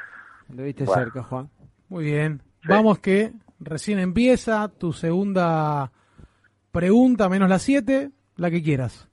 [0.54, 1.04] Lo viste Bueno.
[1.04, 1.50] cerca, Juan.
[1.90, 2.42] Muy bien.
[2.68, 5.92] Vamos que recién empieza tu segunda
[6.72, 9.08] pregunta, menos la siete, la que quieras.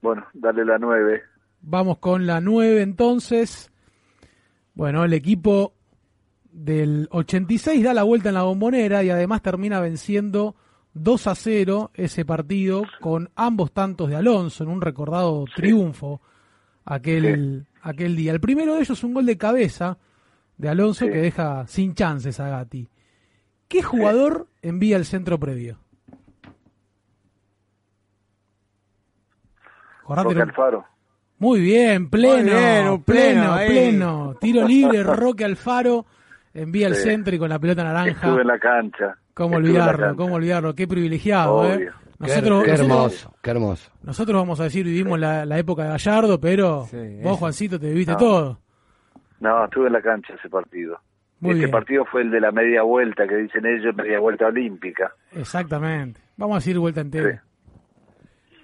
[0.00, 1.22] Bueno, dale la 9.
[1.62, 3.70] Vamos con la 9 entonces.
[4.74, 5.74] Bueno, el equipo
[6.50, 10.56] del 86 da la vuelta en la bombonera y además termina venciendo
[10.94, 16.20] 2 a 0 ese partido con ambos tantos de Alonso en un recordado triunfo
[16.84, 18.32] aquel, aquel día.
[18.32, 19.98] El primero de ellos un gol de cabeza
[20.56, 22.88] de Alonso que deja sin chances a Gatti.
[23.68, 25.78] ¿Qué jugador envía el centro previo?
[30.06, 30.84] Roque Alfaro.
[31.38, 34.34] muy bien, pleno, pleno, pleno.
[34.38, 36.04] Tiro libre, Roque Alfaro
[36.52, 38.10] envía el centro y con la pelota naranja.
[38.10, 39.16] Estuve en la cancha.
[39.34, 40.16] ¿Cómo olvidarlo?
[40.16, 40.74] ¿Cómo olvidarlo?
[40.74, 41.74] Qué privilegiado, Obvio.
[41.74, 41.78] ¿eh?
[41.88, 43.90] Qué, Nosotros, qué nosotros- hermoso, qué hermoso.
[44.02, 47.38] nosotros vamos a decir, vivimos la, la época de Gallardo, pero Sí, vos.
[47.38, 48.18] Juancito, te viviste No.
[48.18, 48.60] todo.
[49.40, 51.00] No, estuve en la cancha ese partido.
[51.40, 51.70] Muy este bien.
[51.72, 55.12] partido fue el de la media vuelta, que dicen ellos, media vuelta olímpica.
[55.32, 56.20] Exactamente.
[56.36, 57.42] Vamos a decir vuelta entera.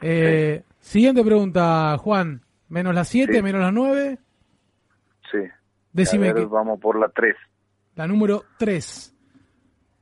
[0.00, 2.42] Eh, Siguiente pregunta, Juan.
[2.68, 3.42] Menos las 7, Sí.
[3.42, 4.18] menos las 9.
[5.32, 5.38] Sí.
[5.92, 7.34] Decime A ver, que- vamos por la 3.
[7.96, 9.14] La número 3.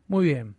[0.09, 0.55] Muy bien.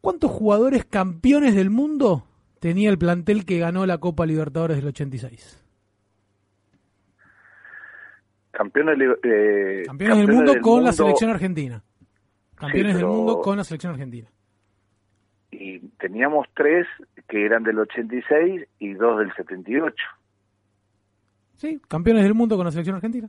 [0.00, 2.26] ¿Cuántos jugadores campeones del mundo
[2.60, 5.64] tenía el plantel que ganó la Copa Libertadores del 86?
[8.50, 11.82] Campeones, eh, Campeones del mundo con la selección argentina.
[12.54, 14.28] Campeones Sí, del mundo con la selección argentina.
[15.50, 16.86] Y teníamos tres
[17.28, 19.94] que eran del 86 y dos del 78.
[21.56, 23.28] Sí, campeones del mundo con la selección argentina.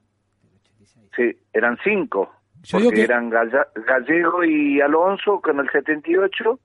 [1.15, 2.31] Sí, eran cinco.
[2.65, 6.59] Yo digo porque que- eran Gallego y Alonso con el 78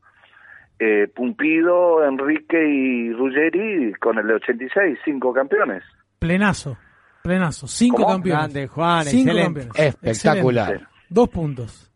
[0.79, 5.83] eh, Pumpido, Enrique y Ruggeri con el de 86, cinco campeones.
[6.19, 6.77] Plenazo,
[7.23, 7.67] plenazo.
[7.67, 8.09] Cinco ¿Cómo?
[8.09, 8.39] campeones.
[8.53, 9.61] Grande, Juan, Cinco excelente.
[9.69, 9.95] campeones.
[10.03, 10.69] Espectacular.
[10.71, 10.95] Excelente.
[11.11, 11.87] Dos puntos.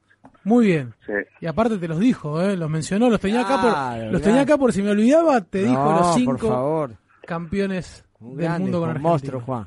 [0.44, 0.92] Muy bien.
[1.06, 1.12] Sí.
[1.40, 2.54] Y aparte te los dijo, ¿eh?
[2.56, 5.72] los mencionó, los tenía acá por, los tenía acá por si me olvidaba, te dijo
[5.82, 6.90] No, los por cinco favor.
[7.26, 9.08] campeones Un del grande, mundo con Argentina.
[9.10, 9.66] monstruo, Juan.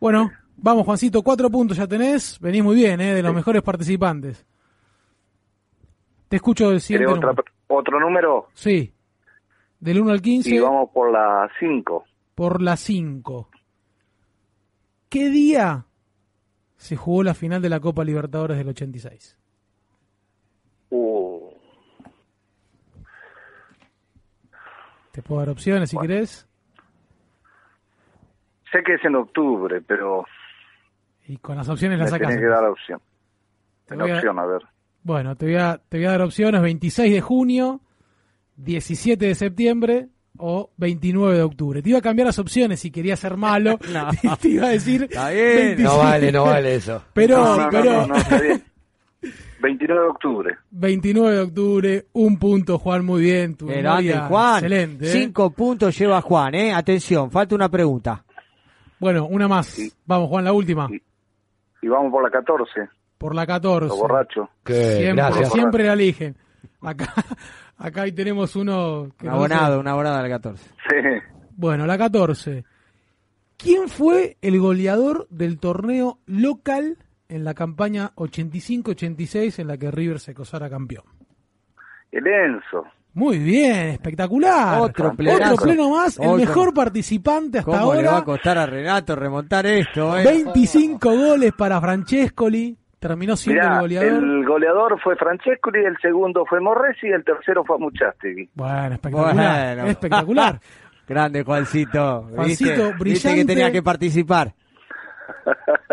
[0.00, 3.14] Bueno, vamos Juancito, cuatro puntos ya tenés, venís muy bien, ¿eh?
[3.14, 4.44] de los mejores participantes.
[6.28, 7.44] Te escucho del siguiente ¿Querés otra- número.
[7.68, 8.48] otro número?
[8.54, 8.92] Sí,
[9.80, 12.04] del 1 al 15 Y vamos por la 5.
[12.34, 13.48] por la 5.
[15.08, 15.84] ¿Qué día
[16.76, 19.38] se jugó la final de la Copa Libertadores del 86?
[20.90, 21.50] Uh,
[25.12, 26.48] Te puedo dar opciones si querés.
[28.72, 30.24] sé que es en octubre, pero
[31.26, 32.28] Y con las opciones las sacas.
[32.28, 33.00] tenés que dar la opción.
[33.86, 34.62] Te La a- opción, a ver.
[35.02, 37.80] Bueno, te voy, a, te voy a dar opciones 26 de junio,
[38.56, 41.82] 17 de septiembre o 29 de octubre.
[41.82, 43.78] Te iba a cambiar las opciones si quería ser malo.
[43.92, 44.08] No.
[44.40, 45.56] Te iba a decir Está bien.
[45.76, 45.82] 27.
[45.82, 47.02] No vale, no vale eso.
[47.12, 48.64] Pero, no, no, pero no, no, está bien.
[49.60, 50.54] 29 de octubre.
[50.70, 53.54] 29 de octubre, un punto, Juan, muy bien.
[53.56, 54.56] Tu Grande, Juan.
[54.56, 55.06] Excelente.
[55.06, 55.08] ¿eh?
[55.08, 56.72] Cinco puntos lleva Juan, ¿eh?
[56.74, 58.24] Atención, falta una pregunta.
[59.00, 59.78] Bueno, una más.
[60.06, 60.88] Vamos, Juan, la última.
[61.84, 62.88] Y vamos por la 14,
[63.18, 63.88] Por la 14.
[63.88, 64.48] los borrachos.
[64.64, 65.52] Que, Siempre, gracias.
[65.52, 66.34] siempre la eligen.
[66.80, 67.12] Acá,
[67.76, 70.64] acá ahí tenemos uno que Un no abonado, un abonado al 14.
[70.88, 70.96] Sí.
[71.56, 72.64] Bueno, la 14.
[73.58, 76.96] ¿Quién fue el goleador del torneo local
[77.28, 81.04] en la campaña 85-86 en la que River se cosara campeón?
[82.12, 82.84] El Enzo.
[83.14, 84.80] Muy bien, espectacular.
[84.80, 85.08] Otro.
[85.14, 88.24] Otro pleno más, el mejor participante hasta ¿Cómo le va a ahora.
[88.24, 90.24] costar a Renato remontar esto, eh?
[90.24, 92.76] 25 goles para Francescoli.
[92.98, 94.12] Terminó siendo Mirá, el goleador.
[94.24, 98.48] el goleador fue Francescoli, el segundo fue Morresi y el tercero fue Muchastegui.
[98.54, 99.74] Bueno, espectacular.
[99.76, 99.90] Bueno.
[99.90, 100.60] Espectacular.
[101.06, 102.28] Grande Juancito.
[102.34, 103.34] Juancito, ¿Viste brillante.
[103.34, 104.54] que tenía que participar?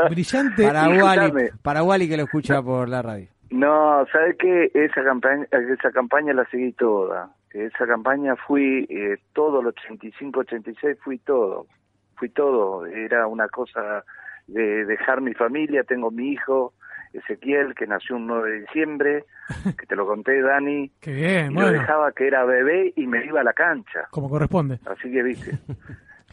[0.10, 0.64] Brillante.
[0.66, 3.28] Para Wally, para Wally que lo escucha por la radio.
[3.52, 4.72] No, ¿sabe qué?
[4.74, 7.30] Esa campaña, esa campaña la seguí toda.
[7.52, 11.68] Esa campaña fui eh, todo el 85-86, fui todo.
[12.16, 12.86] Fui todo.
[12.86, 14.06] Era una cosa
[14.48, 15.84] de dejar mi familia.
[15.84, 16.74] Tengo mi hijo,
[17.12, 19.26] Ezequiel, que nació un 9 de diciembre,
[19.78, 20.90] que te lo conté, Dani.
[21.02, 24.08] Qué bien, y lo bueno, dejaba que era bebé y me iba a la cancha.
[24.12, 24.80] como corresponde.
[24.86, 25.58] Así que, viste.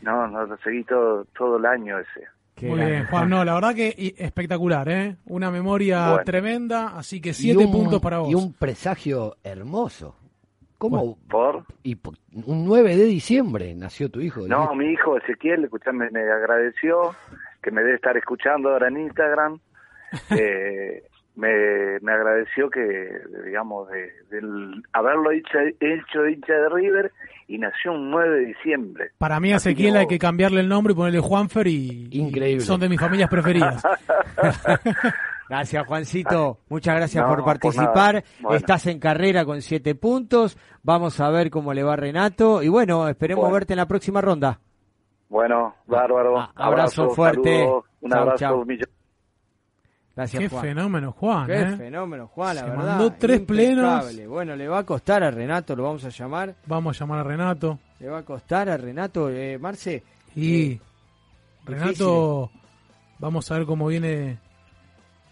[0.00, 2.28] No, no, lo seguí todo, todo el año ese.
[2.58, 3.30] Qué Muy grande, bien, Juan.
[3.30, 5.16] No, la verdad que espectacular, ¿eh?
[5.26, 6.24] Una memoria Bueno.
[6.24, 8.30] tremenda, así que siete un- puntos para vos.
[8.30, 10.16] Y un presagio hermoso.
[10.78, 11.18] ¿Cómo?
[11.28, 11.64] ¿Por?
[11.82, 11.96] Y
[12.46, 14.46] un 9 de diciembre nació tu hijo.
[14.46, 17.14] No, mi hijo Ezequiel, escuchame, me agradeció,
[17.62, 19.58] que me debe estar escuchando ahora en Instagram.
[20.30, 21.02] eh,
[21.34, 23.10] me, me agradeció que,
[23.44, 27.12] digamos, de, del haberlo hecho, hecho hincha de River
[27.48, 29.10] y nació un 9 de diciembre.
[29.18, 32.60] Para mí a Ezequiel hay que cambiarle el nombre y ponerle Juanfer y, Increíble.
[32.64, 33.82] son de mis familias preferidas.
[35.48, 36.58] Gracias, Juancito.
[36.68, 38.22] Muchas gracias No, por participar.
[38.40, 38.56] Bueno.
[38.58, 40.58] Estás en carrera con siete puntos.
[40.82, 42.62] Vamos a ver cómo le va Renato.
[42.62, 43.54] Y bueno, esperemos Bueno.
[43.54, 44.60] verte en la próxima ronda.
[45.30, 46.38] Bueno, bárbaro.
[46.38, 47.60] Ah, abrazo fuerte.
[47.60, 48.66] saludos, un Chau, abrazo, chau.
[50.18, 50.62] Gracias, Qué Juan.
[50.64, 51.46] fenómeno, Juan.
[51.46, 51.76] Qué ¿eh?
[51.76, 52.84] fenómeno, Juan, la Se verdad.
[52.86, 53.74] mandó tres Impecable.
[53.74, 54.28] plenos.
[54.28, 56.54] Bueno, le va a costar a Renato, lo vamos a llamar.
[56.66, 57.78] Vamos a llamar a Renato.
[58.00, 60.02] Le va a costar a Renato, eh, Marce.
[60.34, 60.80] Y Eh,
[61.66, 62.50] Renato,
[63.18, 64.38] vamos a ver cómo viene.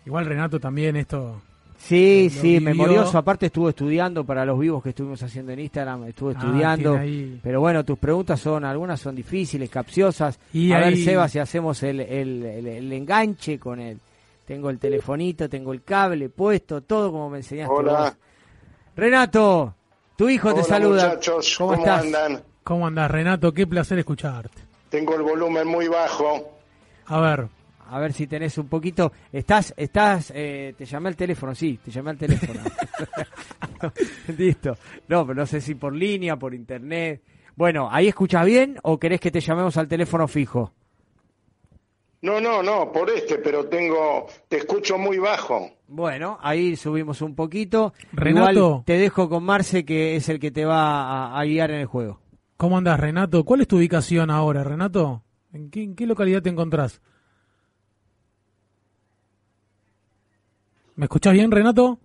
[0.04, 1.42] Igual Renato también esto.
[1.78, 2.60] Sí, Lo- sí, vivió.
[2.70, 3.18] memorioso.
[3.18, 6.98] Aparte estuvo estudiando para los vivos que estuvimos haciendo en Instagram, estuvo Ah, estudiando.
[7.42, 10.38] Pero bueno, tus preguntas son, algunas son difíciles, capciosas.
[10.52, 13.98] Y a ver, Seba, si hacemos el, el, el- el enganche con el...
[14.46, 17.92] Tengo el telefonito, tengo el cable puesto, todo como me enseñaste Hola.
[18.00, 18.16] vos.
[18.96, 19.74] Renato,
[20.16, 21.08] tu hijo te Hola, saluda.
[21.08, 22.04] muchachos, ¿Cómo, ¿cómo estás?
[22.04, 22.42] andan?
[22.64, 23.52] ¿Cómo andás, Renato?
[23.52, 24.62] Qué placer escucharte.
[24.88, 26.52] Tengo el volumen muy bajo.
[27.06, 27.48] A ver,
[27.88, 29.12] A ver si tenés un poquito.
[29.32, 32.60] Estás, estás, eh, te llamé al teléfono, sí, te llamé al teléfono.
[34.38, 34.76] Listo.
[35.08, 37.22] No, pero no sé si por línea, por internet.
[37.54, 40.72] Bueno, ¿ahí escuchas bien o querés que te llamemos al teléfono fijo?
[42.26, 45.70] No, no, no, por este, pero tengo, te escucho muy bajo.
[45.86, 47.92] Bueno, ahí subimos un poquito.
[48.12, 48.50] Renato.
[48.52, 51.80] Igual te dejo con Marce, que es el que te va a, a guiar en
[51.80, 52.18] el juego.
[52.56, 53.44] ¿cómo andás, Renato?
[53.44, 55.22] ¿Cuál es tu ubicación ahora, Renato?
[55.52, 57.00] ¿En qué, en qué localidad te encontrás?
[60.96, 61.98] ¿Me escuchás bien, Renato?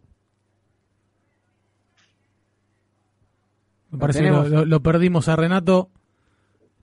[3.90, 5.90] Me ¿Lo parece que lo- lo perdimos a Renato.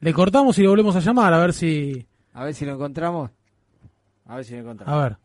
[0.00, 2.06] Le cortamos y lo volvemos a llamar a ver si...
[2.38, 3.30] A ver si lo encontramos.
[4.26, 4.94] A ver si lo encontramos.
[4.94, 5.16] A ver,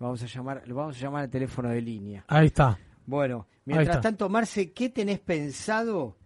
[0.00, 2.24] Vamos a llamar, lo vamos a llamar al teléfono de línea.
[2.26, 2.78] ahí está.
[3.06, 6.16] Bueno, mientras tanto, Marce, ¿qué tenés pensado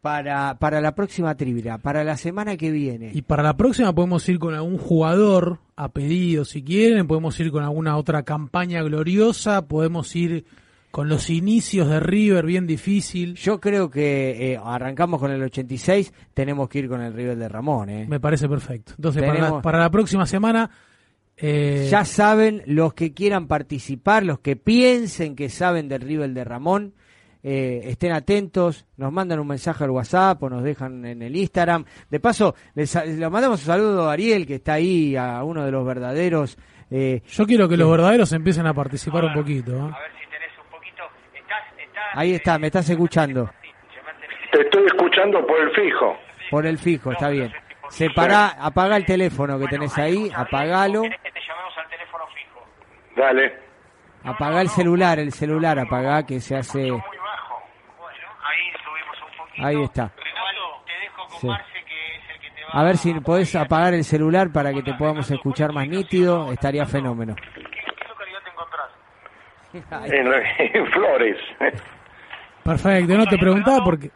[0.00, 3.10] para, para la próxima trivia, para la semana que viene?
[3.12, 7.52] Y para la próxima podemos ir con algún jugador a pedido, si quieren, podemos ir
[7.52, 10.46] con alguna otra campaña gloriosa, podemos ir
[10.90, 13.34] con los inicios de River bien difícil.
[13.34, 17.48] Yo creo que eh, arrancamos con el 86, tenemos que ir con el River de
[17.48, 17.90] Ramón.
[17.90, 18.06] ¿eh?
[18.08, 18.92] Me parece perfecto.
[18.96, 20.70] Entonces, para la, Tenemos- para la próxima semana...
[21.36, 26.42] eh, Ya saben, los que quieran participar, los que piensen que saben del River de
[26.44, 26.94] Ramón,
[27.44, 31.84] eh, estén atentos, nos mandan un mensaje al WhatsApp o nos dejan en el Instagram.
[32.10, 35.70] De paso, les, le mandamos un saludo a Ariel, que está ahí, a uno de
[35.70, 36.58] los verdaderos.
[36.90, 39.76] eh, Yo quiero que los verdaderos empiecen a participar un poquito.
[39.76, 39.90] ¿eh?
[42.14, 43.50] Ahí está, me estás escuchando.
[44.52, 46.16] Te estoy escuchando por el fijo.
[46.50, 47.52] Por el fijo, está bien.
[47.88, 51.02] Separá, apaga el teléfono que tenés ahí, apagalo.
[53.16, 53.52] Dale.
[54.24, 56.90] Apagá el celular, el celular apagá que se hace.
[59.58, 60.12] Ahí está.
[61.40, 61.48] Sí.
[62.70, 66.86] A ver si podés apagar el celular para que te podamos escuchar más nítido, estaría
[66.86, 67.34] fenómeno.
[69.70, 71.36] En, en Flores.
[72.68, 74.10] Perfecto, no te preguntaba porque...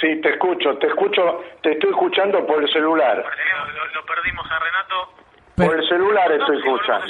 [0.00, 1.22] Sí, te escucho, te escucho,
[1.62, 3.16] te estoy escuchando por el celular.
[3.16, 5.16] Lo perdimos a Renato.
[5.54, 7.06] Por el celular estoy escuchando.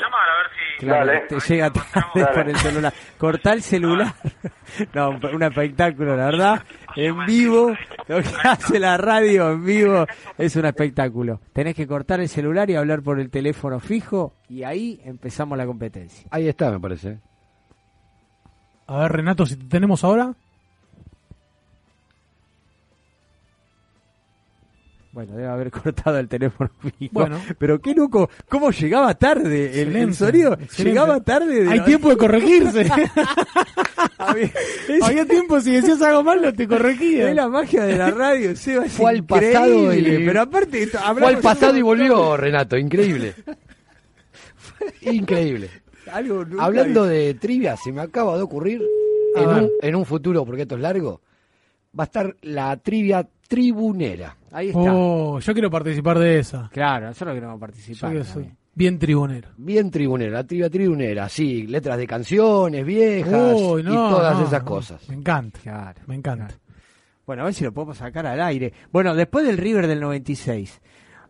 [0.78, 1.20] Claro, Dale.
[1.22, 2.26] te llega tarde Dale.
[2.34, 2.92] por el celular.
[3.18, 4.12] Cortá el celular.
[4.92, 6.62] No, un, un espectáculo, la verdad.
[6.96, 7.72] En vivo,
[8.08, 10.04] lo que hace la radio en vivo
[10.36, 11.40] es un espectáculo.
[11.52, 15.66] Tenés que cortar el celular y hablar por el teléfono fijo y ahí empezamos la
[15.66, 16.28] competencia.
[16.32, 17.20] Ahí está, me parece.
[18.88, 20.34] A ver, Renato, si te tenemos ahora.
[25.16, 26.68] Bueno, debe haber cortado el teléfono
[26.98, 27.10] fijo.
[27.10, 27.40] Bueno.
[27.58, 30.52] Pero qué loco, cómo llegaba tarde el, sonido.
[30.52, 30.84] excelente.
[30.84, 31.64] Llegaba tarde.
[31.64, 32.80] de- Hay tiempo de corregirse.
[34.18, 34.50] Había,
[35.02, 37.30] Había tiempo, si decías algo mal, no te corregía.
[37.30, 40.98] Es la magia de la radio, Seba, es Fue al pasado y- Pero aparte, esto-
[40.98, 43.34] Fue al pasado de y volvió, Renato, increíble.
[45.00, 45.70] Increíble.
[46.04, 48.82] de- Algo nunca Hablando de trivia, se me acaba de ocurrir,
[49.36, 51.22] un, en un futuro, porque esto es largo,
[51.98, 54.36] va a estar la trivia tribunera.
[54.56, 54.80] Ahí está.
[54.94, 56.70] Oh, yo quiero participar de esa.
[56.72, 58.12] Claro, nosotros queremos Yo participar.
[58.12, 59.50] que soy bien tribunero.
[59.58, 65.06] Bien tribunera, la trivia tribunera, sí, letras de canciones viejas y todas no, esas cosas.
[65.10, 66.46] Me encanta, Claro, me encanta.
[66.46, 66.60] claro.
[67.26, 68.72] Bueno, a ver si lo podemos sacar al aire.
[68.92, 70.80] Bueno, después del River del 96,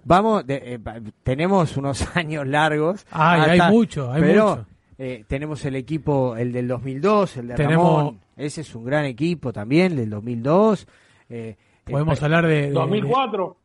[0.04, 0.78] vamos, de- eh,
[1.24, 3.06] tenemos unos años largos.
[3.10, 4.66] Ay, hay mucho, hay pero, mucho.
[4.98, 8.20] eh, tenemos el equipo, el del 2002, el de Tenemos- Ramón.
[8.36, 10.86] Ese es un gran equipo también, el del 2002.
[11.28, 11.56] Eh,
[11.86, 13.56] Podemos eh, hablar de, de- 2004.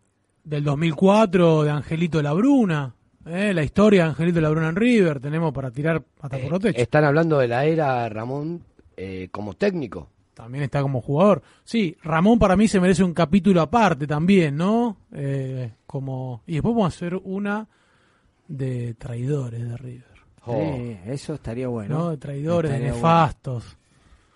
[0.43, 2.93] del 2004, de Angelito Labruna.
[3.25, 3.51] ¿eh?
[3.53, 5.19] La historia de Angelito Labruna en River.
[5.19, 6.81] Tenemos para tirar hasta por los techos.
[6.81, 8.63] Están hablando de la era Ramón
[8.95, 10.09] eh, como técnico.
[10.35, 11.41] También está como jugador.
[11.63, 14.97] Sí, Ramón para mí se merece un capítulo aparte también, ¿no?
[15.13, 17.67] Eh, como Y después vamos a hacer una
[18.47, 20.05] de traidores de River.
[20.45, 21.97] sí, eso estaría bueno.
[21.97, 22.09] ¿no?
[22.11, 22.95] De traidores, de bueno.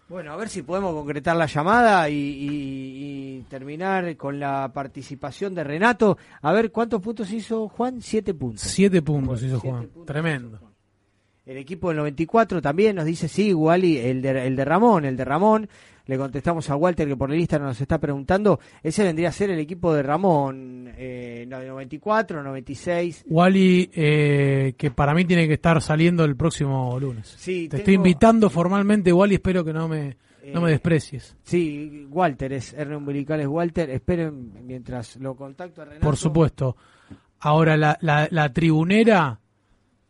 [0.08, 5.56] Bueno, a ver si podemos concretar la llamada y, y- y terminar con la participación
[5.56, 6.18] de Renato.
[6.42, 8.02] A ver, ¿cuántos puntos hizo Juan?
[8.02, 8.62] Siete puntos.
[8.62, 9.88] Siete puntos hizo siete Juan.
[9.88, 10.60] puntos Tremendo.
[11.46, 15.16] El equipo del 94 también nos dice, sí, Wally, el de, el de Ramón, el
[15.18, 15.70] de Ramón.
[16.08, 18.60] Le contestamos a Walter que por el Instagram nos está preguntando.
[18.84, 23.26] Ese vendría a ser el equipo de Ramón, eh, no, de 94, 96.
[23.28, 27.34] Wally, eh, que para mí tiene que estar saliendo el próximo lunes.
[27.38, 30.16] Sí, Te tengo- estoy invitando formalmente, Wally, espero que no me,
[30.54, 31.36] no me Eh, desprecies.
[31.44, 33.90] Sí, Walter, es R umbilical es Walter.
[33.90, 36.06] Esperen mientras lo contacto a Renato.
[36.06, 36.78] Por supuesto.
[37.40, 39.40] Ahora, la, la, la tribunera,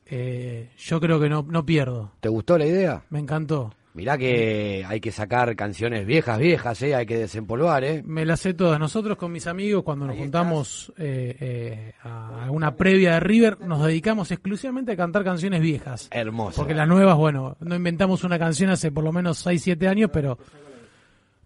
[0.06, 2.12] eh, yo creo que no, no pierdo.
[2.20, 3.04] ¿Te gustó la idea?
[3.10, 3.74] Me encantó.
[3.96, 6.94] Mirá que hay que sacar canciones viejas, viejas, ¿eh?
[6.96, 8.04] hay que desempolvar, ¿eh?
[8.06, 8.78] Me las sé todas.
[8.78, 13.86] Nosotros con mis amigos, cuando nos juntamos eh, eh, a una previa de River, nos
[13.86, 16.10] dedicamos exclusivamente a cantar canciones viejas.
[16.12, 16.58] Hermoso.
[16.58, 20.10] Porque las nuevas, bueno, no inventamos una canción hace por lo menos 6, 7 años,
[20.12, 20.38] pero...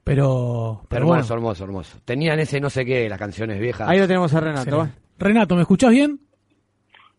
[0.04, 1.34] Pero, pero hermoso, bueno.
[1.36, 1.98] hermoso, hermoso.
[2.04, 3.88] Tenían ese no sé qué, las canciones viejas.
[3.88, 4.90] Ahí lo tenemos a Renato.
[5.20, 6.20] Renato, ¿me escuchás bien?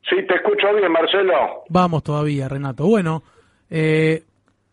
[0.09, 1.63] Sí, te escucho bien, Marcelo.
[1.69, 2.85] Vamos todavía, Renato.
[2.85, 3.23] Bueno,
[3.71, 4.25] eh,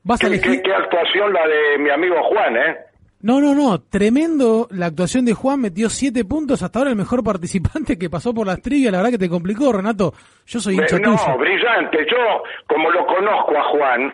[0.07, 0.51] vas a ¿Qué, elegir...
[0.53, 2.77] qué- qué actuación la de mi amigo Juan, ¿eh?
[3.21, 7.23] No, no, no, tremendo la actuación de Juan, metió siete puntos, hasta ahora el mejor
[7.31, 10.13] participante que pasó por las trivias, la verdad que te complicó, Renato,
[10.45, 11.37] yo soy hincha no, tuyo.
[11.37, 12.05] brillante.
[12.09, 14.13] Yo, como lo conozco a Juan,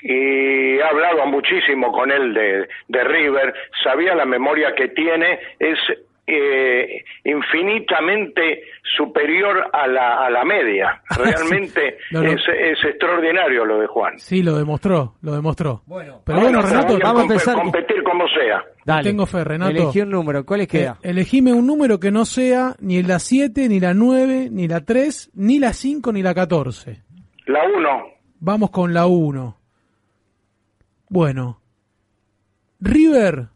[0.00, 3.52] y he hablado muchísimo con él de, de River,
[3.82, 5.78] sabía la memoria que tiene, es
[6.28, 8.62] eh, infinitamente
[8.96, 11.02] superior a la, a la media.
[11.16, 12.30] Realmente No, no.
[12.30, 14.18] Es, es extraordinario lo de Juan.
[14.18, 15.82] Sí, lo demostró, lo demostró.
[15.86, 17.54] Bueno, pero bueno, Renato, vamos a empezar.
[17.56, 18.62] competir como sea.
[18.84, 19.02] Dale.
[19.02, 19.70] tengo fe, Renato.
[19.70, 20.44] Elegí un número.
[20.44, 20.98] ¿Cuál les queda?
[21.02, 24.84] Eh, elegime un número que no sea ni la 7, ni la 9, ni la
[24.84, 27.02] 3, ni la 5, ni la 14.
[27.46, 28.04] La 1,
[28.40, 29.56] Vamos con la 1.
[31.08, 31.60] Bueno,
[32.80, 33.48] River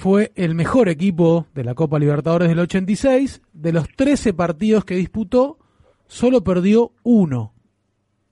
[0.00, 3.42] fue el mejor equipo de la Copa Libertadores del 86.
[3.52, 5.58] De los 13 partidos que disputó,
[6.06, 7.52] solo perdió uno.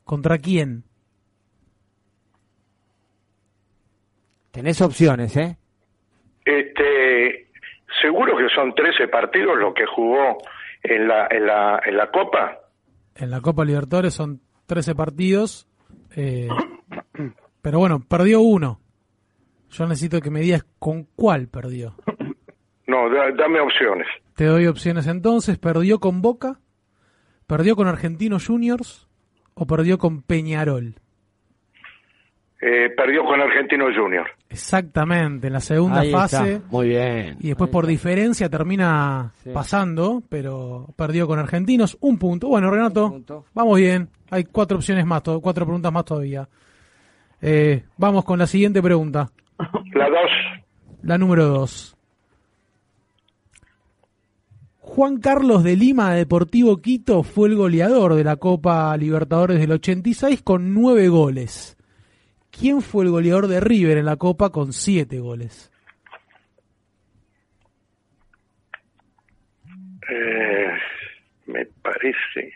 [0.03, 0.85] ¿Contra quién?
[4.51, 5.59] Tenés opciones, ¿eh?
[6.47, 7.51] este,
[8.01, 10.39] seguro que son 13 partidos los que jugó
[10.83, 12.61] en la, en la, en la Copa.
[13.15, 15.69] En la Copa Libertadores son 13 partidos.
[16.17, 16.49] eh,
[17.61, 18.81] pero bueno, perdió uno.
[19.71, 21.95] Yo necesito que me digas con cuál perdió.
[22.87, 24.07] No, da- dame opciones.
[24.35, 25.59] Te doy opciones entonces.
[25.59, 26.59] ¿Perdió con Boca?
[27.47, 29.07] ¿Perdió con Argentinos Juniors?
[29.53, 30.95] ¿O perdió con Peñarol?
[32.61, 34.27] Eh, perdió con Argentino Junior.
[34.49, 36.19] Exactamente, en la segunda Ahí está.
[36.21, 36.63] fase.
[36.71, 37.37] Muy bien.
[37.41, 39.51] Y después por diferencia termina Sí.
[39.53, 41.97] pasando, pero perdió con Argentinos.
[42.01, 42.49] Un punto.
[42.49, 43.45] Bueno, Renato, punto.
[43.55, 44.09] vamos bien.
[44.31, 46.49] Hay cuatro opciones más, cuatro preguntas más todavía.
[47.43, 49.31] Eh, vamos con la siguiente pregunta.
[49.95, 50.19] La 2,
[51.03, 51.97] La número dos.
[54.79, 59.73] Juan Carlos de Lima de Deportivo Quito fue el goleador de la Copa Libertadores del
[59.73, 61.77] 86 con nueve goles.
[62.51, 65.71] ¿Quién fue el goleador de River en la Copa con siete goles?
[70.09, 70.73] eh,
[71.47, 72.55] me parece,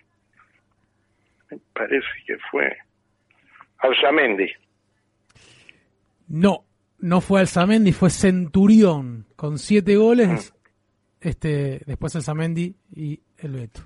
[1.51, 2.77] me parece que fue
[3.79, 4.51] Alzamendi.
[6.29, 6.65] No,
[7.03, 10.55] no fue Alzamendi, fue Centurión con siete goles.
[11.21, 13.83] Este, después Alzamendi y el Beto.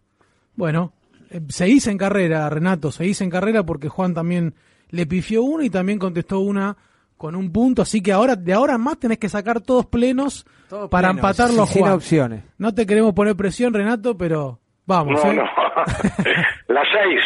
[0.54, 0.92] Bueno,
[1.30, 4.54] eh, seguís en carrera, Renato, seguís en carrera porque Juan también
[4.90, 6.76] le pifió una y también contestó una
[7.16, 10.44] con un punto, así que ahora de ahora en más tenés que sacar todos plenos
[10.68, 11.92] Todos para plenos, empatarlo a sin Juan.
[11.94, 12.44] opciones.
[12.58, 15.24] No te queremos poner presión, Renato, pero vamos.
[15.24, 15.36] No, ¿eh?
[15.36, 15.42] no.
[16.74, 17.20] la 6,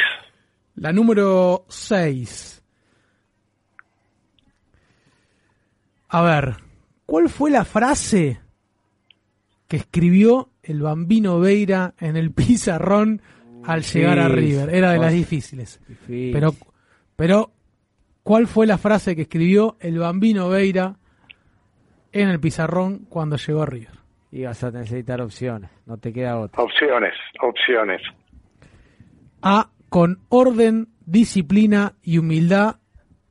[0.77, 2.60] La número 6.
[6.13, 6.57] A ver,
[7.07, 8.41] ¿cuál fue la frase
[9.69, 13.23] que escribió el bambino Veira en el pizarrón
[13.65, 14.29] al llegar a.
[14.29, 14.75] River?
[14.75, 15.81] Era de las difíciles.
[15.87, 16.33] Difícil.
[16.33, 16.55] Pero,
[17.15, 17.53] pero,
[18.25, 20.97] ¿cuál fue la frase que escribió el bambino Veira
[22.11, 24.01] en el pizarrón cuando llegó a River?
[24.33, 25.71] Y vas a necesitar opciones.
[25.87, 26.61] No te queda otra.
[26.61, 28.03] opciones, opciones.
[29.43, 29.71] A.
[29.89, 32.77] Con orden, disciplina y humildad,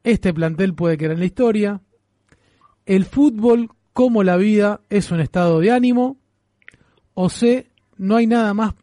[0.03, 1.81] este plantel puede quedar en la historia.
[2.89, 6.17] El fútbol, como la vida, es un estado de ánimo.
[7.13, 7.67] O C.
[7.99, 8.73] No hay nada más,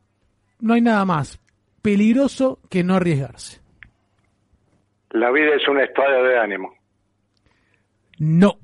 [0.60, 1.40] no hay nada más
[1.82, 3.60] peligroso que no arriesgarse.
[5.10, 6.72] La vida es un estado de ánimo.
[8.20, 8.58] No.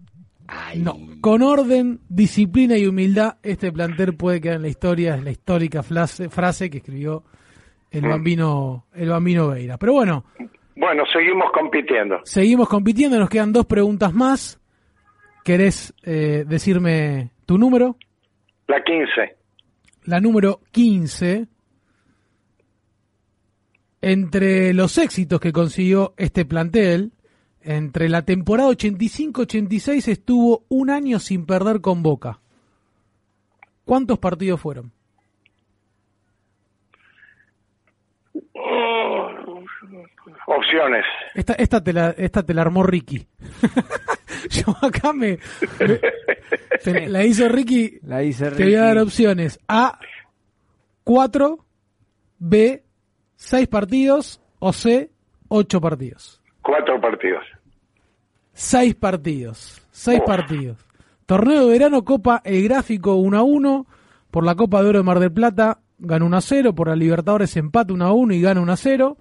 [0.77, 0.97] No.
[1.21, 5.17] Con orden, disciplina y humildad, este plantel puede quedar en la historia.
[5.17, 7.25] Es la histórica frase, frase que escribió
[7.91, 9.77] el bambino, el bambino Veira.
[9.77, 10.25] Pero bueno,
[10.77, 12.21] Bueno, seguimos compitiendo.
[12.23, 14.62] Seguimos compitiendo, nos quedan dos preguntas más.
[15.45, 17.97] ¿Querés eh, decirme tu número?
[18.69, 19.37] La 15,
[20.05, 21.47] La número 15.
[24.01, 27.13] Entre los éxitos que consiguió este plantel,
[27.61, 32.41] entre la temporada 85-86 estuvo un año sin perder con Boca.
[33.85, 34.93] ¿Cuántos partidos fueron?
[40.47, 41.05] Opciones.
[41.35, 43.27] Esta, esta, te, la, esta te la armó Ricky.
[44.51, 45.39] Yo acá me...
[45.81, 46.01] me-
[46.83, 47.99] te- la hizo Ricky.
[48.03, 49.03] La hice Te voy a dar Ricky.
[49.07, 49.61] opciones.
[49.69, 49.99] A,
[51.05, 51.59] 4.
[52.39, 52.83] B,
[53.37, 54.41] 6 partidos.
[54.59, 55.11] O C,
[55.49, 56.41] 8 partidos.
[56.63, 57.45] Cuatro partidos.
[58.53, 59.83] 6 partidos.
[59.91, 60.79] 6 partidos.
[61.27, 63.87] Torneo de verano, Copa El Gráfico 1 a 1.
[64.31, 66.75] Por la Copa de Oro de Mar del Plata gana 1 a 0.
[66.75, 69.17] Por la Libertadores empate 1 a 1 y gana 1 a 0.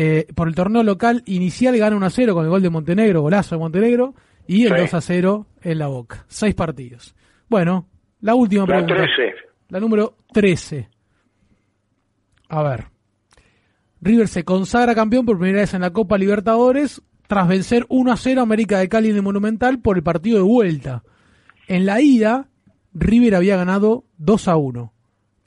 [0.00, 3.20] Eh, por el torneo local inicial gana 1 a 0 con el gol de Montenegro,
[3.22, 4.14] golazo de Montenegro.
[4.46, 4.80] Y el Sí.
[4.82, 6.24] 2 a 0 en la boca.
[6.28, 7.16] 6 partidos.
[7.48, 7.88] Bueno,
[8.20, 8.94] la última La pregunta.
[8.94, 9.34] 13,
[9.70, 10.88] La número 13.
[12.48, 12.84] A ver.
[14.00, 18.16] River se consagra campeón por primera vez en la Copa Libertadores tras vencer 1 a
[18.16, 21.02] 0 a América de Cali en el Monumental por el partido de vuelta.
[21.66, 22.48] En la ida,
[22.94, 24.92] River había ganado 2 a 1.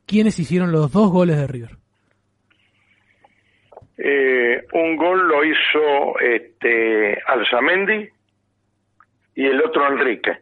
[0.05, 1.77] ¿Quiénes hicieron los dos goles de River?
[4.03, 8.09] Eh, un gol lo hizo este Alzamendi
[9.35, 10.39] y el otro Enrique.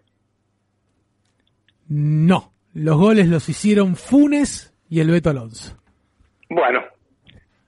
[1.87, 2.51] No.
[2.73, 5.75] Los goles los hicieron Funes y el Beto Alonso.
[6.49, 6.83] Bueno,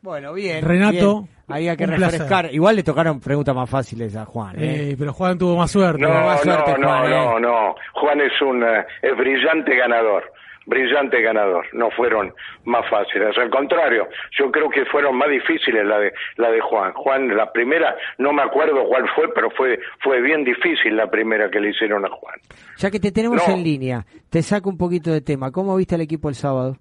[0.01, 0.63] Bueno, bien.
[0.63, 1.35] Renato, bien.
[1.47, 2.11] Había que placer.
[2.11, 2.53] refrescar.
[2.53, 4.55] Igual le tocaron preguntas más fáciles a Juan.
[4.57, 4.91] ¿eh?
[4.91, 6.01] Eh, pero Juan tuvo más suerte.
[6.01, 7.41] no, más suerte, no, no, Juan, no, ¿eh?
[7.41, 7.75] no.
[7.93, 10.31] Juan es un eh, es brillante ganador,
[10.71, 11.65] brillante ganador.
[11.73, 12.33] No fueron
[12.63, 14.07] más fáciles, al contrario,
[14.39, 16.93] yo creo que fueron más difíciles la de la de Juan.
[16.93, 21.49] Juan la primera, no me acuerdo cuál fue, pero fue fue bien difícil la primera
[21.51, 22.35] que le hicieron a Juan.
[22.77, 23.53] Ya que te tenemos No.
[23.53, 25.51] en línea, te saco un poquito de tema.
[25.51, 26.77] ¿Cómo viste al equipo el sábado?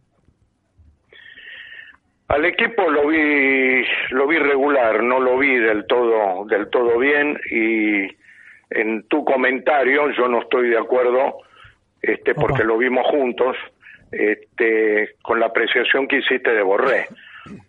[2.28, 7.36] Al equipo lo vi lo vi regular, no lo vi del todo del todo bien
[7.50, 8.06] y
[8.70, 11.38] en tu comentario yo no estoy de acuerdo
[12.00, 13.56] este porque lo vimos juntos
[14.12, 17.06] este con la apreciación que hiciste de Borré.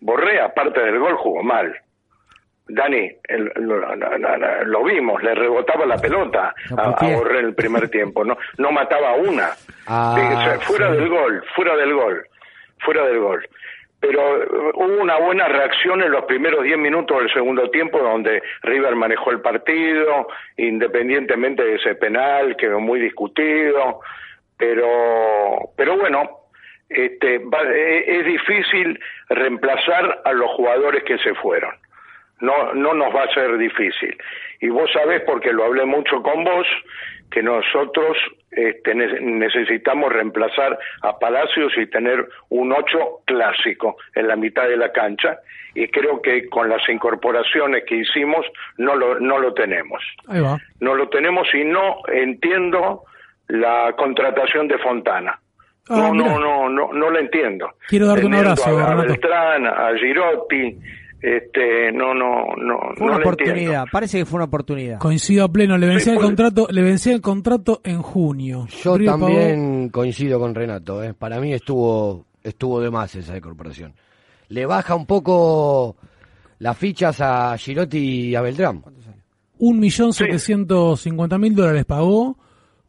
[0.00, 1.74] Borré aparte del gol jugó mal.
[2.68, 7.40] Dani, el- lo, la- la- la- lo vimos, le rebotaba la pelota a, a Borré
[7.40, 9.50] en el primer tiempo, no no mataba una.
[9.86, 10.14] Ah,
[10.60, 10.96] fuera sí.
[10.96, 12.26] del gol, fuera del gol,
[12.78, 13.46] fuera del gol.
[14.00, 18.42] Pero eh, hubo una buena reacción en los primeros 10 minutos del segundo tiempo donde
[18.62, 24.00] River manejó el partido, independientemente de ese penal, quedó muy discutido,
[24.66, 26.30] pero, pero bueno,
[26.88, 28.98] este, va- eh, es difícil
[29.28, 31.74] reemplazar a los jugadores que se fueron.
[32.40, 34.16] No, no nos va a ser difícil.
[34.60, 36.66] Y vos sabés, porque lo hablé mucho con vos,
[37.30, 38.16] que nosotros
[38.52, 44.76] este, ne- necesitamos reemplazar a Palacios y tener un 8 clásico en la mitad de
[44.76, 45.38] la cancha.
[45.74, 48.44] Y creo que con las incorporaciones que hicimos
[48.76, 50.02] no lo, no lo tenemos.
[50.28, 50.58] Ahí va.
[50.80, 53.04] No lo tenemos y no entiendo
[53.48, 55.38] la contratación de Fontana.
[55.88, 57.66] Ah, no, no, no, no, no la entiendo.
[57.88, 58.94] Quiero darte un abrazo, a, a.
[58.94, 60.78] Beltrán, a Girotti,
[61.20, 63.56] este, no, no, no, Fue una oportunidad.
[63.58, 63.84] entiendo.
[63.90, 64.98] Parece que fue una oportunidad.
[64.98, 66.26] Coincido a pleno, le vencía Sí, el pues.
[66.26, 68.66] contrato, le vencía el contrato en junio.
[68.82, 71.02] Yo también coincido con Renato.
[71.02, 71.14] ¿eh?
[71.14, 73.92] Para mí estuvo estuvo de más esa incorporación.
[74.48, 75.96] Le baja un poco
[76.58, 78.82] las fichas a Girotti y a Beltrán.
[79.58, 82.36] un millón setecientos cincuenta mil dólares pagó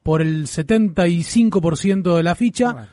[0.04, 2.90] por el 75% de la ficha.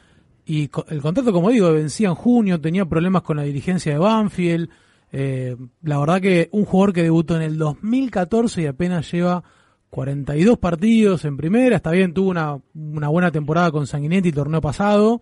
[0.47, 4.69] Y el contrato como digo vencía en junio tenía problemas con la dirigencia de Banfield.
[5.13, 9.43] Eh, la verdad que un jugador que debutó en el 2014 y apenas lleva
[9.91, 15.21] 42 partidos en primera está bien tuvo una, una buena temporada con Sanguinetti torneo pasado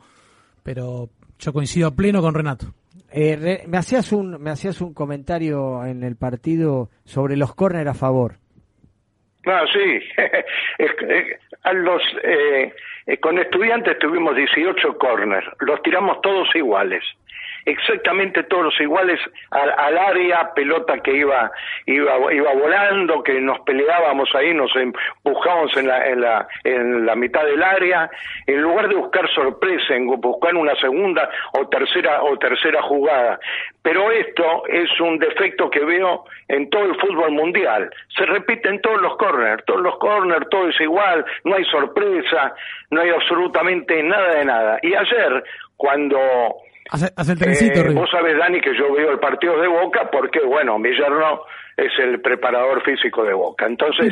[0.63, 1.09] pero
[1.39, 2.75] yo coincido a pleno con Renato.
[3.11, 7.89] Eh, re- me hacías un me hacías un comentario en el partido sobre los córner
[7.89, 8.41] a favor.
[9.47, 10.01] Ah, sí.
[10.79, 11.39] Eh,
[11.73, 12.73] los, eh,
[13.07, 15.47] eh, con estudiantes tuvimos 18 corners.
[15.61, 17.03] Los tiramos todos iguales.
[17.69, 19.21] Exactamente todos iguales
[19.51, 21.53] al, al área, pelota que iba,
[21.85, 27.15] iba, iba volando, que nos peleábamos ahí, nos empujábamos en la, en la, en la
[27.15, 28.11] mitad del área,
[28.47, 33.39] en lugar de buscar sorpresa, en buscar una segunda o tercera, o tercera jugada.
[33.83, 37.91] Pero esto es un defecto que veo en todo el fútbol mundial.
[38.17, 42.55] Se repite en todos los corners, todos los corners, todo es igual, no hay sorpresa,
[42.91, 44.79] no hay absolutamente nada de nada.
[44.81, 45.45] Y ayer,
[45.77, 46.19] cuando
[46.91, 50.09] hace, hace el trencito eh, vos sabés, Dani, que yo veo el partido de Boca
[50.11, 51.43] porque, bueno, mi yerno
[51.77, 53.65] es el preparador físico de Boca.
[53.67, 54.07] Entonces,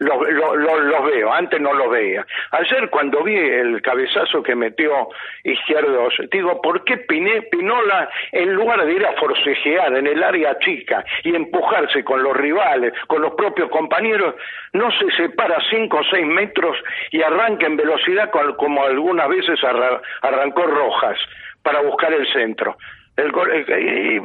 [0.00, 2.26] los lo, lo- los veo, antes no los veía.
[2.50, 5.08] Ayer cuando vi el cabezazo que metió
[5.42, 10.58] Izquierdos, digo, ¿por qué Piné, Pinola, en lugar de ir a forcejear en el área
[10.58, 14.34] chica y empujarse con los rivales, con los propios compañeros,
[14.74, 16.76] no se separa cinco o seis metros
[17.12, 21.18] y arranca en velocidad con- como algunas veces arra- arrancó Rojas
[21.66, 22.76] para buscar el centro?
[23.16, 24.20] El gol- eh, eh,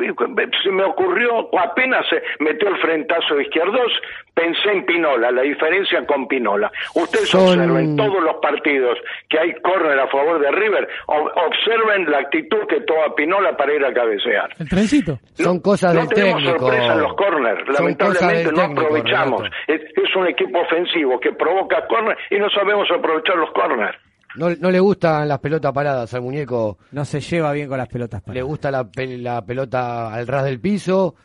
[0.63, 3.89] se me ocurrió, apenas se metió el frentazo de izquierdos,
[4.33, 6.69] pensé en Pinola, la diferencia con Pinola.
[6.95, 8.97] Ustedes Son- observen todos los partidos
[9.29, 13.85] que hay córner a favor de River, observen la actitud que toma Pinola para ir
[13.85, 14.49] a cabecear.
[14.59, 16.59] el trencito Son cosas No del tenemos técnico.
[16.59, 17.31] sorpresa en los cosas
[17.79, 19.43] lamentablemente no técnico, aprovechamos.
[19.67, 23.97] Es, es un equipo ofensivo que provoca corner y no sabemos aprovechar los corners.
[24.35, 26.77] No, no le gustan las pelotas paradas al muñeco.
[26.91, 28.21] No se lleva bien con las pelotas.
[28.27, 31.15] Le gusta la, la pelota al ras del piso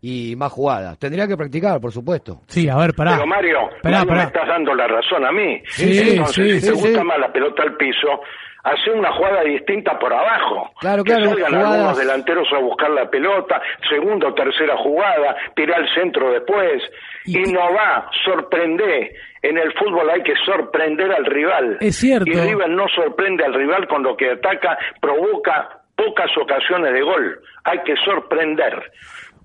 [0.00, 0.98] y más jugadas.
[0.98, 2.40] Tendría que practicar, por supuesto.
[2.46, 4.20] sí a ver pará Pero Mario, Pará, Mario, pará.
[4.22, 5.62] me estás dando la razón a mí.
[5.68, 8.20] Sí, Entonces, sí, si sí, te gusta más la pelota al piso,
[8.64, 10.70] hace una jugada distinta por abajo.
[10.80, 15.36] Claro, que claro, salgan jugadas- algunos delanteros a buscar la pelota, segunda o tercera jugada,
[15.56, 16.82] tirar al centro después.
[17.26, 19.14] Y- Y, no va, sorprende.
[19.46, 21.76] En el fútbol hay que sorprender al rival.
[21.80, 22.30] Es cierto.
[22.30, 27.40] Y River no sorprende al rival con lo que ataca, provoca pocas ocasiones de gol.
[27.64, 28.90] Hay que sorprender.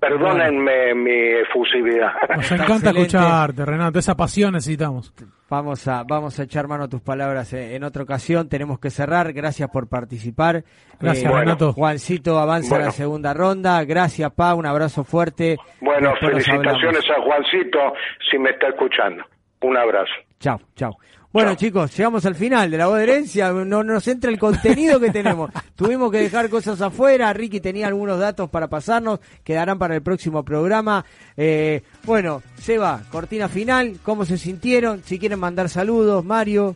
[0.00, 1.12] Perdónenme mi
[1.42, 2.12] efusividad.
[2.34, 3.00] Nos encanta excelente.
[3.02, 3.98] escucharte, Renato.
[3.98, 5.12] Esa pasión necesitamos.
[5.50, 8.48] Vamos a, vamos a echar mano a tus palabras eh, en otra ocasión.
[8.48, 9.34] Tenemos que cerrar.
[9.34, 10.64] Gracias por participar.
[10.98, 11.74] Gracias, Eh, Renato.
[11.74, 13.84] Juancito avanza a la segunda ronda.
[13.84, 14.54] Gracias, Pa.
[14.54, 15.58] Un abrazo fuerte.
[15.82, 17.92] Bueno, Después felicitaciones a Juancito
[18.30, 19.22] si me está escuchando.
[19.62, 20.12] Un abrazo.
[20.38, 20.96] Chao, chao.
[21.32, 23.52] Bueno, chicos, llegamos al final de la voz de herencia.
[23.52, 25.48] No nos entra el contenido que tenemos.
[25.76, 27.32] Tuvimos que dejar cosas afuera.
[27.32, 29.20] Ricky tenía algunos datos para pasarnos.
[29.44, 31.04] Quedarán para el próximo programa.
[31.36, 33.98] Eh, bueno, Seba, cortina final.
[34.02, 35.02] ¿Cómo se sintieron?
[35.04, 36.74] Si quieren mandar saludos, Mario.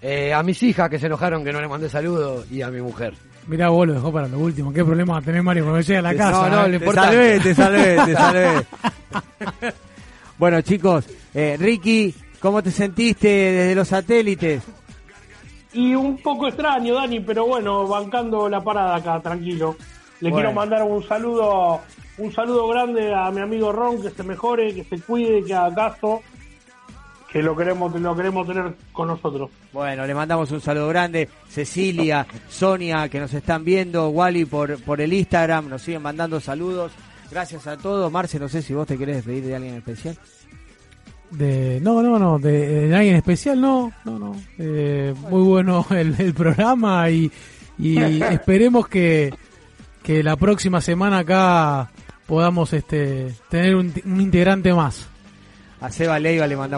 [0.00, 2.80] Eh, a mis hijas que se enojaron que no le mandé saludos y a mi
[2.80, 3.14] mujer.
[3.48, 4.72] Mirá, vos lo dejó para lo último.
[4.72, 6.48] ¿Qué problema va a tener Mario cuando llegue a la No, casa?
[6.48, 6.68] no, eh?
[6.68, 7.16] lo Te importante.
[7.16, 8.66] salvé, te salvé, te salvé.
[10.38, 14.62] bueno, chicos, eh, Ricky, ¿cómo te sentiste desde los satélites?
[15.72, 19.76] Y un poco extraño, Dani, pero bueno, bancando la parada acá, tranquilo.
[20.20, 20.36] Le Bueno.
[20.36, 21.80] quiero mandar un saludo,
[22.18, 25.74] un saludo grande a mi amigo Ron, que se mejore, que se cuide, que haga
[25.92, 26.20] caso,
[27.30, 29.50] que lo queremos, lo queremos tener con nosotros.
[29.72, 31.30] Bueno, le mandamos un saludo grande.
[31.48, 36.92] Cecilia, Sonia, que nos están viendo, Wally por, por el Instagram, nos siguen mandando saludos.
[37.30, 38.12] Gracias a todos.
[38.12, 40.18] Marce, no sé si vos te querés despedir de alguien especial.
[41.32, 44.36] De, no, no, no, de, de alguien especial, no, no, no.
[44.58, 47.30] Eh, muy bueno el, el programa y,
[47.78, 49.32] y esperemos que,
[50.02, 51.90] que la próxima semana acá
[52.26, 55.08] podamos este tener un, un integrante más.
[55.80, 56.70] A Seba Leiva le mandamos